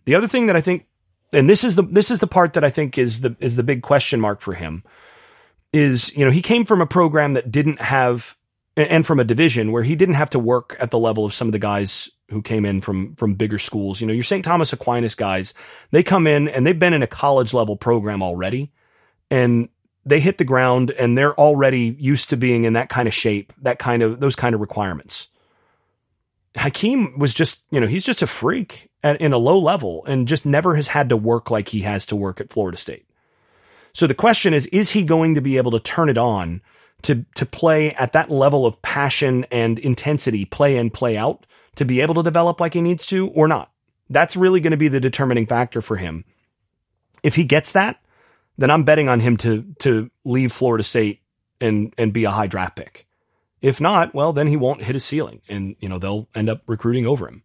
The 0.04 0.14
other 0.14 0.28
thing 0.28 0.46
that 0.46 0.56
I 0.56 0.60
think, 0.60 0.86
and 1.32 1.48
this 1.48 1.64
is 1.64 1.76
the 1.76 1.82
this 1.82 2.10
is 2.10 2.20
the 2.20 2.26
part 2.26 2.54
that 2.54 2.64
I 2.64 2.70
think 2.70 2.96
is 2.98 3.20
the 3.20 3.36
is 3.40 3.56
the 3.56 3.62
big 3.62 3.82
question 3.82 4.20
mark 4.20 4.40
for 4.40 4.54
him 4.54 4.82
is, 5.72 6.14
you 6.16 6.24
know, 6.24 6.30
he 6.30 6.42
came 6.42 6.64
from 6.64 6.80
a 6.80 6.86
program 6.86 7.34
that 7.34 7.50
didn't 7.50 7.80
have, 7.80 8.36
and 8.76 9.04
from 9.04 9.20
a 9.20 9.24
division 9.24 9.72
where 9.72 9.82
he 9.82 9.94
didn't 9.94 10.14
have 10.14 10.30
to 10.30 10.38
work 10.38 10.76
at 10.80 10.90
the 10.90 10.98
level 10.98 11.24
of 11.24 11.34
some 11.34 11.48
of 11.48 11.52
the 11.52 11.58
guys 11.58 12.08
who 12.30 12.42
came 12.42 12.64
in 12.64 12.80
from, 12.80 13.14
from 13.16 13.34
bigger 13.34 13.58
schools. 13.58 14.00
You 14.00 14.06
know, 14.06 14.12
your 14.12 14.22
St. 14.22 14.44
Thomas 14.44 14.72
Aquinas 14.72 15.14
guys, 15.14 15.54
they 15.90 16.02
come 16.02 16.26
in 16.26 16.48
and 16.48 16.66
they've 16.66 16.78
been 16.78 16.92
in 16.92 17.02
a 17.02 17.06
college 17.06 17.54
level 17.54 17.76
program 17.76 18.22
already 18.22 18.70
and 19.30 19.68
they 20.04 20.20
hit 20.20 20.38
the 20.38 20.44
ground 20.44 20.90
and 20.92 21.16
they're 21.16 21.34
already 21.34 21.96
used 21.98 22.28
to 22.30 22.36
being 22.36 22.64
in 22.64 22.74
that 22.74 22.88
kind 22.88 23.08
of 23.08 23.14
shape, 23.14 23.52
that 23.62 23.78
kind 23.78 24.02
of, 24.02 24.20
those 24.20 24.36
kind 24.36 24.54
of 24.54 24.60
requirements. 24.60 25.28
Hykeem 26.54 27.18
was 27.18 27.34
just, 27.34 27.58
you 27.70 27.80
know, 27.80 27.86
he's 27.86 28.04
just 28.04 28.22
a 28.22 28.26
freak 28.26 28.87
at, 29.02 29.20
in 29.20 29.32
a 29.32 29.38
low 29.38 29.58
level 29.58 30.04
and 30.06 30.28
just 30.28 30.44
never 30.44 30.76
has 30.76 30.88
had 30.88 31.08
to 31.08 31.16
work 31.16 31.50
like 31.50 31.68
he 31.68 31.80
has 31.80 32.06
to 32.06 32.16
work 32.16 32.40
at 32.40 32.50
Florida 32.50 32.76
State. 32.76 33.06
So 33.92 34.06
the 34.06 34.14
question 34.14 34.54
is, 34.54 34.66
is 34.66 34.92
he 34.92 35.02
going 35.02 35.34
to 35.34 35.40
be 35.40 35.56
able 35.56 35.70
to 35.72 35.80
turn 35.80 36.08
it 36.08 36.18
on 36.18 36.60
to, 37.02 37.24
to 37.34 37.46
play 37.46 37.92
at 37.94 38.12
that 38.12 38.30
level 38.30 38.66
of 38.66 38.80
passion 38.82 39.46
and 39.50 39.78
intensity, 39.78 40.44
play 40.44 40.76
in, 40.76 40.90
play 40.90 41.16
out, 41.16 41.46
to 41.76 41.84
be 41.84 42.00
able 42.00 42.14
to 42.14 42.22
develop 42.22 42.60
like 42.60 42.74
he 42.74 42.82
needs 42.82 43.06
to 43.06 43.28
or 43.28 43.48
not? 43.48 43.70
That's 44.10 44.36
really 44.36 44.60
going 44.60 44.72
to 44.72 44.76
be 44.76 44.88
the 44.88 45.00
determining 45.00 45.46
factor 45.46 45.82
for 45.82 45.96
him. 45.96 46.24
If 47.22 47.34
he 47.34 47.44
gets 47.44 47.72
that, 47.72 48.00
then 48.56 48.70
I'm 48.70 48.84
betting 48.84 49.08
on 49.08 49.20
him 49.20 49.36
to, 49.38 49.62
to 49.80 50.10
leave 50.24 50.52
Florida 50.52 50.84
State 50.84 51.22
and, 51.60 51.92
and 51.98 52.12
be 52.12 52.24
a 52.24 52.30
high 52.30 52.46
draft 52.46 52.76
pick. 52.76 53.06
If 53.60 53.80
not, 53.80 54.14
well, 54.14 54.32
then 54.32 54.46
he 54.46 54.56
won't 54.56 54.82
hit 54.82 54.94
his 54.94 55.04
ceiling 55.04 55.42
and, 55.48 55.76
you 55.80 55.88
know, 55.88 55.98
they'll 55.98 56.28
end 56.34 56.48
up 56.48 56.62
recruiting 56.66 57.06
over 57.06 57.26
him. 57.28 57.42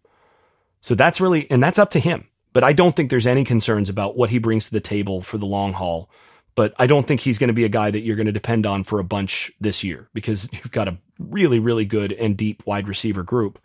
So 0.83 0.93
that's 0.93 1.19
really, 1.19 1.49
and 1.49 1.63
that's 1.63 1.79
up 1.79 1.89
to 1.91 1.99
him. 1.99 2.27
But 2.53 2.63
I 2.63 2.73
don't 2.73 2.95
think 2.95 3.09
there's 3.09 3.25
any 3.25 3.43
concerns 3.43 3.89
about 3.89 4.15
what 4.15 4.29
he 4.29 4.37
brings 4.37 4.65
to 4.65 4.71
the 4.71 4.79
table 4.79 5.21
for 5.21 5.39
the 5.39 5.47
long 5.47 5.73
haul 5.73 6.11
but 6.55 6.73
I 6.77 6.87
don't 6.87 7.07
think 7.07 7.21
he's 7.21 7.39
going 7.39 7.47
to 7.47 7.53
be 7.53 7.65
a 7.65 7.69
guy 7.69 7.89
that 7.91 8.01
you're 8.01 8.15
going 8.15 8.27
to 8.27 8.31
depend 8.31 8.65
on 8.65 8.83
for 8.83 8.99
a 8.99 9.03
bunch 9.03 9.51
this 9.59 9.83
year 9.83 10.09
because 10.13 10.47
you've 10.53 10.71
got 10.71 10.87
a 10.87 10.97
really, 11.19 11.59
really 11.59 11.85
good 11.85 12.11
and 12.13 12.37
deep 12.37 12.63
wide 12.65 12.87
receiver 12.87 13.23
group 13.23 13.59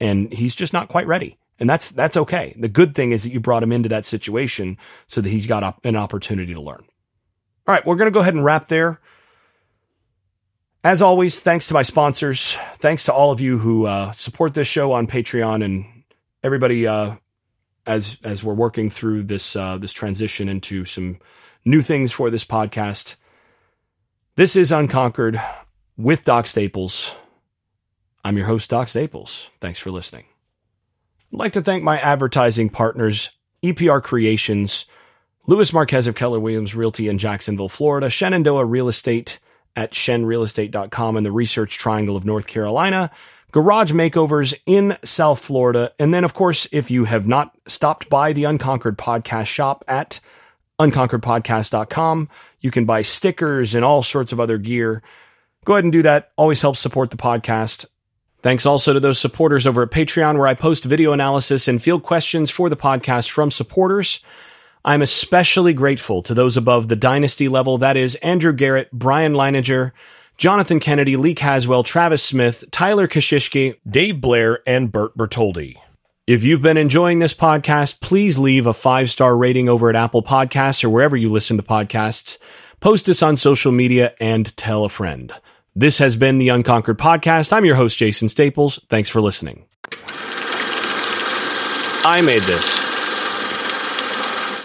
and 0.00 0.32
he's 0.32 0.54
just 0.54 0.72
not 0.72 0.88
quite 0.88 1.06
ready. 1.06 1.36
And 1.58 1.68
that's, 1.68 1.90
that's 1.90 2.16
okay. 2.16 2.56
The 2.58 2.68
good 2.68 2.94
thing 2.94 3.12
is 3.12 3.24
that 3.24 3.32
you 3.32 3.40
brought 3.40 3.62
him 3.62 3.72
into 3.72 3.90
that 3.90 4.06
situation 4.06 4.78
so 5.08 5.20
that 5.20 5.28
he's 5.28 5.46
got 5.46 5.78
an 5.84 5.94
opportunity 5.94 6.54
to 6.54 6.60
learn. 6.60 6.84
All 7.66 7.74
right. 7.74 7.84
We're 7.84 7.96
going 7.96 8.10
to 8.10 8.14
go 8.14 8.20
ahead 8.20 8.32
and 8.32 8.44
wrap 8.44 8.68
there. 8.68 8.98
As 10.82 11.02
always, 11.02 11.40
thanks 11.40 11.66
to 11.66 11.74
my 11.74 11.82
sponsors. 11.82 12.56
Thanks 12.78 13.04
to 13.04 13.12
all 13.12 13.30
of 13.30 13.42
you 13.42 13.58
who 13.58 13.84
uh, 13.84 14.12
support 14.12 14.54
this 14.54 14.66
show 14.66 14.92
on 14.92 15.06
Patreon 15.06 15.62
and 15.62 15.84
everybody 16.42 16.86
uh, 16.86 17.16
as 17.86 18.18
as 18.22 18.42
we're 18.42 18.54
working 18.54 18.90
through 18.90 19.24
this 19.24 19.56
uh, 19.56 19.78
this 19.78 19.92
transition 19.92 20.48
into 20.48 20.84
some 20.84 21.18
new 21.64 21.82
things 21.82 22.12
for 22.12 22.30
this 22.30 22.44
podcast. 22.44 23.16
This 24.36 24.56
is 24.56 24.72
Unconquered 24.72 25.40
with 25.96 26.24
Doc 26.24 26.46
Staples. 26.46 27.12
I'm 28.24 28.36
your 28.36 28.46
host, 28.46 28.70
Doc 28.70 28.88
Staples. 28.88 29.50
Thanks 29.60 29.78
for 29.78 29.90
listening. 29.90 30.24
I'd 31.32 31.38
like 31.38 31.52
to 31.54 31.62
thank 31.62 31.82
my 31.82 31.98
advertising 31.98 32.70
partners, 32.70 33.30
EPR 33.62 34.02
Creations, 34.02 34.84
Luis 35.46 35.72
Marquez 35.72 36.06
of 36.06 36.14
Keller 36.14 36.40
Williams 36.40 36.74
Realty 36.74 37.08
in 37.08 37.18
Jacksonville, 37.18 37.68
Florida, 37.68 38.10
Shenandoah 38.10 38.64
Real 38.64 38.88
Estate 38.88 39.38
at 39.76 39.92
shenrealestate.com 39.92 41.16
in 41.16 41.24
the 41.24 41.32
Research 41.32 41.78
Triangle 41.78 42.16
of 42.16 42.24
North 42.24 42.46
Carolina, 42.46 43.10
garage 43.50 43.92
makeovers 43.92 44.54
in 44.66 44.96
South 45.04 45.40
Florida, 45.40 45.92
and 45.98 46.12
then, 46.14 46.24
of 46.24 46.34
course, 46.34 46.66
if 46.72 46.90
you 46.90 47.04
have 47.04 47.26
not 47.26 47.56
stopped 47.66 48.08
by 48.08 48.32
the 48.32 48.44
Unconquered 48.44 48.98
podcast 48.98 49.46
shop 49.46 49.84
at 49.88 50.20
unconqueredpodcast.com. 50.80 52.28
You 52.60 52.70
can 52.70 52.86
buy 52.86 53.02
stickers 53.02 53.74
and 53.74 53.84
all 53.84 54.02
sorts 54.02 54.32
of 54.32 54.40
other 54.40 54.58
gear. 54.58 55.02
Go 55.64 55.74
ahead 55.74 55.84
and 55.84 55.92
do 55.92 56.02
that. 56.02 56.32
Always 56.36 56.62
helps 56.62 56.80
support 56.80 57.10
the 57.10 57.16
podcast. 57.16 57.86
Thanks 58.42 58.64
also 58.64 58.94
to 58.94 59.00
those 59.00 59.18
supporters 59.18 59.66
over 59.66 59.82
at 59.82 59.90
Patreon, 59.90 60.38
where 60.38 60.46
I 60.46 60.54
post 60.54 60.84
video 60.84 61.12
analysis 61.12 61.68
and 61.68 61.82
field 61.82 62.02
questions 62.02 62.50
for 62.50 62.70
the 62.70 62.76
podcast 62.76 63.28
from 63.28 63.50
supporters. 63.50 64.20
I'm 64.82 65.02
especially 65.02 65.74
grateful 65.74 66.22
to 66.22 66.32
those 66.32 66.56
above 66.56 66.88
the 66.88 66.96
dynasty 66.96 67.48
level. 67.48 67.76
That 67.76 67.98
is 67.98 68.14
Andrew 68.16 68.54
Garrett, 68.54 68.90
Brian 68.92 69.34
Leininger, 69.34 69.92
Jonathan 70.40 70.80
Kennedy, 70.80 71.16
Lee 71.18 71.34
Caswell, 71.34 71.82
Travis 71.82 72.22
Smith, 72.22 72.64
Tyler 72.70 73.06
Kashishki, 73.06 73.76
Dave 73.86 74.22
Blair, 74.22 74.60
and 74.66 74.90
Bert 74.90 75.14
Bertoldi. 75.14 75.76
If 76.26 76.44
you've 76.44 76.62
been 76.62 76.78
enjoying 76.78 77.18
this 77.18 77.34
podcast, 77.34 78.00
please 78.00 78.38
leave 78.38 78.66
a 78.66 78.72
five 78.72 79.10
star 79.10 79.36
rating 79.36 79.68
over 79.68 79.90
at 79.90 79.96
Apple 79.96 80.22
Podcasts 80.22 80.82
or 80.82 80.88
wherever 80.88 81.14
you 81.14 81.28
listen 81.28 81.58
to 81.58 81.62
podcasts. 81.62 82.38
Post 82.80 83.10
us 83.10 83.22
on 83.22 83.36
social 83.36 83.70
media 83.70 84.14
and 84.18 84.56
tell 84.56 84.86
a 84.86 84.88
friend. 84.88 85.30
This 85.76 85.98
has 85.98 86.16
been 86.16 86.38
the 86.38 86.48
Unconquered 86.48 86.96
Podcast. 86.96 87.52
I'm 87.52 87.66
your 87.66 87.76
host, 87.76 87.98
Jason 87.98 88.30
Staples. 88.30 88.80
Thanks 88.88 89.10
for 89.10 89.20
listening. 89.20 89.66
I 92.02 92.22
made 92.24 92.44
this. 92.44 92.89